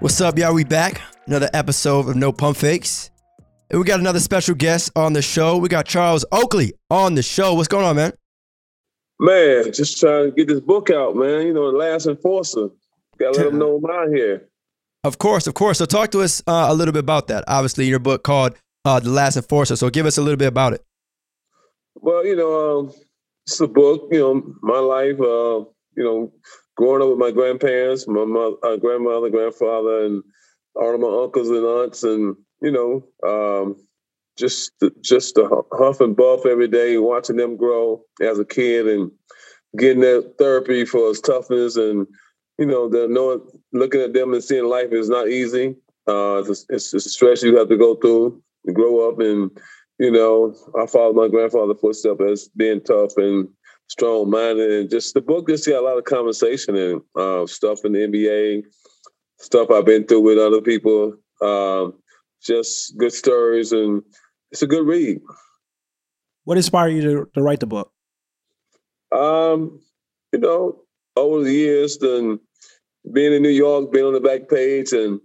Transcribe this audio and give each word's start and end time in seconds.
What's 0.00 0.18
up, 0.22 0.38
y'all? 0.38 0.54
We 0.54 0.64
back. 0.64 1.02
Another 1.26 1.50
episode 1.52 2.08
of 2.08 2.16
No 2.16 2.32
Pump 2.32 2.56
Fakes. 2.56 3.10
And 3.68 3.78
we 3.78 3.84
got 3.84 4.00
another 4.00 4.18
special 4.18 4.54
guest 4.54 4.90
on 4.96 5.12
the 5.12 5.20
show. 5.20 5.58
We 5.58 5.68
got 5.68 5.84
Charles 5.84 6.24
Oakley 6.32 6.72
on 6.88 7.16
the 7.16 7.22
show. 7.22 7.52
What's 7.52 7.68
going 7.68 7.84
on, 7.84 7.96
man? 7.96 8.12
Man, 9.18 9.70
just 9.74 10.00
trying 10.00 10.30
to 10.30 10.34
get 10.34 10.48
this 10.48 10.60
book 10.60 10.88
out, 10.88 11.16
man. 11.16 11.46
You 11.46 11.52
know, 11.52 11.70
The 11.70 11.76
Last 11.76 12.06
Enforcer. 12.06 12.70
Gotta 13.18 13.36
let 13.36 13.50
them 13.50 13.58
know 13.58 13.76
I'm 13.76 13.90
out 13.90 14.08
here. 14.08 14.48
Of 15.04 15.18
course, 15.18 15.46
of 15.46 15.52
course. 15.52 15.76
So 15.76 15.84
talk 15.84 16.10
to 16.12 16.22
us 16.22 16.42
uh, 16.46 16.68
a 16.70 16.74
little 16.74 16.92
bit 16.92 17.00
about 17.00 17.26
that. 17.26 17.44
Obviously, 17.46 17.84
your 17.84 17.98
book 17.98 18.22
called 18.22 18.54
uh, 18.86 19.00
The 19.00 19.10
Last 19.10 19.36
Enforcer. 19.36 19.76
So 19.76 19.90
give 19.90 20.06
us 20.06 20.16
a 20.16 20.22
little 20.22 20.38
bit 20.38 20.48
about 20.48 20.72
it. 20.72 20.82
Well, 21.96 22.24
you 22.24 22.36
know, 22.36 22.78
um, 22.78 22.92
it's 23.46 23.60
a 23.60 23.68
book, 23.68 24.08
you 24.10 24.20
know, 24.20 24.54
my 24.62 24.78
life, 24.78 25.20
uh, 25.20 25.68
you 25.94 26.04
know, 26.04 26.32
growing 26.76 27.02
up 27.02 27.08
with 27.08 27.18
my 27.18 27.30
grandparents, 27.30 28.06
my 28.06 28.24
mother, 28.24 28.56
uh, 28.62 28.76
grandmother, 28.76 29.30
grandfather, 29.30 30.04
and 30.06 30.22
all 30.74 30.94
of 30.94 31.00
my 31.00 31.24
uncles 31.24 31.50
and 31.50 31.64
aunts, 31.64 32.02
and 32.02 32.36
you 32.62 32.70
know, 32.70 33.04
um, 33.26 33.76
just 34.36 34.72
just 35.00 35.34
the 35.34 35.64
huff 35.72 36.00
and 36.00 36.16
buff 36.16 36.46
every 36.46 36.68
day, 36.68 36.96
watching 36.98 37.36
them 37.36 37.56
grow 37.56 38.02
as 38.20 38.38
a 38.38 38.44
kid, 38.44 38.86
and 38.86 39.10
getting 39.76 40.00
that 40.00 40.34
therapy 40.38 40.84
for 40.84 41.08
his 41.08 41.20
toughness, 41.20 41.76
and 41.76 42.06
you 42.58 42.66
know, 42.66 42.88
the 42.88 43.08
knowing, 43.08 43.40
looking 43.72 44.00
at 44.00 44.12
them 44.12 44.32
and 44.32 44.44
seeing 44.44 44.64
life 44.64 44.92
is 44.92 45.08
not 45.08 45.28
easy. 45.28 45.76
Uh, 46.06 46.42
it's, 46.46 46.66
it's, 46.68 46.92
it's 46.94 47.06
a 47.06 47.10
stress 47.10 47.42
you 47.42 47.56
have 47.56 47.68
to 47.68 47.76
go 47.76 47.94
through 47.94 48.42
to 48.66 48.72
grow 48.72 49.08
up, 49.08 49.18
and 49.20 49.50
you 49.98 50.10
know, 50.10 50.54
I 50.80 50.86
followed 50.86 51.16
my 51.16 51.28
grandfather's 51.28 51.78
footsteps 51.80 52.22
as 52.22 52.48
being 52.56 52.80
tough 52.80 53.16
and 53.18 53.48
strong 53.90 54.30
minded, 54.30 54.70
and 54.70 54.88
just 54.88 55.14
the 55.14 55.20
book 55.20 55.48
just 55.48 55.66
got 55.66 55.82
a 55.82 55.86
lot 55.86 55.98
of 55.98 56.04
conversation 56.04 56.76
and 56.76 57.02
uh, 57.16 57.44
stuff 57.46 57.84
in 57.84 57.92
the 57.92 57.98
NBA, 57.98 58.62
stuff 59.38 59.68
I've 59.70 59.84
been 59.84 60.06
through 60.06 60.20
with 60.20 60.38
other 60.38 60.60
people. 60.60 61.16
Um, 61.42 61.94
just 62.40 62.96
good 62.96 63.12
stories, 63.12 63.72
and 63.72 64.02
it's 64.52 64.62
a 64.62 64.68
good 64.68 64.86
read. 64.86 65.20
What 66.44 66.56
inspired 66.56 66.90
you 66.90 67.02
to, 67.02 67.30
to 67.34 67.42
write 67.42 67.60
the 67.60 67.66
book? 67.66 67.92
Um, 69.10 69.80
you 70.32 70.38
know, 70.38 70.82
over 71.16 71.42
the 71.42 71.52
years, 71.52 71.98
then 71.98 72.38
being 73.12 73.32
in 73.32 73.42
New 73.42 73.48
York, 73.48 73.92
being 73.92 74.06
on 74.06 74.12
the 74.12 74.20
back 74.20 74.48
page, 74.48 74.92
and 74.92 75.20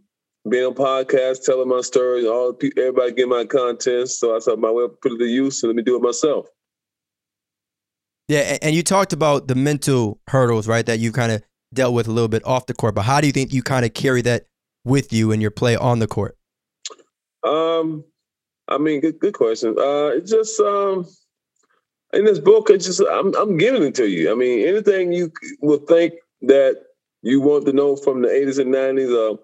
being 0.49 0.66
on 0.66 0.73
podcasts, 0.73 1.45
telling 1.45 1.69
my 1.69 1.81
stories, 1.81 2.25
all 2.25 2.58
everybody 2.77 3.11
get 3.11 3.30
my 3.30 3.45
content. 3.45 4.09
So 4.09 4.36
I 4.36 4.39
thought, 4.39 4.58
my 4.58 4.71
way 4.71 4.88
put 5.03 5.11
it 5.11 5.19
to 5.19 5.25
use, 5.25 5.61
and 5.61 5.69
let 5.69 5.75
me 5.75 5.83
do 5.83 5.95
it 5.95 6.02
myself. 6.02 6.47
Yeah, 8.27 8.57
and 8.61 8.75
you 8.75 8.81
talked 8.81 9.13
about 9.13 9.47
the 9.47 9.55
mental 9.55 10.19
hurdles, 10.27 10.67
right? 10.67 10.85
That 10.85 10.99
you 10.99 11.11
kind 11.11 11.31
of 11.31 11.43
dealt 11.73 11.93
with 11.93 12.07
a 12.07 12.11
little 12.11 12.27
bit 12.27 12.43
off 12.45 12.65
the 12.65 12.73
court, 12.73 12.95
but 12.95 13.03
how 13.03 13.21
do 13.21 13.27
you 13.27 13.33
think 13.33 13.53
you 13.53 13.61
kind 13.61 13.85
of 13.85 13.93
carry 13.93 14.21
that 14.23 14.45
with 14.83 15.13
you 15.13 15.31
in 15.31 15.41
your 15.41 15.51
play 15.51 15.75
on 15.75 15.99
the 15.99 16.07
court? 16.07 16.37
Um, 17.43 18.03
I 18.67 18.77
mean, 18.77 19.01
good, 19.01 19.19
good 19.19 19.33
question. 19.33 19.75
Uh, 19.77 20.07
it's 20.07 20.31
just 20.31 20.59
um, 20.59 21.05
in 22.13 22.25
this 22.25 22.39
book, 22.39 22.69
it's 22.69 22.85
just 22.85 23.01
I'm 23.11 23.35
I'm 23.35 23.57
giving 23.57 23.83
it 23.83 23.95
to 23.95 24.07
you. 24.07 24.31
I 24.31 24.35
mean, 24.35 24.67
anything 24.67 25.13
you 25.13 25.31
would 25.61 25.87
think 25.87 26.13
that 26.41 26.81
you 27.21 27.41
want 27.41 27.65
to 27.65 27.73
know 27.73 27.95
from 27.95 28.21
the 28.21 28.27
80s 28.27 28.59
and 28.59 28.73
90s 28.73 29.37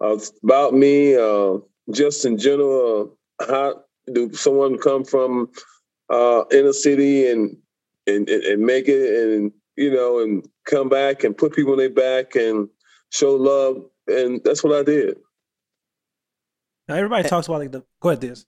uh, 0.00 0.04
uh, 0.04 0.18
about 0.42 0.74
me, 0.74 1.16
uh, 1.16 1.58
just 1.92 2.24
in 2.24 2.38
general, 2.38 3.16
uh, 3.38 3.46
how 3.46 3.84
do 4.12 4.32
someone 4.34 4.78
come 4.78 5.04
from 5.04 5.50
uh, 6.10 6.44
inner 6.50 6.72
city 6.72 7.30
and 7.30 7.56
and, 8.08 8.28
and 8.28 8.62
make 8.62 8.88
it 8.88 9.34
and 9.34 9.52
you 9.76 9.92
know 9.92 10.18
and 10.20 10.46
come 10.64 10.88
back 10.88 11.24
and 11.24 11.36
put 11.36 11.54
people 11.54 11.72
in 11.74 11.78
their 11.78 11.90
back 11.90 12.34
and 12.34 12.68
show 13.10 13.34
love 13.34 13.84
and 14.06 14.40
that's 14.44 14.64
what 14.64 14.74
I 14.74 14.82
did. 14.82 15.16
Now 16.88 16.94
everybody 16.96 17.28
talks 17.28 17.46
about 17.46 17.60
like 17.60 17.72
the 17.72 17.84
go 18.00 18.08
ahead 18.10 18.20
this. 18.20 18.46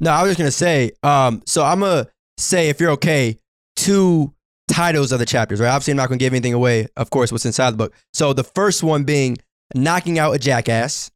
No, 0.00 0.10
I 0.10 0.22
was 0.22 0.30
just 0.30 0.38
gonna 0.38 0.50
say. 0.50 0.92
Um, 1.02 1.42
so 1.46 1.64
I'm 1.64 1.80
gonna 1.80 2.08
say 2.38 2.68
if 2.68 2.80
you're 2.80 2.92
okay, 2.92 3.38
two 3.76 4.32
titles 4.68 5.12
of 5.12 5.18
the 5.18 5.26
chapters, 5.26 5.60
right? 5.60 5.68
Obviously, 5.68 5.92
I'm 5.92 5.96
not 5.96 6.08
gonna 6.08 6.18
give 6.18 6.32
anything 6.32 6.54
away. 6.54 6.88
Of 6.96 7.10
course, 7.10 7.32
what's 7.32 7.46
inside 7.46 7.72
the 7.72 7.76
book. 7.76 7.94
So 8.12 8.32
the 8.32 8.44
first 8.44 8.82
one 8.82 9.04
being 9.04 9.38
knocking 9.74 10.18
out 10.18 10.34
a 10.34 10.38
jackass, 10.38 11.10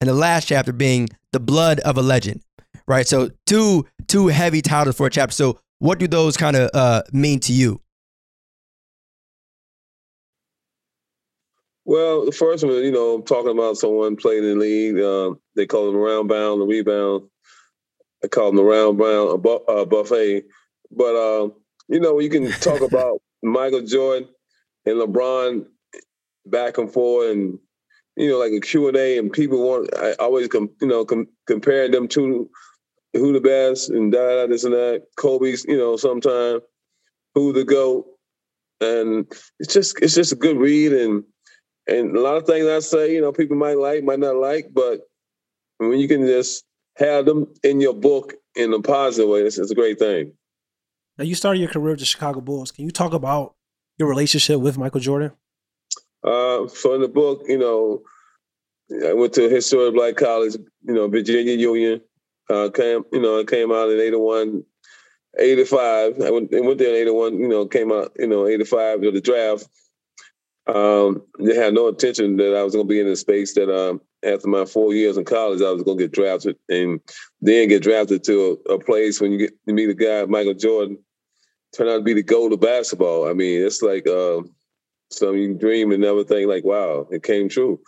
and 0.00 0.08
the 0.08 0.14
last 0.14 0.48
chapter 0.48 0.72
being 0.72 1.08
the 1.32 1.40
blood 1.40 1.80
of 1.80 1.96
a 1.96 2.02
legend, 2.02 2.42
right? 2.86 3.06
So 3.06 3.30
two 3.46 3.86
two 4.06 4.28
heavy 4.28 4.62
titles 4.62 4.96
for 4.96 5.06
a 5.06 5.10
chapter. 5.10 5.34
So 5.34 5.58
what 5.78 5.98
do 5.98 6.06
those 6.06 6.36
kind 6.36 6.56
of 6.56 6.70
uh, 6.74 7.02
mean 7.12 7.40
to 7.40 7.52
you? 7.52 7.80
Well, 11.84 12.24
the 12.24 12.32
first 12.32 12.64
one, 12.64 12.74
you 12.74 12.90
know, 12.90 13.14
I'm 13.14 13.22
talking 13.22 13.52
about 13.52 13.76
someone 13.76 14.16
playing 14.16 14.42
in 14.42 14.58
the 14.58 14.64
league. 14.64 14.98
Uh, 14.98 15.34
they 15.54 15.66
call 15.66 15.86
them 15.86 15.94
round 15.94 16.28
bound, 16.28 16.60
the 16.60 16.66
rebound. 16.66 17.28
I 18.24 18.28
call 18.28 18.46
them 18.46 18.56
the 18.56 18.64
round 18.64 18.98
bound 18.98 19.30
a 19.30 19.38
bu- 19.38 19.64
uh, 19.68 19.84
buffet. 19.84 20.44
But 20.90 21.14
uh, 21.14 21.48
you 21.88 22.00
know, 22.00 22.18
you 22.18 22.28
can 22.28 22.50
talk 22.50 22.80
about 22.88 23.20
Michael 23.42 23.82
Jordan 23.82 24.28
and 24.84 24.96
LeBron 24.96 25.66
back 26.44 26.78
and 26.78 26.92
forth, 26.92 27.30
and 27.30 27.58
you 28.16 28.30
know, 28.30 28.38
like 28.38 28.52
a 28.52 28.60
Q 28.60 28.88
and 28.88 28.96
A, 28.96 29.18
and 29.18 29.32
people 29.32 29.62
want 29.62 29.94
I 29.96 30.14
always 30.14 30.48
com- 30.48 30.74
you 30.80 30.88
know 30.88 31.04
com- 31.04 31.28
comparing 31.46 31.92
them 31.92 32.08
to 32.08 32.50
who 33.18 33.32
the 33.32 33.40
best 33.40 33.90
and 33.90 34.12
da 34.12 34.46
this 34.46 34.64
and 34.64 34.74
that. 34.74 35.04
Kobe's, 35.16 35.64
you 35.64 35.76
know, 35.76 35.96
sometime 35.96 36.60
who 37.34 37.52
the 37.52 37.64
goat, 37.64 38.06
and 38.80 39.26
it's 39.58 39.72
just 39.72 40.00
it's 40.02 40.14
just 40.14 40.32
a 40.32 40.36
good 40.36 40.56
read 40.56 40.92
and 40.92 41.24
and 41.86 42.16
a 42.16 42.20
lot 42.20 42.36
of 42.36 42.46
things 42.46 42.66
I 42.66 42.80
say, 42.80 43.14
you 43.14 43.20
know, 43.20 43.32
people 43.32 43.56
might 43.56 43.78
like, 43.78 44.02
might 44.02 44.18
not 44.18 44.36
like, 44.36 44.70
but 44.72 45.00
when 45.78 45.98
you 45.98 46.08
can 46.08 46.26
just 46.26 46.64
have 46.96 47.26
them 47.26 47.46
in 47.62 47.80
your 47.80 47.94
book 47.94 48.34
in 48.54 48.72
a 48.72 48.80
positive 48.80 49.30
way, 49.30 49.42
it's, 49.42 49.58
it's 49.58 49.70
a 49.70 49.74
great 49.74 49.98
thing. 49.98 50.32
Now 51.18 51.24
you 51.24 51.34
started 51.34 51.60
your 51.60 51.68
career 51.68 51.92
with 51.92 52.00
the 52.00 52.06
Chicago 52.06 52.40
Bulls. 52.40 52.72
Can 52.72 52.84
you 52.84 52.90
talk 52.90 53.12
about 53.12 53.54
your 53.98 54.08
relationship 54.08 54.60
with 54.60 54.76
Michael 54.76 55.00
Jordan? 55.00 55.32
Uh, 56.24 56.66
so 56.68 56.94
in 56.94 57.00
the 57.00 57.08
book, 57.08 57.42
you 57.46 57.58
know, 57.58 58.02
I 59.06 59.12
went 59.12 59.32
to 59.34 59.46
a 59.46 59.50
historic 59.50 59.94
black 59.94 60.16
college, 60.16 60.56
you 60.82 60.94
know, 60.94 61.08
Virginia 61.08 61.54
Union. 61.54 62.00
Uh, 62.48 62.70
came, 62.70 63.04
you 63.12 63.20
know, 63.20 63.40
I 63.40 63.44
came 63.44 63.72
out 63.72 63.90
in 63.90 64.00
81, 64.00 64.64
85. 65.38 66.20
I 66.20 66.30
went, 66.30 66.50
went 66.52 66.78
there 66.78 66.90
in 66.90 67.02
81, 67.02 67.38
you 67.38 67.48
know, 67.48 67.66
came 67.66 67.92
out, 67.92 68.12
you 68.18 68.26
know, 68.26 68.46
85 68.46 69.02
to 69.02 69.10
the 69.10 69.20
draft. 69.20 69.68
Um, 70.66 71.22
they 71.38 71.54
had 71.54 71.74
no 71.74 71.88
intention 71.88 72.36
that 72.38 72.56
I 72.56 72.62
was 72.62 72.74
going 72.74 72.86
to 72.86 72.88
be 72.88 73.00
in 73.00 73.06
a 73.06 73.16
space 73.16 73.54
that 73.54 73.72
um, 73.72 74.00
after 74.24 74.48
my 74.48 74.64
four 74.64 74.92
years 74.92 75.16
in 75.16 75.24
college, 75.24 75.62
I 75.62 75.70
was 75.70 75.82
going 75.82 75.98
to 75.98 76.04
get 76.04 76.12
drafted 76.12 76.56
and 76.68 77.00
then 77.40 77.68
get 77.68 77.82
drafted 77.82 78.24
to 78.24 78.58
a, 78.68 78.74
a 78.74 78.78
place 78.78 79.20
when 79.20 79.32
you 79.32 79.38
get 79.38 79.52
to 79.66 79.72
meet 79.72 79.90
a 79.90 79.94
guy, 79.94 80.24
Michael 80.24 80.54
Jordan, 80.54 80.98
turn 81.72 81.88
out 81.88 81.98
to 81.98 82.02
be 82.02 82.14
the 82.14 82.22
gold 82.22 82.52
of 82.52 82.60
basketball. 82.60 83.28
I 83.28 83.32
mean, 83.32 83.64
it's 83.64 83.82
like 83.82 84.08
uh, 84.08 84.42
something 85.10 85.40
you 85.40 85.54
dream 85.54 85.92
and 85.92 86.02
never 86.02 86.24
think 86.24 86.48
like, 86.48 86.64
wow, 86.64 87.06
it 87.10 87.22
came 87.22 87.48
true. 87.48 87.80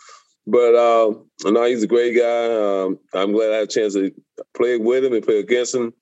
But 0.49 0.75
uh, 0.75 1.13
no, 1.45 1.63
he's 1.65 1.83
a 1.83 1.87
great 1.87 2.17
guy. 2.17 2.83
Um, 2.83 2.99
I'm 3.13 3.33
glad 3.33 3.51
I 3.51 3.55
had 3.55 3.63
a 3.63 3.67
chance 3.67 3.93
to 3.93 4.11
play 4.55 4.77
with 4.77 5.05
him 5.05 5.13
and 5.13 5.23
play 5.23 5.39
against 5.39 5.75
him, 5.75 5.93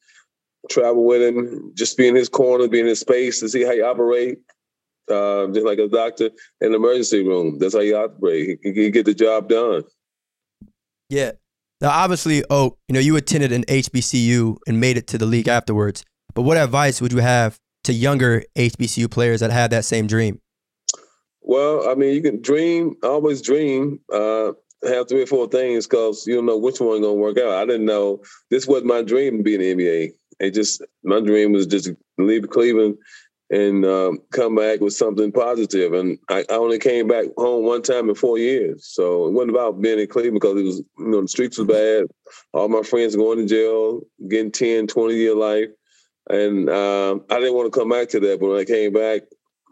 travel 0.69 1.05
with 1.05 1.21
him, 1.21 1.73
just 1.75 1.97
be 1.97 2.07
in 2.07 2.15
his 2.15 2.29
corner, 2.29 2.67
be 2.67 2.79
in 2.79 2.85
his 2.85 3.01
space 3.01 3.41
to 3.41 3.49
see 3.49 3.63
how 3.63 3.73
he 3.73 3.81
operate. 3.81 4.39
Uh, 5.09 5.47
just 5.47 5.65
like 5.65 5.79
a 5.79 5.87
doctor 5.87 6.29
in 6.59 6.71
the 6.71 6.75
emergency 6.75 7.25
room. 7.25 7.57
That's 7.59 7.73
how 7.73 7.79
you 7.79 7.95
operate. 7.95 8.59
He 8.61 8.73
can 8.73 8.91
get 8.91 9.05
the 9.05 9.13
job 9.13 9.47
done. 9.47 9.83
Yeah. 11.09 11.31
Now, 11.79 11.91
obviously, 11.91 12.43
oh, 12.49 12.77
you 12.89 12.93
know, 12.93 12.99
you 12.99 13.15
attended 13.15 13.53
an 13.53 13.63
HBCU 13.65 14.57
and 14.67 14.81
made 14.81 14.97
it 14.97 15.07
to 15.07 15.17
the 15.17 15.25
league 15.25 15.47
afterwards. 15.47 16.03
But 16.33 16.41
what 16.41 16.57
advice 16.57 16.99
would 16.99 17.13
you 17.13 17.19
have 17.19 17.57
to 17.85 17.93
younger 17.93 18.43
HBCU 18.57 19.09
players 19.09 19.39
that 19.39 19.49
had 19.49 19.71
that 19.71 19.85
same 19.85 20.07
dream? 20.07 20.41
Well, 21.47 21.89
I 21.89 21.95
mean, 21.95 22.13
you 22.13 22.21
can 22.21 22.41
dream, 22.41 22.97
always 23.03 23.41
dream. 23.41 24.01
Uh, 24.13 24.51
have 24.83 25.07
three 25.07 25.23
or 25.23 25.27
four 25.27 25.47
things 25.47 25.87
because 25.87 26.27
you 26.27 26.35
don't 26.35 26.45
know 26.45 26.57
which 26.57 26.81
one 26.81 27.01
gonna 27.01 27.13
work 27.13 27.37
out. 27.37 27.53
I 27.53 27.65
didn't 27.65 27.85
know 27.85 28.21
this 28.51 28.67
was 28.67 28.83
my 28.83 29.01
dream 29.01 29.37
to 29.37 29.43
be 29.43 29.55
in 29.55 29.61
the 29.61 29.73
NBA. 29.73 30.11
It 30.41 30.53
just 30.53 30.83
my 31.03 31.21
dream 31.21 31.53
was 31.53 31.65
just 31.65 31.89
leave 32.17 32.49
Cleveland 32.49 32.97
and 33.49 33.85
um, 33.85 34.19
come 34.31 34.55
back 34.55 34.81
with 34.81 34.91
something 34.93 35.31
positive. 35.31 35.93
And 35.93 36.19
I, 36.29 36.43
I, 36.49 36.55
only 36.55 36.79
came 36.79 37.07
back 37.07 37.27
home 37.37 37.63
one 37.63 37.81
time 37.81 38.09
in 38.09 38.15
four 38.15 38.37
years. 38.37 38.85
So 38.85 39.27
it 39.27 39.31
wasn't 39.31 39.51
about 39.51 39.81
being 39.81 39.99
in 39.99 40.07
Cleveland 40.07 40.41
because 40.41 40.59
it 40.59 40.65
was, 40.65 40.79
you 40.99 41.07
know, 41.07 41.21
the 41.21 41.29
streets 41.29 41.57
was 41.57 41.67
bad. 41.67 42.07
All 42.51 42.67
my 42.67 42.81
friends 42.81 43.15
going 43.15 43.37
to 43.37 43.45
jail, 43.45 44.01
getting 44.27 44.51
10, 44.51 44.87
20 44.87 45.15
year 45.15 45.33
life. 45.33 45.69
And 46.29 46.69
um, 46.69 47.23
I 47.29 47.35
didn't 47.39 47.55
want 47.55 47.71
to 47.71 47.79
come 47.79 47.87
back 47.87 48.09
to 48.09 48.19
that. 48.19 48.41
But 48.41 48.49
when 48.49 48.59
I 48.59 48.65
came 48.65 48.91
back, 48.91 49.21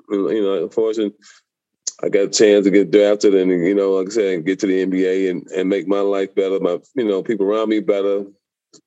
you 0.10 0.42
know, 0.42 0.64
unfortunately, 0.64 1.14
I 2.04 2.10
got 2.10 2.24
a 2.26 2.30
chance 2.30 2.66
to 2.66 2.72
get 2.72 2.92
drafted 2.92 3.36
and, 3.36 3.50
you 3.50 3.74
know, 3.74 3.92
like 3.94 4.08
I 4.08 4.12
said, 4.12 4.46
get 4.46 4.60
to 4.60 4.68
the 4.68 4.86
NBA 4.86 5.30
and, 5.30 5.48
and 5.52 5.70
make 5.70 5.88
my 5.88 6.02
life 6.02 6.36
better, 6.36 6.60
my, 6.60 6.78
you 6.96 7.06
know, 7.06 7.24
people 7.24 7.46
around 7.46 7.70
me 7.70 7.80
better, 7.80 8.26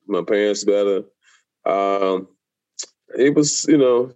my 0.07 0.23
parents 0.23 0.65
better. 0.65 1.05
Um, 1.65 2.29
it 3.17 3.35
was, 3.35 3.65
you 3.67 3.79
know, 3.79 4.13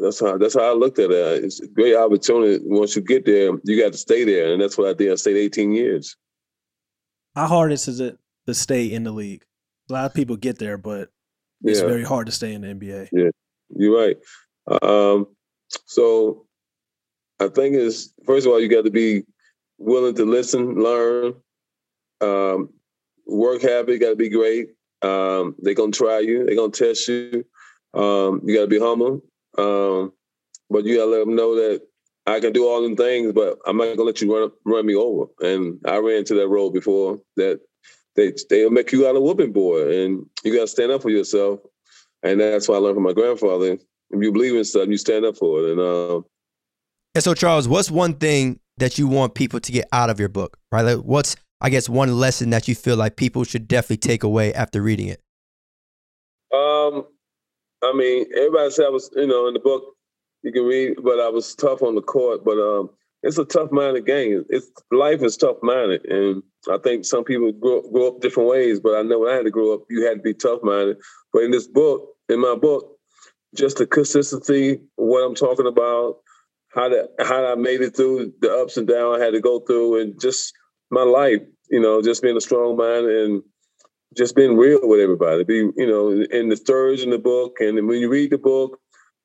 that's 0.00 0.20
how 0.20 0.38
that's 0.38 0.54
how 0.54 0.70
I 0.70 0.72
looked 0.72 0.98
at 0.98 1.10
it. 1.10 1.44
It's 1.44 1.60
a 1.60 1.68
great 1.68 1.94
opportunity. 1.94 2.58
Once 2.64 2.96
you 2.96 3.02
get 3.02 3.26
there, 3.26 3.52
you 3.64 3.80
got 3.82 3.92
to 3.92 3.98
stay 3.98 4.24
there, 4.24 4.52
and 4.52 4.60
that's 4.60 4.78
what 4.78 4.88
I 4.88 4.94
did. 4.94 5.12
I 5.12 5.14
stayed 5.16 5.36
18 5.36 5.72
years. 5.72 6.16
How 7.34 7.46
hard 7.46 7.70
is 7.70 7.86
it 8.00 8.18
to 8.46 8.54
stay 8.54 8.86
in 8.86 9.04
the 9.04 9.12
league? 9.12 9.44
A 9.90 9.92
lot 9.92 10.06
of 10.06 10.14
people 10.14 10.36
get 10.36 10.58
there, 10.58 10.78
but 10.78 11.10
it's 11.62 11.80
Yeah. 11.80 11.86
very 11.86 12.02
hard 12.02 12.26
to 12.26 12.32
stay 12.32 12.54
in 12.54 12.62
the 12.62 12.68
NBA. 12.68 13.08
Yeah, 13.12 13.30
you're 13.76 13.96
right. 13.96 14.16
Um, 14.82 15.26
so 15.84 16.46
I 17.40 17.48
think 17.48 17.74
is 17.74 18.12
first 18.26 18.46
of 18.46 18.52
all, 18.52 18.60
you 18.60 18.68
got 18.68 18.84
to 18.84 18.90
be 18.90 19.24
willing 19.78 20.14
to 20.14 20.24
listen, 20.24 20.82
learn, 20.82 21.34
um, 22.20 22.70
work 23.26 23.62
habit 23.62 24.00
got 24.00 24.10
to 24.10 24.16
be 24.16 24.28
great. 24.28 24.68
Um, 25.02 25.54
they're 25.58 25.74
gonna 25.74 25.92
try 25.92 26.20
you. 26.20 26.46
They're 26.46 26.56
gonna 26.56 26.70
test 26.72 27.08
you. 27.08 27.44
Um, 27.92 28.40
you 28.44 28.54
got 28.54 28.62
to 28.62 28.66
be 28.66 28.78
humble, 28.78 29.22
um, 29.58 30.12
but 30.70 30.84
you 30.84 30.96
got 30.96 31.04
to 31.04 31.10
let 31.10 31.20
them 31.20 31.36
know 31.36 31.54
that 31.56 31.82
I 32.26 32.40
can 32.40 32.52
do 32.52 32.66
all 32.66 32.82
them 32.82 32.96
things, 32.96 33.32
but 33.32 33.58
I'm 33.66 33.76
not 33.76 33.96
gonna 33.96 34.04
let 34.04 34.22
you 34.22 34.34
run 34.34 34.50
run 34.64 34.86
me 34.86 34.94
over. 34.94 35.26
And 35.40 35.78
I 35.84 35.98
ran 35.98 36.18
into 36.18 36.34
that 36.34 36.48
road 36.48 36.70
before 36.70 37.20
that. 37.36 37.60
They 38.16 38.32
they'll 38.48 38.70
make 38.70 38.92
you 38.92 39.06
out 39.06 39.16
a 39.16 39.20
whooping 39.20 39.52
boy, 39.52 40.04
and 40.04 40.24
you 40.44 40.54
got 40.54 40.62
to 40.62 40.68
stand 40.68 40.92
up 40.92 41.02
for 41.02 41.10
yourself. 41.10 41.60
And 42.22 42.40
that's 42.40 42.68
what 42.68 42.76
I 42.76 42.78
learned 42.78 42.96
from 42.96 43.02
my 43.02 43.12
grandfather. 43.12 43.72
If 43.72 44.22
you 44.22 44.32
believe 44.32 44.54
in 44.54 44.64
something, 44.64 44.92
you 44.92 44.96
stand 44.96 45.24
up 45.24 45.36
for 45.36 45.60
it. 45.60 45.70
And 45.72 45.80
um, 45.80 46.24
And 47.14 47.22
so, 47.22 47.34
Charles, 47.34 47.68
what's 47.68 47.90
one 47.90 48.14
thing 48.14 48.58
that 48.78 48.98
you 48.98 49.06
want 49.06 49.34
people 49.34 49.60
to 49.60 49.72
get 49.72 49.86
out 49.92 50.10
of 50.10 50.18
your 50.18 50.28
book, 50.28 50.56
right? 50.72 50.82
Like, 50.82 50.98
what's, 51.04 51.36
I 51.60 51.70
guess, 51.70 51.88
one 51.88 52.12
lesson 52.18 52.50
that 52.50 52.66
you 52.66 52.74
feel 52.74 52.96
like 52.96 53.16
people 53.16 53.44
should 53.44 53.68
definitely 53.68 53.98
take 53.98 54.24
away 54.24 54.52
after 54.52 54.82
reading 54.82 55.08
it? 55.08 55.20
um, 56.54 57.06
I 57.82 57.92
mean, 57.92 58.26
everybody 58.36 58.70
said 58.70 58.86
I 58.86 58.90
was, 58.90 59.10
you 59.14 59.26
know, 59.26 59.48
in 59.48 59.54
the 59.54 59.60
book 59.60 59.84
you 60.42 60.52
can 60.52 60.64
read, 60.64 60.96
but 61.02 61.20
I 61.20 61.28
was 61.28 61.54
tough 61.54 61.82
on 61.82 61.94
the 61.94 62.02
court. 62.02 62.44
But 62.44 62.58
um, 62.58 62.90
it's 63.22 63.38
a 63.38 63.44
tough 63.44 63.72
minded 63.72 64.06
game. 64.06 64.44
It's 64.48 64.70
life 64.90 65.22
is 65.22 65.36
tough 65.36 65.56
minded, 65.62 66.04
and 66.06 66.42
I 66.70 66.78
think 66.78 67.04
some 67.04 67.24
people 67.24 67.52
grow, 67.52 67.82
grow 67.90 68.08
up 68.08 68.20
different 68.20 68.48
ways. 68.48 68.80
But 68.80 68.96
I 68.96 69.02
know 69.02 69.20
when 69.20 69.32
I 69.32 69.36
had 69.36 69.44
to 69.44 69.50
grow 69.50 69.74
up, 69.74 69.82
you 69.90 70.06
had 70.06 70.18
to 70.18 70.22
be 70.22 70.34
tough 70.34 70.60
minded. 70.62 70.98
But 71.32 71.42
in 71.42 71.50
this 71.50 71.66
book, 71.66 72.08
in 72.28 72.40
my 72.40 72.54
book, 72.54 72.96
just 73.54 73.78
the 73.78 73.86
consistency, 73.86 74.80
what 74.96 75.20
I'm 75.20 75.34
talking 75.34 75.66
about, 75.66 76.16
how 76.74 76.88
that 76.88 77.10
how 77.20 77.52
I 77.52 77.54
made 77.54 77.80
it 77.80 77.96
through 77.96 78.32
the 78.40 78.52
ups 78.52 78.76
and 78.76 78.86
downs 78.86 79.20
I 79.20 79.24
had 79.24 79.32
to 79.32 79.40
go 79.40 79.60
through, 79.60 80.00
and 80.00 80.20
just 80.20 80.52
my 80.90 81.02
life, 81.02 81.40
you 81.70 81.80
know, 81.80 82.02
just 82.02 82.22
being 82.22 82.36
a 82.36 82.40
strong 82.40 82.76
mind 82.76 83.06
and 83.06 83.42
just 84.16 84.36
being 84.36 84.56
real 84.56 84.80
with 84.82 85.00
everybody. 85.00 85.44
Be 85.44 85.70
you 85.76 85.86
know, 85.86 86.10
in 86.10 86.48
the 86.48 86.56
stories 86.56 87.02
in 87.02 87.10
the 87.10 87.18
book, 87.18 87.56
and 87.60 87.86
when 87.86 87.98
you 87.98 88.08
read 88.08 88.30
the 88.30 88.38
book, 88.38 88.78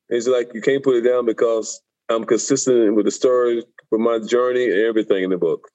it's 0.10 0.28
like 0.28 0.52
you 0.54 0.62
can't 0.62 0.84
put 0.84 0.98
it 0.98 1.10
down 1.10 1.26
because 1.26 1.82
I'm 2.10 2.26
consistent 2.26 2.96
with 2.96 3.06
the 3.06 3.12
story, 3.12 3.64
with 3.92 4.02
my 4.02 4.20
journey, 4.20 4.66
and 4.66 4.82
everything 4.82 5.24
in 5.24 5.30
the 5.30 5.38
book. 5.38 5.70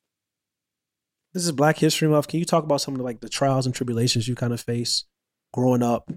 This 1.32 1.44
is 1.44 1.52
Black 1.52 1.78
History 1.78 2.06
Month. 2.06 2.28
Can 2.28 2.38
you 2.38 2.44
talk 2.44 2.62
about 2.62 2.80
some 2.80 2.94
of 2.94 2.98
the, 2.98 3.04
like 3.04 3.20
the 3.20 3.28
trials 3.28 3.66
and 3.66 3.74
tribulations 3.74 4.28
you 4.28 4.36
kind 4.36 4.52
of 4.52 4.60
face 4.60 5.04
growing 5.52 5.82
up 5.82 6.10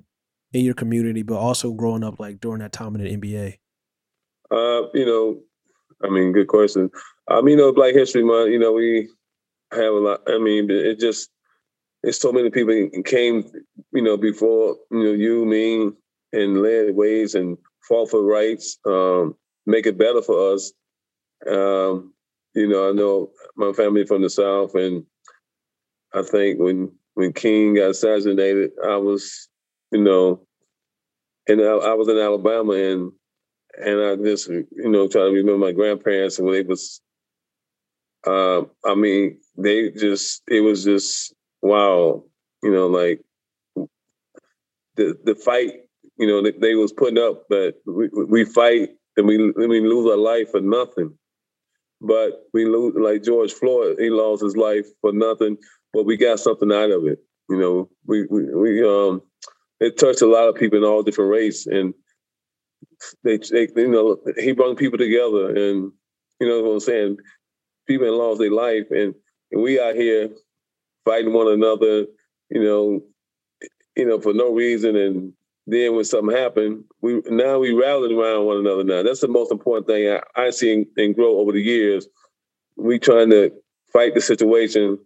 in 0.54 0.64
your 0.64 0.76
community, 0.76 1.24
but 1.24 1.38
also 1.38 1.74
growing 1.74 2.04
up 2.04 2.20
like 2.20 2.40
during 2.40 2.60
that 2.60 2.72
time 2.72 2.96
in 2.96 3.04
the 3.04 3.18
NBA? 3.18 3.58
Uh, 4.50 4.90
you 4.94 5.06
know, 5.06 5.42
I 6.04 6.10
mean, 6.10 6.32
good 6.32 6.48
question. 6.48 6.90
Um, 7.30 7.48
you 7.48 7.56
know, 7.56 7.74
Black 7.74 7.94
History 7.94 8.24
Month. 8.24 8.52
You 8.52 8.60
know, 8.60 8.74
we 8.74 9.10
have 9.72 9.94
a 9.94 10.00
lot. 10.00 10.22
I 10.28 10.38
mean, 10.38 10.70
it 10.70 11.00
just 11.00 11.30
it's 12.04 12.20
so 12.20 12.32
many 12.32 12.50
people 12.50 12.90
came, 13.04 13.44
you 13.92 14.02
know, 14.02 14.18
before 14.18 14.78
you 14.92 15.04
know 15.04 15.12
you, 15.12 15.46
me, 15.46 15.92
and 16.34 16.62
led 16.62 16.96
ways 16.96 17.36
and 17.36 17.58
fought 17.88 18.10
for 18.10 18.24
rights, 18.24 18.78
um, 18.86 19.36
make 19.66 19.86
it 19.86 19.98
better 19.98 20.22
for 20.22 20.54
us. 20.54 20.72
Um, 21.50 22.14
you 22.54 22.68
know, 22.68 22.90
I 22.90 22.94
know 22.94 23.32
my 23.56 23.72
family 23.74 24.06
from 24.06 24.22
the 24.22 24.30
South, 24.30 24.76
and 24.76 25.04
I 26.14 26.22
think 26.22 26.60
when 26.60 26.92
when 27.16 27.34
King 27.34 27.76
got 27.76 27.92
assassinated, 27.92 28.72
I 28.86 28.98
was, 28.98 29.50
you 29.92 30.02
know, 30.02 30.46
and 31.48 31.62
I, 31.62 31.66
I 31.66 31.94
was 31.94 32.08
in 32.08 32.18
Alabama, 32.18 32.74
and 32.74 33.12
and 33.78 34.02
I 34.02 34.16
just, 34.16 34.48
you 34.50 34.68
know, 34.90 35.08
try 35.08 35.22
to 35.22 35.28
remember 35.28 35.58
my 35.58 35.72
grandparents 35.72 36.38
and 36.40 36.48
when 36.48 36.56
they 36.56 36.68
was. 36.68 37.02
Um, 38.26 38.72
I 38.86 38.96
mean, 38.96 39.40
they 39.58 39.92
just 39.92 40.42
it 40.48 40.62
was 40.62 40.84
just 40.84 41.34
wow, 41.62 42.24
you 42.64 42.72
know, 42.72 42.88
like 42.88 43.22
the 44.96 45.18
the 45.24 45.36
fight, 45.36 45.74
you 46.18 46.28
know, 46.28 46.42
they 46.42 46.76
was 46.76 46.92
putting 46.92 47.20
up, 47.20 47.46
but 47.50 47.76
we, 47.86 48.10
we 48.10 48.46
fight 48.46 48.90
and 49.16 49.28
we 49.28 49.52
we 49.52 49.82
lose 49.82 50.10
our 50.10 50.18
life 50.18 50.52
for 50.52 50.62
nothing. 50.62 51.14
But 52.02 52.44
we 52.54 52.66
lose 52.66 52.96
like 52.96 53.24
George 53.24 53.54
Floyd, 53.54 53.98
he 54.00 54.10
lost 54.10 54.44
his 54.44 54.58
life 54.58 54.86
for 55.02 55.12
nothing, 55.12 55.58
but 55.94 56.06
we 56.06 56.18
got 56.18 56.40
something 56.40 56.72
out 56.72 56.92
of 56.92 57.06
it. 57.06 57.20
You 57.50 57.58
know, 57.58 57.90
we 58.06 58.26
we, 58.30 58.44
we 58.54 58.84
um 58.84 59.22
it 59.80 59.98
touched 59.98 60.22
a 60.22 60.28
lot 60.28 60.48
of 60.48 60.56
people 60.56 60.78
in 60.78 60.84
all 60.84 61.04
different 61.04 61.32
race 61.32 61.68
and 61.68 61.94
they, 63.24 63.38
they 63.38 63.68
you 63.76 63.88
know 63.88 64.18
he 64.38 64.52
brought 64.54 64.78
people 64.78 64.98
together 64.98 65.50
and 65.50 65.92
you 66.40 66.48
know 66.48 66.64
what 66.64 66.72
I'm 66.74 66.80
saying 66.80 67.18
people 67.88 68.18
lost 68.18 68.40
their 68.40 68.52
life 68.52 68.86
and, 68.92 69.14
and 69.52 69.62
we 69.62 69.80
out 69.80 69.96
here 69.96 70.30
fighting 71.06 71.34
one 71.34 71.48
another 71.52 72.06
you 72.50 72.64
know 72.64 73.02
you 73.96 74.06
know 74.06 74.20
for 74.20 74.34
no 74.34 74.54
reason 74.54 74.96
and 74.96 75.34
then 75.68 75.96
when 75.96 76.06
something 76.06 76.36
happened 76.36 76.84
we 77.02 77.22
now 77.30 77.60
we 77.60 77.74
rallied 77.74 78.12
around 78.12 78.46
one 78.46 78.58
another 78.58 78.84
now. 78.84 79.04
That's 79.04 79.22
the 79.22 79.28
most 79.28 79.52
important 79.52 79.88
thing 79.88 80.10
I, 80.10 80.48
I 80.48 80.50
see 80.52 80.86
and, 80.98 81.16
grow 81.16 81.40
over 81.40 81.52
the 81.52 81.62
years. 81.62 82.08
We 82.78 83.00
trying 83.00 83.30
to 83.32 83.52
fight 83.94 84.14
the 84.16 84.22
situation 84.22 85.00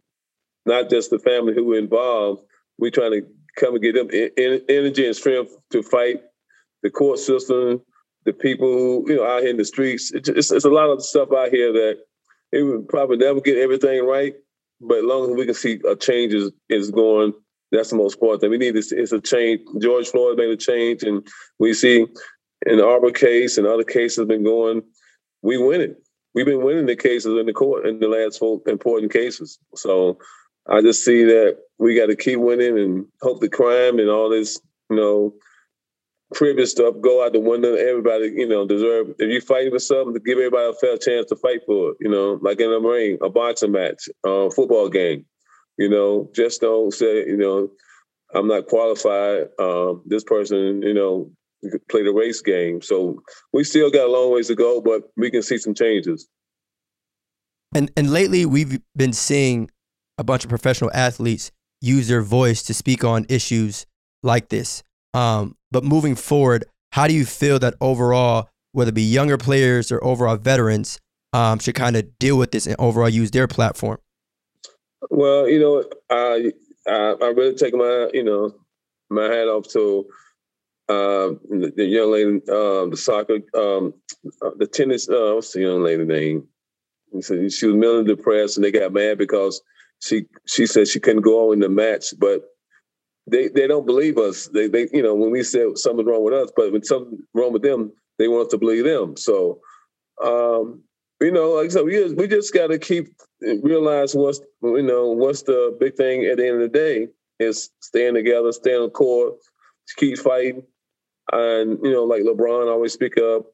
not 0.65 0.89
just 0.89 1.09
the 1.09 1.19
family 1.19 1.53
who 1.53 1.65
were 1.65 1.77
involved. 1.77 2.43
We 2.77 2.91
trying 2.91 3.11
to 3.11 3.27
come 3.57 3.75
and 3.75 3.83
get 3.83 3.95
them 3.95 4.09
en- 4.13 4.31
en- 4.37 4.61
energy 4.69 5.05
and 5.05 5.15
strength 5.15 5.55
to 5.71 5.83
fight 5.83 6.21
the 6.83 6.89
court 6.89 7.19
system, 7.19 7.81
the 8.25 8.33
people 8.33 8.67
who 8.67 9.05
you 9.07 9.15
know 9.17 9.25
out 9.25 9.41
here 9.41 9.49
in 9.49 9.57
the 9.57 9.65
streets. 9.65 10.11
It's, 10.11 10.29
it's, 10.29 10.51
it's 10.51 10.65
a 10.65 10.69
lot 10.69 10.89
of 10.89 11.03
stuff 11.03 11.29
out 11.35 11.49
here 11.49 11.71
that 11.73 11.97
it 12.51 12.63
would 12.63 12.87
probably 12.87 13.17
never 13.17 13.41
get 13.41 13.57
everything 13.57 14.05
right, 14.05 14.33
but 14.79 14.99
as 14.99 15.03
long 15.03 15.31
as 15.31 15.37
we 15.37 15.45
can 15.45 15.53
see 15.53 15.79
uh, 15.85 15.91
a 15.91 15.95
change 15.95 16.33
is, 16.33 16.51
is 16.69 16.91
going, 16.91 17.33
that's 17.71 17.89
the 17.89 17.95
most 17.95 18.15
important 18.15 18.41
thing. 18.41 18.51
We 18.51 18.57
need 18.57 18.75
this. 18.75 18.91
It's 18.91 19.11
a 19.11 19.21
change. 19.21 19.61
George 19.79 20.09
Floyd 20.09 20.37
made 20.37 20.49
a 20.49 20.57
change, 20.57 21.03
and 21.03 21.25
we 21.59 21.73
see 21.73 22.05
in 22.65 22.77
the 22.77 22.85
Arbery 22.85 23.13
case 23.13 23.57
and 23.57 23.65
other 23.65 23.83
cases 23.83 24.27
been 24.27 24.43
going. 24.43 24.81
We 25.41 25.57
win 25.57 25.81
it. 25.81 25.95
We've 26.33 26.45
been 26.45 26.63
winning 26.63 26.85
the 26.85 26.95
cases 26.95 27.37
in 27.37 27.45
the 27.45 27.53
court 27.53 27.85
in 27.85 27.99
the 27.99 28.07
last 28.07 28.39
four 28.39 28.61
important 28.67 29.11
cases. 29.11 29.59
So 29.75 30.17
I 30.69 30.81
just 30.81 31.03
see 31.03 31.23
that 31.25 31.57
we 31.77 31.95
got 31.95 32.07
to 32.07 32.15
keep 32.15 32.39
winning 32.39 32.77
and 32.77 33.05
hope 33.21 33.41
the 33.41 33.49
crime 33.49 33.99
and 33.99 34.09
all 34.09 34.29
this, 34.29 34.59
you 34.89 34.95
know, 34.95 35.33
previous 36.33 36.71
stuff 36.71 36.95
go 37.01 37.25
out 37.25 37.33
the 37.33 37.39
window. 37.39 37.75
Everybody, 37.75 38.33
you 38.35 38.47
know, 38.47 38.65
deserve. 38.65 39.09
If 39.19 39.29
you're 39.29 39.41
fighting 39.41 39.71
for 39.71 39.79
something, 39.79 40.13
to 40.13 40.19
give 40.19 40.37
everybody 40.37 40.69
a 40.69 40.73
fair 40.73 40.97
chance 40.97 41.27
to 41.29 41.35
fight 41.35 41.61
for 41.65 41.91
it. 41.91 41.97
You 41.99 42.09
know, 42.09 42.39
like 42.41 42.59
in 42.59 42.71
a 42.71 42.79
ring, 42.79 43.17
a 43.21 43.29
boxing 43.29 43.71
match, 43.71 44.09
a 44.25 44.49
football 44.49 44.89
game. 44.89 45.25
You 45.77 45.89
know, 45.89 46.29
just 46.35 46.61
don't 46.61 46.93
say, 46.93 47.25
you 47.25 47.37
know, 47.37 47.69
I'm 48.33 48.47
not 48.47 48.67
qualified. 48.67 49.47
Um, 49.59 50.03
this 50.05 50.23
person, 50.23 50.81
you 50.81 50.93
know, 50.93 51.31
played 51.89 52.07
a 52.07 52.13
race 52.13 52.41
game. 52.41 52.81
So 52.81 53.21
we 53.53 53.63
still 53.63 53.91
got 53.91 54.07
a 54.07 54.11
long 54.11 54.33
ways 54.33 54.47
to 54.47 54.55
go, 54.55 54.81
but 54.81 55.11
we 55.17 55.31
can 55.31 55.41
see 55.41 55.57
some 55.57 55.73
changes. 55.73 56.27
And 57.73 57.91
and 57.95 58.11
lately 58.11 58.45
we've 58.45 58.81
been 58.95 59.13
seeing 59.13 59.69
a 60.17 60.23
bunch 60.23 60.43
of 60.43 60.49
professional 60.49 60.91
athletes 60.93 61.51
use 61.79 62.07
their 62.07 62.21
voice 62.21 62.63
to 62.63 62.73
speak 62.73 63.03
on 63.03 63.25
issues 63.29 63.85
like 64.23 64.49
this. 64.49 64.83
Um, 65.13 65.55
but 65.71 65.83
moving 65.83 66.15
forward, 66.15 66.65
how 66.91 67.07
do 67.07 67.13
you 67.13 67.25
feel 67.25 67.59
that 67.59 67.75
overall, 67.81 68.49
whether 68.71 68.89
it 68.89 68.95
be 68.95 69.01
younger 69.01 69.37
players 69.37 69.91
or 69.91 70.03
overall 70.03 70.37
veterans, 70.37 70.99
um, 71.33 71.59
should 71.59 71.75
kind 71.75 71.95
of 71.95 72.17
deal 72.19 72.37
with 72.37 72.51
this 72.51 72.67
and 72.67 72.75
overall 72.79 73.09
use 73.09 73.31
their 73.31 73.47
platform? 73.47 73.97
Well, 75.09 75.47
you 75.47 75.59
know, 75.59 75.83
I 76.09 76.51
I, 76.87 77.15
I 77.21 77.27
really 77.27 77.55
take 77.55 77.73
my 77.73 78.09
you 78.13 78.23
know 78.23 78.53
my 79.09 79.23
hat 79.23 79.47
off 79.47 79.67
to 79.69 80.05
uh, 80.89 81.35
the, 81.49 81.85
young 81.85 82.11
lady, 82.11 82.29
um, 82.49 82.89
the 82.89 82.97
soccer, 82.97 83.39
um, 83.55 83.93
uh, 84.41 84.51
the 84.57 84.67
tennis. 84.67 85.09
Uh, 85.09 85.33
what's 85.35 85.53
the 85.53 85.61
young 85.61 85.83
lady 85.83 86.03
name? 86.03 86.47
So 87.21 87.47
she 87.49 87.67
was 87.67 87.75
mentally 87.75 88.03
depressed, 88.03 88.57
and 88.57 88.63
they 88.63 88.71
got 88.71 88.93
mad 88.93 89.17
because 89.17 89.61
she 90.01 90.25
she 90.45 90.65
said 90.65 90.87
she 90.87 90.99
couldn't 90.99 91.21
go 91.21 91.49
on 91.49 91.55
in 91.55 91.59
the 91.59 91.69
match, 91.69 92.13
but 92.17 92.41
they 93.27 93.49
they 93.49 93.67
don't 93.67 93.85
believe 93.85 94.17
us. 94.17 94.47
They 94.47 94.67
they 94.67 94.87
you 94.91 95.03
know 95.03 95.15
when 95.15 95.31
we 95.31 95.43
said 95.43 95.77
something's 95.77 96.07
wrong 96.07 96.23
with 96.23 96.33
us, 96.33 96.51
but 96.55 96.71
when 96.71 96.83
something's 96.83 97.21
wrong 97.33 97.53
with 97.53 97.61
them, 97.61 97.91
they 98.17 98.27
want 98.27 98.47
us 98.47 98.51
to 98.51 98.57
believe 98.57 98.83
them. 98.85 99.15
So 99.17 99.59
um, 100.23 100.83
you 101.19 101.31
know, 101.31 101.51
like 101.51 101.65
I 101.65 101.69
said, 101.69 101.85
we 101.85 101.93
just, 101.93 102.15
we 102.15 102.27
just 102.27 102.53
got 102.53 102.67
to 102.67 102.79
keep 102.79 103.13
realize 103.41 104.15
what's 104.15 104.41
you 104.61 104.83
know 104.83 105.07
what's 105.09 105.43
the 105.43 105.75
big 105.79 105.95
thing 105.95 106.25
at 106.25 106.37
the 106.37 106.47
end 106.47 106.61
of 106.61 106.71
the 106.71 106.77
day 106.77 107.07
is 107.39 107.69
staying 107.81 108.15
together, 108.15 108.51
staying 108.51 108.81
on 108.81 108.89
court, 108.89 109.35
keep 109.97 110.17
fighting, 110.17 110.63
and 111.31 111.79
you 111.83 111.91
know 111.91 112.03
like 112.03 112.23
LeBron 112.23 112.71
always 112.71 112.93
speak 112.93 113.17
up. 113.17 113.45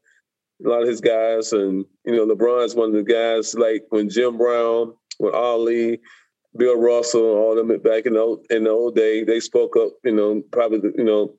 a 0.65 0.69
lot 0.69 0.81
of 0.81 0.88
his 0.88 1.01
guys, 1.01 1.53
and 1.53 1.86
you 2.05 2.15
know, 2.15 2.25
LeBron's 2.25 2.75
one 2.75 2.89
of 2.89 2.95
the 2.95 3.03
guys. 3.03 3.53
Like 3.53 3.83
when 3.89 4.09
Jim 4.09 4.38
Brown, 4.38 4.93
when 5.17 5.33
Ali, 5.33 6.00
Bill 6.55 6.79
Russell, 6.79 7.21
all 7.21 7.55
them 7.55 7.67
back 7.79 8.05
in 8.05 8.13
the 8.13 8.19
old, 8.19 8.45
in 8.49 8.63
the 8.63 8.69
old 8.69 8.95
day, 8.95 9.23
they 9.23 9.39
spoke 9.39 9.75
up. 9.77 9.91
You 10.03 10.13
know, 10.13 10.41
probably 10.51 10.91
you 10.97 11.03
know, 11.03 11.35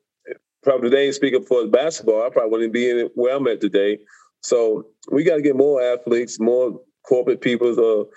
probably 0.63 0.89
they 0.89 1.05
ain't 1.05 1.15
speaking 1.15 1.43
for 1.43 1.67
basketball. 1.67 2.25
I 2.25 2.29
probably 2.29 2.51
wouldn't 2.51 2.73
be 2.73 2.89
in 2.89 2.97
it 2.97 3.11
where 3.15 3.35
I'm 3.35 3.47
at 3.47 3.61
today. 3.61 3.99
So 4.41 4.85
we 5.11 5.23
got 5.23 5.35
to 5.35 5.41
get 5.41 5.55
more 5.55 5.81
athletes, 5.81 6.39
more 6.39 6.79
corporate 7.07 7.41
people 7.41 7.75
to 7.75 8.09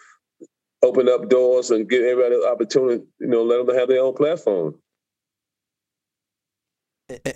open 0.82 1.08
up 1.08 1.28
doors 1.28 1.70
and 1.70 1.88
give 1.88 2.02
everybody 2.02 2.36
the 2.36 2.48
opportunity. 2.48 3.04
You 3.20 3.28
know, 3.28 3.42
let 3.42 3.66
them 3.66 3.74
have 3.76 3.88
their 3.88 4.02
own 4.02 4.14
platform. 4.14 4.74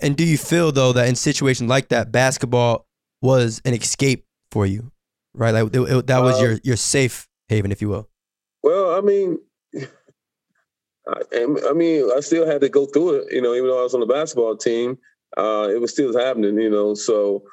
And 0.01 0.15
do 0.15 0.23
you 0.23 0.37
feel 0.37 0.71
though 0.71 0.93
that 0.93 1.07
in 1.07 1.15
situations 1.15 1.69
like 1.69 1.89
that, 1.89 2.11
basketball 2.11 2.87
was 3.21 3.61
an 3.65 3.73
escape 3.73 4.25
for 4.51 4.65
you, 4.65 4.91
right? 5.33 5.51
Like 5.51 5.75
it, 5.75 5.79
it, 5.79 6.07
that 6.07 6.21
was 6.21 6.39
uh, 6.39 6.43
your 6.43 6.59
your 6.63 6.77
safe 6.77 7.27
haven, 7.47 7.71
if 7.71 7.81
you 7.81 7.89
will. 7.89 8.09
Well, 8.63 8.95
I 8.95 9.01
mean, 9.01 9.37
I, 11.09 11.45
I, 11.69 11.73
mean, 11.73 12.09
I 12.15 12.19
still 12.19 12.45
had 12.45 12.61
to 12.61 12.69
go 12.69 12.85
through 12.85 13.15
it. 13.15 13.33
You 13.33 13.41
know, 13.41 13.53
even 13.53 13.69
though 13.69 13.79
I 13.79 13.83
was 13.83 13.93
on 13.93 14.01
the 14.01 14.05
basketball 14.05 14.57
team, 14.57 14.97
uh, 15.37 15.67
it 15.69 15.79
was 15.79 15.91
still 15.91 16.17
happening. 16.17 16.57
You 16.57 16.69
know, 16.69 16.93
so 16.93 17.43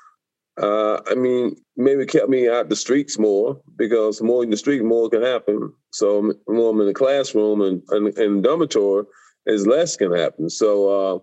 uh, 0.61 1.00
I 1.11 1.14
mean, 1.14 1.56
maybe 1.76 2.06
kept 2.06 2.28
me 2.28 2.49
out 2.49 2.68
the 2.68 2.76
streets 2.76 3.18
more 3.18 3.61
because 3.76 4.23
more 4.23 4.42
in 4.42 4.50
the 4.50 4.56
street, 4.56 4.84
more 4.84 5.08
can 5.11 5.23
happen. 5.23 5.73
So 5.92 6.32
more 6.49 6.70
I'm 6.70 6.80
in 6.80 6.87
the 6.87 6.94
classroom 6.94 7.61
and 7.61 7.82
and, 7.90 8.16
and 8.18 8.42
dormitory, 8.42 9.04
is 9.46 9.66
less 9.66 9.96
can 9.96 10.12
happen. 10.14 10.49
So 10.50 11.23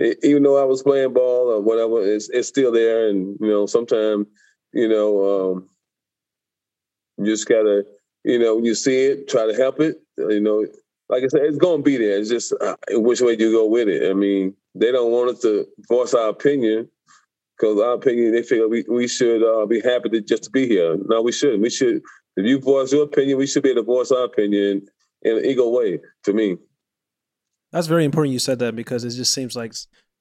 uh, 0.00 0.04
even 0.22 0.42
though 0.42 0.60
I 0.60 0.64
was 0.64 0.82
playing 0.82 1.12
ball 1.12 1.50
or 1.50 1.60
whatever, 1.60 2.02
it's, 2.02 2.28
it's 2.30 2.48
still 2.48 2.72
there. 2.72 3.08
And, 3.08 3.36
you 3.40 3.48
know, 3.48 3.66
sometimes, 3.66 4.26
you 4.72 4.88
know, 4.88 5.52
um, 5.52 5.68
you 7.18 7.26
just 7.26 7.48
gotta, 7.48 7.84
you 8.24 8.38
know, 8.38 8.56
when 8.56 8.64
you 8.64 8.74
see 8.74 9.04
it, 9.06 9.28
try 9.28 9.46
to 9.46 9.54
help 9.54 9.80
it. 9.80 9.96
You 10.18 10.40
know, 10.40 10.66
like 11.08 11.24
I 11.24 11.28
said, 11.28 11.42
it's 11.42 11.58
gonna 11.58 11.82
be 11.82 11.96
there. 11.96 12.18
It's 12.18 12.30
just 12.30 12.52
uh, 12.60 12.76
which 12.90 13.20
way 13.20 13.36
do 13.36 13.50
you 13.50 13.56
go 13.56 13.66
with 13.66 13.88
it. 13.88 14.10
I 14.10 14.14
mean, 14.14 14.54
they 14.74 14.92
don't 14.92 15.12
want 15.12 15.30
us 15.30 15.40
to 15.40 15.66
voice 15.88 16.14
our 16.14 16.28
opinion 16.28 16.88
because 17.56 17.80
our 17.80 17.94
opinion, 17.94 18.32
they 18.32 18.42
feel 18.42 18.68
we, 18.68 18.84
we 18.88 19.06
should 19.06 19.42
uh, 19.42 19.66
be 19.66 19.80
happy 19.80 20.08
to 20.10 20.20
just 20.20 20.44
to 20.44 20.50
be 20.50 20.66
here. 20.66 20.96
No, 21.06 21.22
we 21.22 21.32
shouldn't. 21.32 21.62
We 21.62 21.70
should, 21.70 22.02
if 22.36 22.46
you 22.46 22.58
voice 22.60 22.92
your 22.92 23.04
opinion, 23.04 23.38
we 23.38 23.46
should 23.46 23.62
be 23.62 23.70
able 23.70 23.82
to 23.82 23.86
voice 23.86 24.10
our 24.10 24.24
opinion 24.24 24.86
in 25.22 25.38
an 25.38 25.44
equal 25.44 25.72
way, 25.72 26.00
to 26.24 26.32
me. 26.32 26.56
That's 27.70 27.86
very 27.86 28.04
important 28.04 28.32
you 28.32 28.38
said 28.38 28.58
that 28.58 28.76
because 28.76 29.04
it 29.04 29.10
just 29.10 29.32
seems 29.32 29.54
like 29.54 29.74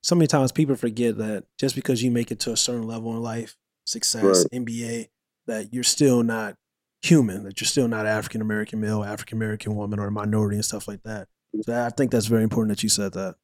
so 0.03 0.15
many 0.15 0.27
times 0.27 0.51
people 0.51 0.75
forget 0.75 1.17
that 1.17 1.45
just 1.59 1.75
because 1.75 2.01
you 2.03 2.11
make 2.11 2.31
it 2.31 2.39
to 2.41 2.51
a 2.51 2.57
certain 2.57 2.87
level 2.87 3.11
in 3.11 3.21
life, 3.21 3.55
success, 3.85 4.23
right. 4.51 4.61
NBA, 4.61 5.07
that 5.47 5.73
you're 5.73 5.83
still 5.83 6.23
not 6.23 6.55
human, 7.01 7.43
that 7.43 7.59
you're 7.59 7.67
still 7.67 7.87
not 7.87 8.05
African 8.05 8.41
American 8.41 8.79
male, 8.79 9.03
African 9.03 9.37
American 9.37 9.75
woman, 9.75 9.99
or 9.99 10.07
a 10.07 10.11
minority 10.11 10.57
and 10.57 10.65
stuff 10.65 10.87
like 10.87 11.03
that. 11.03 11.27
So 11.61 11.73
I 11.73 11.89
think 11.89 12.11
that's 12.11 12.27
very 12.27 12.43
important 12.43 12.75
that 12.75 12.83
you 12.83 12.89
said 12.89 13.13
that. 13.13 13.35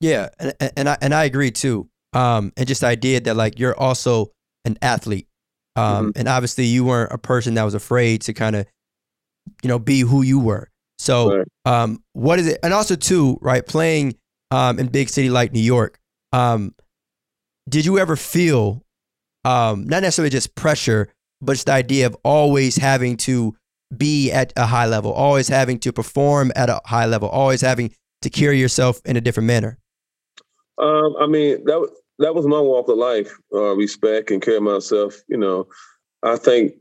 Yeah, 0.00 0.28
and, 0.38 0.54
and 0.76 0.88
I 0.88 0.98
and 1.00 1.14
I 1.14 1.24
agree 1.24 1.50
too. 1.50 1.88
Um, 2.12 2.52
and 2.56 2.66
just 2.66 2.80
the 2.80 2.86
idea 2.86 3.20
that 3.20 3.34
like 3.34 3.58
you're 3.58 3.78
also 3.78 4.32
an 4.64 4.78
athlete, 4.82 5.28
um, 5.76 6.08
mm-hmm. 6.08 6.18
and 6.18 6.28
obviously 6.28 6.64
you 6.64 6.84
weren't 6.84 7.12
a 7.12 7.18
person 7.18 7.54
that 7.54 7.62
was 7.62 7.74
afraid 7.74 8.22
to 8.22 8.32
kind 8.32 8.56
of, 8.56 8.66
you 9.62 9.68
know, 9.68 9.78
be 9.78 10.00
who 10.00 10.22
you 10.22 10.38
were. 10.38 10.70
So, 10.98 11.38
right. 11.38 11.48
um, 11.66 12.02
what 12.14 12.38
is 12.38 12.46
it? 12.46 12.58
And 12.62 12.72
also, 12.72 12.96
too, 12.96 13.38
right? 13.42 13.64
Playing 13.66 14.16
um, 14.50 14.78
in 14.78 14.88
big 14.88 15.08
city 15.08 15.28
like 15.28 15.52
New 15.52 15.60
York, 15.60 15.98
um, 16.32 16.74
did 17.68 17.84
you 17.84 17.98
ever 17.98 18.16
feel 18.16 18.82
um, 19.46 19.86
not 19.86 20.02
necessarily 20.02 20.30
just 20.30 20.56
pressure, 20.56 21.08
but 21.40 21.52
just 21.52 21.66
the 21.66 21.72
idea 21.72 22.06
of 22.06 22.16
always 22.24 22.76
having 22.76 23.16
to 23.18 23.54
be 23.96 24.32
at 24.32 24.52
a 24.56 24.66
high 24.66 24.86
level, 24.86 25.12
always 25.12 25.46
having 25.46 25.78
to 25.78 25.92
perform 25.92 26.50
at 26.56 26.68
a 26.68 26.80
high 26.84 27.06
level, 27.06 27.28
always 27.28 27.60
having 27.60 27.92
to 28.22 28.30
carry 28.30 28.58
yourself 28.58 29.00
in 29.04 29.16
a 29.16 29.20
different 29.20 29.46
manner? 29.46 29.78
Um, 30.78 31.14
I 31.20 31.28
mean, 31.28 31.64
that 31.64 31.88
that 32.18 32.34
was 32.34 32.46
my 32.46 32.60
walk 32.60 32.88
of 32.88 32.98
life: 32.98 33.32
uh, 33.54 33.76
respect 33.76 34.32
and 34.32 34.42
carry 34.42 34.60
myself. 34.60 35.22
You 35.28 35.36
know, 35.36 35.68
I 36.24 36.36
think 36.36 36.74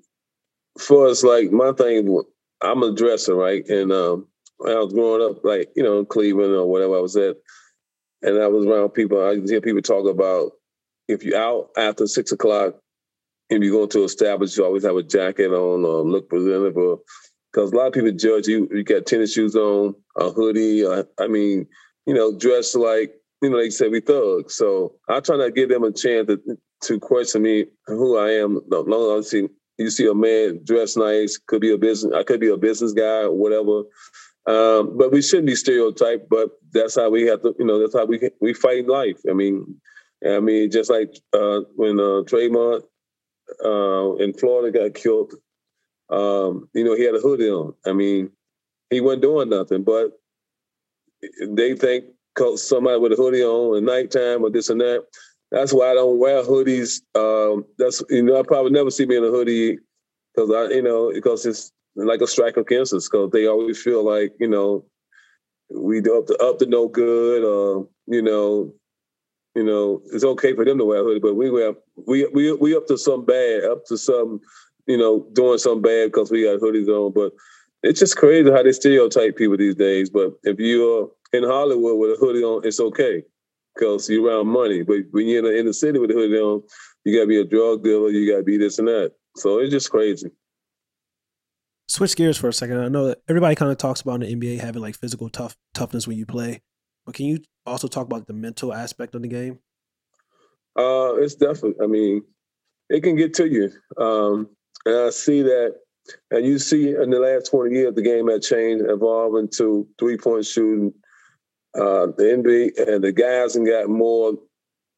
for 0.79 1.07
us, 1.07 1.24
like 1.24 1.51
my 1.51 1.72
thing 1.72 2.19
I'm 2.63 2.81
a 2.81 2.95
dresser, 2.95 3.36
right? 3.36 3.63
And 3.69 3.91
um, 3.91 4.27
when 4.57 4.75
I 4.75 4.79
was 4.79 4.91
growing 4.91 5.22
up, 5.22 5.45
like 5.45 5.69
you 5.75 5.84
know, 5.84 6.00
in 6.00 6.07
Cleveland 6.07 6.53
or 6.53 6.65
whatever 6.65 6.98
I 6.98 7.01
was 7.01 7.15
at, 7.15 7.36
and 8.24 8.41
I 8.41 8.48
was 8.48 8.65
around 8.65 8.89
people. 8.89 9.24
I 9.24 9.36
hear 9.36 9.62
people 9.62 9.84
talk 9.84 10.07
about 10.07 10.53
if 11.07 11.24
you're 11.24 11.38
out 11.38 11.69
after 11.77 12.07
six 12.07 12.31
o'clock 12.31 12.75
and 13.50 13.63
you 13.63 13.71
go 13.71 13.85
to 13.88 14.03
establish, 14.03 14.57
you 14.57 14.65
always 14.65 14.83
have 14.83 14.95
a 14.95 15.03
jacket 15.03 15.51
on 15.51 15.85
or 15.85 16.03
look 16.03 16.29
presentable. 16.29 17.01
Because 17.51 17.71
a 17.71 17.75
lot 17.75 17.88
of 17.88 17.93
people 17.93 18.12
judge 18.12 18.47
you. 18.47 18.67
You 18.71 18.83
got 18.83 19.05
tennis 19.05 19.33
shoes 19.33 19.55
on, 19.55 19.95
a 20.17 20.29
hoodie. 20.29 20.83
Or, 20.83 21.07
I 21.19 21.27
mean, 21.27 21.67
you 22.05 22.13
know, 22.13 22.38
dress 22.38 22.75
like 22.75 23.13
you 23.41 23.50
know. 23.50 23.57
They 23.57 23.69
say 23.69 23.88
we 23.88 24.01
thugs. 24.01 24.55
So 24.55 24.95
I 25.07 25.19
try 25.21 25.38
not 25.38 25.45
to 25.45 25.51
give 25.51 25.69
them 25.69 25.83
a 25.83 25.91
chance 25.91 26.27
to 26.27 26.39
to 26.83 27.00
question 27.00 27.43
me 27.43 27.65
who 27.88 28.17
I 28.17 28.31
am. 28.31 28.62
Long 28.69 29.19
as 29.19 29.29
see 29.29 29.47
you 29.77 29.89
see 29.89 30.07
a 30.07 30.13
man 30.13 30.62
dressed 30.63 30.97
nice, 30.97 31.38
could 31.38 31.62
be 31.62 31.71
a 31.71 31.77
business, 31.77 32.13
I 32.15 32.24
could 32.24 32.39
be 32.39 32.50
a 32.50 32.57
business 32.57 32.93
guy 32.93 33.24
or 33.24 33.31
whatever. 33.31 33.83
Um, 34.47 34.97
but 34.97 35.12
we 35.12 35.21
shouldn't 35.21 35.47
be 35.47 35.55
stereotyped. 35.55 36.29
But 36.29 36.51
that's 36.71 36.95
how 36.95 37.09
we 37.09 37.24
have 37.24 37.41
to, 37.41 37.55
you 37.57 37.65
know, 37.65 37.79
that's 37.79 37.95
how 37.95 38.05
we 38.05 38.29
we 38.41 38.53
fight 38.53 38.88
life. 38.88 39.19
I 39.29 39.33
mean, 39.33 39.79
I 40.24 40.39
mean, 40.39 40.72
just 40.72 40.89
like 40.89 41.15
uh, 41.34 41.62
when 41.75 42.00
uh, 42.00 42.24
Trayvon 42.24 42.81
uh, 43.63 44.15
in 44.15 44.34
Florida 44.34 44.77
got 44.77 44.93
killed, 44.95 45.34
um, 46.10 46.69
you 46.74 46.84
know, 46.84 46.95
he 46.95 47.03
had 47.03 47.15
a 47.15 47.19
hoodie 47.19 47.50
on. 47.50 47.74
I 47.86 47.93
mean, 47.93 48.31
he 48.89 49.01
wasn't 49.01 49.24
doing 49.24 49.50
nothing, 49.50 49.84
but 49.84 50.12
they 51.48 51.75
think 51.75 52.05
somebody 52.55 53.00
with 53.00 53.13
a 53.13 53.15
hoodie 53.15 53.43
on 53.43 53.77
at 53.77 53.84
nighttime 53.84 54.43
or 54.43 54.50
this 54.50 54.69
and 54.69 54.81
that, 54.81 55.05
that's 55.51 55.74
why 55.74 55.91
I 55.91 55.93
don't 55.93 56.19
wear 56.19 56.43
hoodies. 56.43 57.01
Um, 57.15 57.65
that's 57.77 58.03
you 58.10 58.24
know 58.24 58.39
I 58.39 58.43
probably 58.43 58.72
never 58.72 58.91
see 58.91 59.05
me 59.05 59.17
in 59.17 59.24
a 59.24 59.29
hoodie 59.29 59.77
because 60.36 60.51
I 60.51 60.74
you 60.74 60.81
know 60.81 61.12
because 61.13 61.45
it's 61.45 61.72
like 61.95 62.22
a 62.22 62.27
strike 62.27 62.57
against 62.57 62.93
us 62.93 63.07
because 63.07 63.31
they 63.31 63.48
always 63.48 63.81
feel 63.81 64.03
like 64.03 64.34
you 64.39 64.50
know 64.50 64.86
we 65.74 66.00
up 66.00 66.27
to 66.27 66.38
up 66.41 66.60
to 66.60 66.65
no 66.65 66.88
good 66.88 67.43
or 67.43 67.88
you 68.07 68.22
know 68.22 68.74
you 69.55 69.63
know 69.63 70.01
it's 70.12 70.24
okay 70.24 70.53
for 70.53 70.65
them 70.65 70.77
to 70.77 70.85
wear 70.85 71.01
a 71.01 71.03
hoodie 71.03 71.19
but 71.19 71.35
we 71.35 71.50
wear 71.50 71.74
we 72.07 72.27
we 72.33 72.53
we 72.53 72.75
up 72.75 72.88
to 72.88 72.97
some 72.97 73.25
bad 73.25 73.63
up 73.63 73.85
to 73.85 73.97
some 73.97 74.39
you 74.88 74.97
know 74.97 75.25
doing 75.33 75.57
some 75.57 75.81
bad 75.81 76.12
because 76.12 76.31
we 76.31 76.43
got 76.43 76.59
hoodies 76.59 76.88
on 76.88 77.12
but 77.13 77.31
it's 77.83 78.00
just 78.00 78.17
crazy 78.17 78.50
how 78.51 78.63
they 78.63 78.71
stereotype 78.71 79.35
people 79.35 79.57
these 79.57 79.75
days 79.75 80.09
but 80.09 80.33
if 80.43 80.59
you're 80.59 81.09
in 81.33 81.43
Hollywood 81.43 81.97
with 81.97 82.12
a 82.12 82.17
hoodie 82.19 82.43
on 82.43 82.65
it's 82.65 82.79
okay 82.79 83.24
because 83.75 84.09
you're 84.09 84.25
around 84.25 84.47
money. 84.47 84.83
But 84.83 84.97
when 85.12 85.27
you're 85.27 85.39
in 85.39 85.45
the, 85.45 85.59
in 85.59 85.65
the 85.65 85.74
city 85.74 86.00
with 86.00 86.12
a 86.12 86.13
hoodie 86.13 86.38
on, 86.38 86.63
you 87.03 87.15
gotta 87.15 87.27
be 87.27 87.39
a 87.39 87.45
drug 87.45 87.83
dealer, 87.83 88.09
you 88.09 88.31
gotta 88.31 88.43
be 88.43 88.57
this 88.57 88.79
and 88.79 88.88
that. 88.88 89.13
So 89.35 89.59
it's 89.59 89.71
just 89.71 89.91
crazy. 89.91 90.31
Switch 91.88 92.15
gears 92.15 92.38
for 92.38 92.47
a 92.47 92.53
second. 92.53 92.79
I 92.79 92.88
know 92.88 93.07
that 93.07 93.19
everybody 93.29 93.55
kind 93.55 93.71
of 93.71 93.77
talks 93.77 94.01
about 94.01 94.24
in 94.24 94.39
the 94.39 94.55
NBA 94.55 94.59
having 94.59 94.81
like 94.81 94.95
physical 94.95 95.29
tough 95.29 95.55
toughness 95.74 96.07
when 96.07 96.17
you 96.17 96.25
play, 96.25 96.62
but 97.05 97.15
can 97.15 97.25
you 97.25 97.39
also 97.65 97.88
talk 97.88 98.05
about 98.05 98.27
the 98.27 98.33
mental 98.33 98.74
aspect 98.74 99.15
of 99.15 99.21
the 99.21 99.27
game? 99.27 99.59
Uh, 100.77 101.15
it's 101.15 101.35
definitely. 101.35 101.83
I 101.83 101.88
mean, 101.88 102.24
it 102.89 103.01
can 103.01 103.15
get 103.15 103.33
to 103.35 103.47
you, 103.47 103.71
um, 103.97 104.50
and 104.85 104.95
I 104.95 105.09
see 105.09 105.41
that. 105.43 105.75
And 106.29 106.45
you 106.45 106.59
see, 106.59 106.89
in 106.89 107.09
the 107.09 107.19
last 107.19 107.50
twenty 107.50 107.75
years, 107.75 107.95
the 107.95 108.01
game 108.01 108.27
had 108.27 108.41
changed, 108.41 108.85
evolving 108.88 109.50
to 109.57 109.88
three 109.97 110.17
point 110.17 110.45
shooting, 110.45 110.93
uh, 111.75 112.07
the 112.17 112.24
NBA 112.24 112.88
and 112.88 113.03
the 113.03 113.12
guys 113.12 113.55
and 113.55 113.65
got 113.65 113.89
more, 113.89 114.33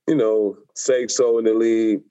you 0.08 0.16
know, 0.16 0.58
say 0.76 1.08
so 1.08 1.38
in 1.38 1.46
the 1.46 1.54
league. 1.54 2.02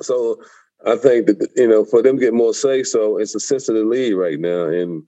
So 0.00 0.42
I 0.86 0.96
think 0.96 1.26
that 1.26 1.48
you 1.56 1.68
know 1.68 1.84
for 1.84 2.02
them 2.02 2.16
to 2.16 2.20
get 2.20 2.34
more 2.34 2.54
say 2.54 2.82
so, 2.82 3.18
it's 3.18 3.34
a 3.34 3.40
sensitive 3.40 3.86
league 3.86 4.16
right 4.16 4.38
now, 4.38 4.66
and 4.66 5.02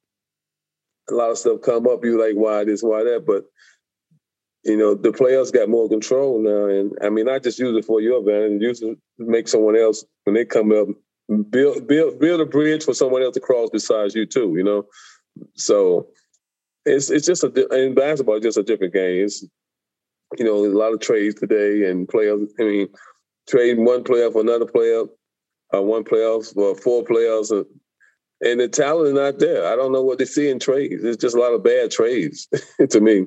a 1.10 1.14
lot 1.14 1.30
of 1.30 1.38
stuff 1.38 1.60
come 1.62 1.86
up. 1.86 2.04
You 2.04 2.20
like 2.20 2.34
why 2.34 2.64
this, 2.64 2.82
why 2.82 3.04
that, 3.04 3.24
but 3.26 3.44
you 4.64 4.76
know 4.76 4.94
the 4.94 5.12
players 5.12 5.50
got 5.50 5.68
more 5.68 5.88
control 5.88 6.42
now, 6.42 6.66
and 6.66 6.92
I 7.02 7.10
mean 7.10 7.28
I 7.28 7.38
just 7.38 7.58
use 7.58 7.76
it 7.76 7.84
for 7.84 8.00
your 8.00 8.20
advantage. 8.20 8.62
Use 8.62 8.82
it 8.82 8.98
to 9.18 9.26
make 9.26 9.48
someone 9.48 9.76
else 9.76 10.04
when 10.24 10.34
they 10.34 10.44
come 10.44 10.72
up 10.72 10.88
build 11.50 11.86
build 11.86 12.18
build 12.18 12.40
a 12.40 12.46
bridge 12.46 12.84
for 12.84 12.94
someone 12.94 13.22
else 13.22 13.34
to 13.34 13.40
cross 13.40 13.70
besides 13.72 14.14
you 14.14 14.26
too. 14.26 14.54
You 14.56 14.64
know, 14.64 14.86
so 15.54 16.08
it's 16.84 17.10
it's 17.10 17.26
just 17.26 17.44
a 17.44 17.68
in 17.74 17.94
basketball, 17.94 18.36
it's 18.36 18.44
just 18.44 18.58
a 18.58 18.62
different 18.62 18.92
game. 18.92 19.24
It's 19.24 19.44
you 20.38 20.44
know 20.44 20.64
a 20.64 20.66
lot 20.66 20.92
of 20.92 21.00
trades 21.00 21.36
today 21.36 21.88
and 21.88 22.08
players. 22.08 22.52
I 22.58 22.62
mean, 22.64 22.88
trading 23.48 23.84
one 23.84 24.04
player 24.04 24.30
for 24.30 24.40
another 24.40 24.66
player, 24.66 25.04
uh, 25.74 25.82
one 25.82 26.04
player 26.04 26.40
for 26.40 26.74
four 26.74 27.04
players, 27.04 27.52
uh, 27.52 27.64
and 28.40 28.60
the 28.60 28.68
talent 28.68 29.08
is 29.08 29.14
not 29.14 29.38
there. 29.38 29.70
I 29.70 29.76
don't 29.76 29.92
know 29.92 30.02
what 30.02 30.18
they 30.18 30.24
see 30.24 30.48
in 30.48 30.58
trades. 30.58 31.04
It's 31.04 31.20
just 31.20 31.36
a 31.36 31.40
lot 31.40 31.52
of 31.52 31.62
bad 31.62 31.90
trades 31.90 32.48
to 32.90 33.00
me. 33.00 33.26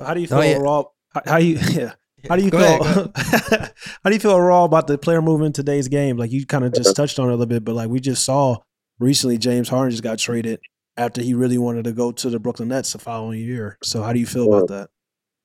How 0.00 0.14
do 0.14 0.20
you 0.20 0.26
oh, 0.26 0.28
feel 0.28 0.38
oh, 0.38 0.42
yeah. 0.42 0.56
overall? 0.56 0.94
How, 1.12 1.22
how 1.26 1.36
you 1.36 1.58
yeah? 1.70 1.92
How 2.28 2.36
do 2.36 2.42
you 2.42 2.50
Go 2.50 2.58
feel? 2.58 3.12
ahead, 3.14 3.72
how 4.02 4.10
do 4.10 4.14
you 4.14 4.20
feel 4.20 4.32
overall 4.32 4.64
about 4.64 4.86
the 4.86 4.98
player 4.98 5.22
movement 5.22 5.58
in 5.58 5.64
today's 5.64 5.88
game? 5.88 6.16
Like 6.16 6.32
you 6.32 6.44
kind 6.44 6.64
of 6.64 6.72
just 6.72 6.96
touched 6.96 7.18
on 7.18 7.26
it 7.26 7.28
a 7.28 7.32
little 7.32 7.46
bit, 7.46 7.64
but 7.64 7.74
like 7.74 7.88
we 7.88 8.00
just 8.00 8.24
saw 8.24 8.58
recently, 8.98 9.38
James 9.38 9.68
Harden 9.68 9.90
just 9.90 10.02
got 10.02 10.18
traded 10.18 10.60
after 10.96 11.22
he 11.22 11.34
really 11.34 11.58
wanted 11.58 11.84
to 11.84 11.92
go 11.92 12.10
to 12.10 12.30
the 12.30 12.40
Brooklyn 12.40 12.68
Nets 12.68 12.92
the 12.92 12.98
following 12.98 13.38
year. 13.38 13.78
So 13.82 14.02
how 14.02 14.12
do 14.12 14.18
you 14.18 14.26
feel 14.26 14.52
about 14.52 14.68
that? 14.68 14.88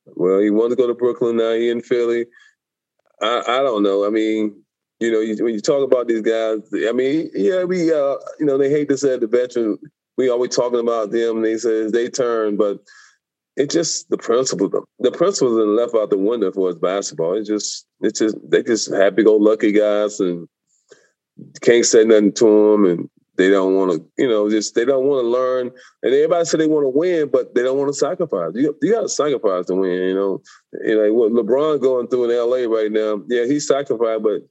Well, 0.05 0.39
he 0.39 0.49
wanted 0.49 0.75
to 0.77 0.81
go 0.81 0.87
to 0.87 0.95
Brooklyn. 0.95 1.37
Now 1.37 1.53
he 1.53 1.69
in 1.69 1.81
Philly. 1.81 2.25
I, 3.21 3.43
I 3.47 3.57
don't 3.59 3.83
know. 3.83 4.05
I 4.05 4.09
mean, 4.09 4.60
you 5.01 5.11
know, 5.11 5.19
you, 5.19 5.43
when 5.43 5.55
you 5.55 5.61
talk 5.61 5.83
about 5.83 6.07
these 6.07 6.21
guys, 6.21 6.59
I 6.87 6.91
mean, 6.91 7.31
yeah, 7.33 7.63
we, 7.63 7.91
uh, 7.91 8.15
you 8.39 8.45
know, 8.45 8.57
they 8.57 8.69
hate 8.69 8.87
to 8.89 8.97
say 8.97 9.17
the 9.17 9.25
veteran. 9.25 9.79
We 10.15 10.29
always 10.29 10.55
talking 10.55 10.79
about 10.79 11.09
them. 11.09 11.41
They 11.41 11.57
say 11.57 11.89
they 11.89 12.07
turn, 12.07 12.55
but 12.55 12.79
it's 13.57 13.73
just 13.73 14.09
the 14.09 14.17
principle. 14.17 14.69
The 14.99 15.11
principles 15.11 15.57
are 15.57 15.65
left 15.65 15.95
out 15.95 16.11
the 16.11 16.19
window 16.19 16.51
for 16.51 16.69
us 16.69 16.75
basketball. 16.75 17.35
It's 17.35 17.49
just, 17.49 17.87
it's 18.01 18.19
just 18.19 18.37
they 18.47 18.61
just 18.61 18.93
happy 18.93 19.23
go 19.23 19.37
lucky 19.37 19.71
guys 19.71 20.19
and 20.19 20.47
can't 21.61 21.85
say 21.85 22.03
nothing 22.03 22.33
to 22.33 22.71
them, 22.71 22.85
and 22.85 23.09
they 23.37 23.49
don't 23.49 23.73
want 23.73 23.93
to, 23.93 24.05
you 24.19 24.29
know, 24.29 24.51
just 24.51 24.75
they 24.75 24.85
don't 24.85 25.05
want 25.05 25.23
to 25.23 25.27
learn. 25.27 25.71
And 26.03 26.13
everybody 26.13 26.45
said 26.45 26.59
they 26.59 26.67
want 26.67 26.85
to 26.85 26.89
win, 26.89 27.29
but 27.29 27.55
they 27.55 27.63
don't 27.63 27.79
want 27.79 27.89
to 27.89 27.97
sacrifice. 27.97 28.51
You, 28.53 28.77
you 28.83 28.93
got 28.93 29.01
to 29.01 29.09
sacrifice 29.09 29.65
to 29.65 29.75
win. 29.75 29.93
You 29.93 30.13
know, 30.13 30.41
you 30.85 30.95
know 30.95 31.11
what 31.11 31.31
LeBron 31.31 31.81
going 31.81 32.07
through 32.07 32.25
in 32.25 32.37
L.A. 32.37 32.67
right 32.67 32.91
now. 32.91 33.23
Yeah, 33.27 33.45
he 33.45 33.59
sacrificed, 33.59 34.21
but 34.21 34.41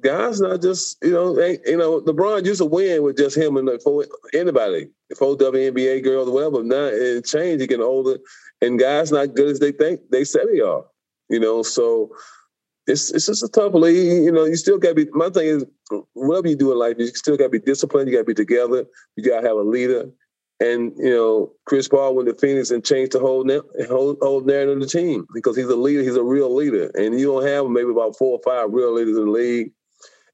guys 0.00 0.40
not 0.40 0.60
just 0.62 0.96
you 1.02 1.12
know 1.12 1.40
ain't, 1.40 1.60
you 1.66 1.76
know 1.76 2.00
LeBron 2.00 2.44
used 2.44 2.60
to 2.60 2.66
win 2.66 3.02
with 3.02 3.16
just 3.16 3.36
him 3.36 3.56
and 3.56 3.82
for 3.82 4.06
anybody, 4.32 4.88
four 5.18 5.36
WNBA 5.36 6.02
girls, 6.02 6.30
whatever. 6.30 6.62
Now 6.62 6.86
it 6.86 7.24
changed. 7.24 7.60
He 7.60 7.66
getting 7.66 7.84
older, 7.84 8.18
and 8.60 8.78
guys 8.78 9.12
not 9.12 9.34
good 9.34 9.48
as 9.48 9.60
they 9.60 9.72
think 9.72 10.00
they 10.10 10.24
say 10.24 10.40
they 10.52 10.60
are. 10.60 10.84
You 11.28 11.40
know, 11.40 11.62
so 11.62 12.14
it's 12.86 13.10
it's 13.12 13.26
just 13.26 13.42
a 13.42 13.48
tough 13.48 13.74
league. 13.74 14.24
You 14.24 14.32
know, 14.32 14.44
you 14.44 14.56
still 14.56 14.78
got 14.78 14.90
to 14.90 14.94
be. 14.94 15.06
My 15.12 15.30
thing 15.30 15.46
is, 15.46 15.64
whatever 16.12 16.48
you 16.48 16.56
do 16.56 16.72
in 16.72 16.78
life, 16.78 16.96
you 16.98 17.06
still 17.08 17.36
got 17.36 17.44
to 17.44 17.50
be 17.50 17.60
disciplined. 17.60 18.08
You 18.08 18.16
got 18.16 18.22
to 18.22 18.26
be 18.26 18.34
together. 18.34 18.84
You 19.16 19.24
got 19.24 19.40
to 19.40 19.48
have 19.48 19.56
a 19.56 19.62
leader. 19.62 20.10
And 20.60 20.92
you 20.98 21.10
know, 21.10 21.52
Chris 21.66 21.88
Paul 21.88 22.14
went 22.14 22.28
to 22.28 22.34
Phoenix 22.34 22.70
and 22.70 22.84
changed 22.84 23.12
the 23.12 23.20
whole 23.20 23.48
whole, 23.88 24.16
whole 24.20 24.40
narrative 24.42 24.76
of 24.76 24.82
the 24.82 24.86
team 24.86 25.26
because 25.34 25.56
he's 25.56 25.66
a 25.66 25.76
leader. 25.76 26.02
He's 26.02 26.16
a 26.16 26.22
real 26.22 26.54
leader, 26.54 26.90
and 26.94 27.18
you 27.18 27.26
don't 27.26 27.46
have 27.46 27.66
maybe 27.66 27.90
about 27.90 28.16
four 28.16 28.38
or 28.38 28.40
five 28.44 28.72
real 28.72 28.94
leaders 28.94 29.16
in 29.16 29.24
the 29.24 29.30
league. 29.30 29.72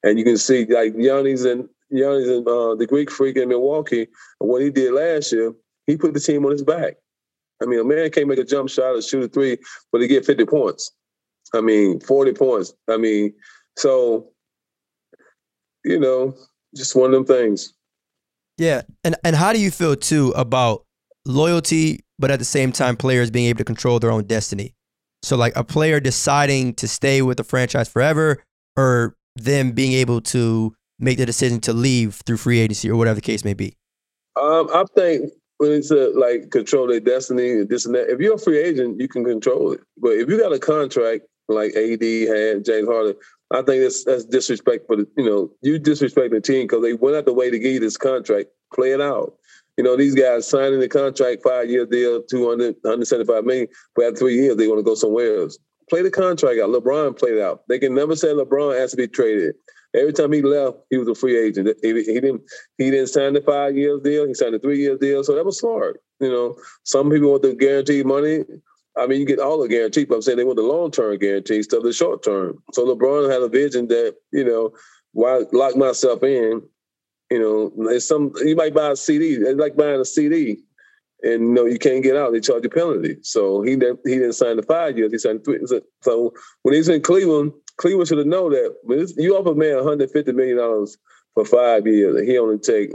And 0.03 0.19
you 0.19 0.25
can 0.25 0.39
see 0.39 0.65
like 0.67 0.95
Giannis 0.95 1.51
and 1.51 1.69
Giannis 1.93 2.37
and 2.37 2.49
uh, 2.49 2.75
the 2.75 2.87
Greek 2.87 3.11
Freak 3.11 3.37
in 3.37 3.49
Milwaukee, 3.49 4.09
what 4.39 4.63
he 4.63 4.71
did 4.71 4.93
last 4.93 5.33
year, 5.33 5.53
he 5.87 5.97
put 5.97 6.15
the 6.15 6.21
team 6.21 6.45
on 6.45 6.53
his 6.53 6.63
back. 6.63 6.95
I 7.63 7.67
mean, 7.67 7.81
a 7.81 7.85
man 7.85 8.11
can't 8.11 8.29
make 8.29 8.39
a 8.39 8.45
jump 8.45 8.71
shot 8.71 8.95
or 8.95 9.03
shoot 9.03 9.25
a 9.25 9.29
three, 9.29 9.59
but 9.93 10.01
he 10.01 10.07
get 10.07 10.25
50 10.25 10.47
points. 10.47 10.93
I 11.53 11.61
mean, 11.61 12.01
40 12.01 12.33
points. 12.33 12.73
I 12.89 12.97
mean, 12.97 13.35
so, 13.77 14.31
you 15.85 15.99
know, 15.99 16.35
just 16.75 16.95
one 16.95 17.13
of 17.13 17.13
them 17.13 17.25
things. 17.25 17.75
Yeah. 18.57 18.83
And 19.05 19.17
and 19.25 19.35
how 19.37 19.53
do 19.53 19.61
you 19.61 19.71
feel 19.71 19.97
too 19.97 20.33
about 20.37 20.85
loyalty, 21.27 22.01
but 22.19 22.31
at 22.31 22.39
the 22.39 22.45
same 22.45 22.73
time 22.73 22.97
players 22.97 23.31
being 23.31 23.47
able 23.47 23.59
to 23.59 23.65
control 23.65 23.99
their 23.99 24.11
own 24.11 24.25
destiny? 24.25 24.75
So 25.23 25.37
like 25.37 25.55
a 25.57 25.65
player 25.65 26.01
deciding 26.01 26.75
to 26.75 26.89
stay 26.89 27.23
with 27.23 27.37
the 27.37 27.45
franchise 27.45 27.89
forever 27.89 28.43
or 28.77 29.17
them 29.37 29.73
being 29.73 29.93
able 29.93 30.21
to 30.21 30.75
make 30.99 31.19
the 31.19 31.27
decision 31.27 31.61
to 31.61 31.73
leave 31.73 32.21
through 32.27 32.37
free 32.37 32.61
agency 32.61 32.91
or 32.91 32.97
whatever 32.97 33.17
the 33.17 33.21
case 33.21 33.45
may 33.45 33.55
be? 33.55 33.77
Um, 34.41 34.69
I 34.73 34.85
think 34.95 35.33
when 35.59 35.73
it's 35.73 35.91
a, 35.91 36.11
like 36.11 36.51
control 36.51 36.87
their 36.87 37.01
destiny 37.01 37.51
and 37.53 37.69
this 37.69 37.87
and 37.87 37.95
that, 37.95 38.11
if 38.11 38.21
you're 38.21 38.35
a 38.35 38.39
free 38.39 38.59
agent, 38.59 39.01
you 39.01 39.09
can 39.09 39.25
control 39.25 39.73
it. 39.73 39.81
But 39.99 40.13
if 40.13 40.29
you 40.29 40.39
got 40.39 40.53
a 40.53 40.59
contract 40.59 41.25
like 41.49 41.75
AD 41.75 42.03
had, 42.03 42.65
James 42.65 42.89
Harden, 42.89 43.15
I 43.51 43.63
think 43.63 43.83
that's 43.83 44.05
that's 44.05 44.25
disrespect 44.25 44.87
for 44.87 44.99
you 44.99 45.25
know 45.25 45.51
you 45.61 45.79
disrespect 45.79 46.33
the 46.33 46.41
team 46.41 46.67
because 46.67 46.83
they 46.83 46.95
went 46.95 47.17
out 47.17 47.27
the 47.27 47.35
way 47.35 47.51
to 47.51 47.59
give 47.59 47.73
you 47.73 47.81
this 47.81 47.97
contract. 47.97 48.49
Play 48.73 48.93
it 48.93 49.01
out. 49.01 49.35
You 49.77 49.85
know 49.85 49.97
these 49.97 50.15
guys 50.15 50.49
signing 50.49 50.81
the 50.81 50.89
contract, 50.89 51.43
five 51.43 51.69
year 51.69 51.85
deal, 51.85 52.23
200, 52.23 52.77
175 52.83 53.45
million. 53.45 53.69
But 53.97 54.07
after 54.07 54.19
three 54.21 54.37
years, 54.37 54.57
they 54.57 54.69
want 54.69 54.79
to 54.79 54.85
go 54.85 54.95
somewhere 54.95 55.43
else. 55.43 55.59
Play 55.91 56.03
the 56.03 56.11
contract 56.11 56.61
out. 56.61 56.71
LeBron 56.71 57.19
played 57.19 57.41
out. 57.41 57.63
They 57.69 57.79
can 57.79 57.95
never 57.95 58.17
say 58.17 58.29
LeBron 58.29 58.79
has 58.79 58.93
to 58.93 58.97
be 58.97 59.09
traded. 59.09 59.57
Every 59.95 60.13
time 60.13 60.33
he 60.33 60.41
left, 60.41 60.79
he 60.89 60.99
was 60.99 61.09
a 61.09 61.17
free 61.17 61.37
agent. 61.37 61.69
He, 61.83 61.89
he 61.89 62.21
didn't 62.21 62.43
he 62.79 62.93
didn't 62.93 63.09
sign 63.09 63.33
the 63.33 63.41
five 63.41 63.77
year 63.77 63.99
deal. 63.99 64.27
He 64.27 64.35
signed 64.35 64.55
a 64.55 64.61
three 64.61 64.79
year 64.79 64.97
deal. 64.97 65.25
So 65.25 65.35
that 65.35 65.45
was 65.45 65.59
smart. 65.59 66.01
You 66.21 66.31
know, 66.31 66.57
some 66.85 67.11
people 67.11 67.31
want 67.31 67.43
the 67.43 67.55
guaranteed 67.55 68.07
money. 68.07 68.45
I 68.97 69.07
mean, 69.07 69.21
you 69.21 69.27
get 69.27 69.41
all 69.41 69.61
the 69.61 69.69
guarantees, 69.69 70.07
but 70.07 70.17
I'm 70.17 70.23
saying 70.23 70.39
they 70.39 70.45
want 70.45 70.57
the 70.57 70.63
long 70.63 70.93
term 70.93 71.17
guarantees 71.19 71.67
instead 71.67 71.79
of 71.79 71.85
the 71.85 71.93
short 71.93 72.23
term. 72.23 72.63
So 72.73 72.85
LeBron 72.85 73.31
had 73.31 73.43
a 73.43 73.49
vision 73.49 73.89
that, 73.89 74.15
you 74.33 74.45
know, 74.45 74.73
why 75.13 75.43
lock 75.53 75.77
myself 75.77 76.23
in? 76.23 76.63
You 77.31 77.39
know, 77.39 77.91
it's 77.91 78.07
some 78.07 78.33
you 78.45 78.55
might 78.55 78.75
buy 78.75 78.91
a 78.91 78.97
CD. 78.97 79.35
It's 79.35 79.59
like 79.59 79.77
buying 79.77 80.01
a 80.01 80.05
CD. 80.05 80.59
And 81.23 81.55
no, 81.55 81.67
you 81.67 81.79
can't 81.79 82.03
get 82.03 82.17
out, 82.17 82.33
they 82.33 82.41
charge 82.41 82.63
you 82.63 82.71
penalty. 82.71 83.17
So 83.23 83.63
he 83.63 83.77
didn't 83.77 84.01
he 84.05 84.15
didn't 84.15 84.33
sign 84.35 84.57
the 84.57 84.63
five 84.63 84.97
years, 84.97 85.13
he 85.13 85.19
signed 85.19 85.45
three. 85.45 85.59
So 86.03 86.35
when 86.63 86.75
he's 86.75 86.89
in 86.89 87.03
Cleveland, 87.03 87.53
Cleveland 87.77 88.09
should 88.09 88.19
have 88.19 88.27
known 88.27 88.53
that 88.53 88.75
when 88.83 89.07
you 89.17 89.37
offer 89.37 89.53
a 89.53 89.55
man 89.55 89.77
150 89.77 90.33
million 90.33 90.57
dollars 90.57 90.97
for 91.35 91.45
five 91.45 91.87
years, 91.87 92.17
and 92.17 92.29
he 92.29 92.39
only 92.39 92.59
take 92.59 92.93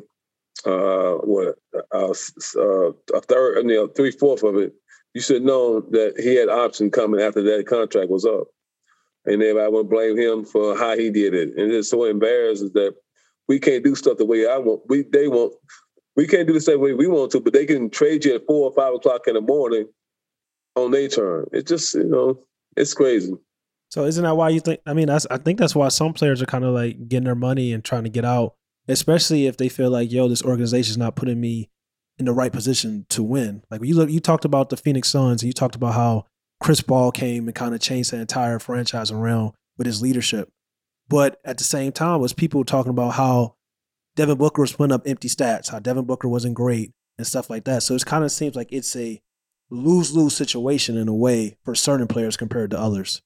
uh, 0.65 1.15
what 1.23 1.55
uh, 1.93 2.13
uh, 2.57 2.91
a 3.13 3.21
third, 3.21 3.57
you 3.69 3.75
know, 3.75 3.88
three 3.88 4.11
fourth 4.11 4.43
of 4.43 4.55
it 4.57 4.73
you 5.15 5.21
should 5.21 5.43
know 5.43 5.79
that 5.79 6.19
he 6.19 6.35
had 6.35 6.49
option 6.49 6.91
coming 6.91 7.21
after 7.21 7.41
that 7.41 7.65
contract 7.67 8.11
was 8.11 8.25
up. 8.25 8.47
And 9.25 9.41
everybody 9.41 9.71
would 9.71 9.89
blame 9.89 10.17
him 10.17 10.45
for 10.45 10.77
how 10.77 10.95
he 10.95 11.09
did 11.09 11.33
it. 11.33 11.57
And 11.57 11.71
it's 11.71 11.89
so 11.89 12.03
embarrassing 12.03 12.71
that 12.75 12.93
we 13.47 13.57
can't 13.57 13.83
do 13.83 13.95
stuff 13.95 14.17
the 14.17 14.25
way 14.25 14.45
I 14.45 14.57
want. 14.57 14.81
We 14.88 15.03
they 15.03 15.27
want 15.27 15.53
we 16.15 16.28
can't 16.28 16.47
do 16.47 16.54
the 16.54 16.62
same 16.62 16.80
way 16.80 16.93
we 16.93 17.08
want 17.08 17.32
to, 17.32 17.39
but 17.39 17.54
they 17.54 17.65
can 17.65 17.89
trade 17.89 18.25
you 18.25 18.36
at 18.36 18.45
four 18.45 18.69
or 18.69 18.73
five 18.73 18.93
o'clock 18.93 19.21
in 19.28 19.34
the 19.34 19.41
morning 19.41 19.88
on 20.75 20.91
their 20.91 21.08
turn. 21.08 21.45
It's 21.51 21.69
just, 21.69 21.93
you 21.93 22.06
know, 22.06 22.39
it's 22.75 22.93
crazy. 22.93 23.34
So 23.91 24.06
isn't 24.06 24.23
that 24.23 24.36
why 24.36 24.49
you 24.49 24.60
think 24.60 24.82
I 24.86 24.93
mean 24.93 25.08
that's 25.08 25.28
I 25.30 25.38
think 25.38 25.60
that's 25.60 25.75
why 25.75 25.88
some 25.89 26.13
players 26.13 26.41
are 26.41 26.47
kind 26.47 26.65
of 26.65 26.73
like 26.73 27.08
getting 27.08 27.25
their 27.25 27.36
money 27.36 27.71
and 27.71 27.84
trying 27.84 28.04
to 28.04 28.10
get 28.10 28.25
out, 28.25 28.56
especially 28.88 29.47
if 29.47 29.58
they 29.58 29.69
feel 29.69 29.89
like, 29.89 30.12
yo, 30.12 30.28
this 30.28 30.43
organization 30.43 30.91
is 30.91 30.97
not 30.97 31.15
putting 31.15 31.39
me 31.39 31.69
in 32.17 32.25
the 32.25 32.34
right 32.34 32.51
position 32.51 33.06
to 33.10 33.23
win. 33.23 33.63
Like 33.69 33.84
you 33.84 33.95
look, 33.95 34.10
you 34.10 34.19
talked 34.19 34.45
about 34.45 34.69
the 34.69 34.78
Phoenix 34.78 35.10
Suns, 35.10 35.41
and 35.41 35.47
you 35.47 35.54
talked 35.54 35.75
about 35.75 35.93
how 35.93 36.25
Chris 36.62 36.82
Paul 36.82 37.12
came 37.12 37.47
and 37.47 37.56
kind 37.56 37.75
of 37.75 37.82
changed 37.82 38.12
the 38.12 38.17
entire 38.17 38.60
franchise 38.60 39.12
around 39.12 39.54
with 39.78 39.88
his 39.88 40.01
leadership. 40.01 40.49
But 41.08 41.39
at 41.45 41.58
the 41.58 41.63
same 41.63 41.91
time, 41.91 42.21
was 42.21 42.34
people 42.34 42.63
talking 42.63 42.89
about 42.89 43.13
how 43.13 43.56
Devin 44.15 44.38
Booker 44.38 44.62
was 44.62 44.73
putting 44.73 44.93
up 44.93 45.04
empty 45.06 45.28
stats, 45.28 45.71
how 45.71 45.80
Devin 45.80 46.06
Booker 46.06 46.28
wasn't 46.28 46.54
great 46.54 46.91
and 47.17 47.28
stuff 47.28 47.49
like 47.49 47.65
that. 47.65 47.84
So 47.84 47.95
it 47.95 48.06
kind 48.06 48.23
of 48.23 48.32
seems 48.32 48.56
like 48.56 48.71
it's 48.71 48.95
a 48.95 49.21
lose 49.69 50.15
lose 50.15 50.36
situation 50.36 50.97
in 50.97 51.08
a 51.08 51.13
way 51.13 51.58
for 51.63 51.75
certain 51.75 52.08
players 52.08 52.38
compared 52.38 52.71
to 52.71 52.80
others. 52.80 53.21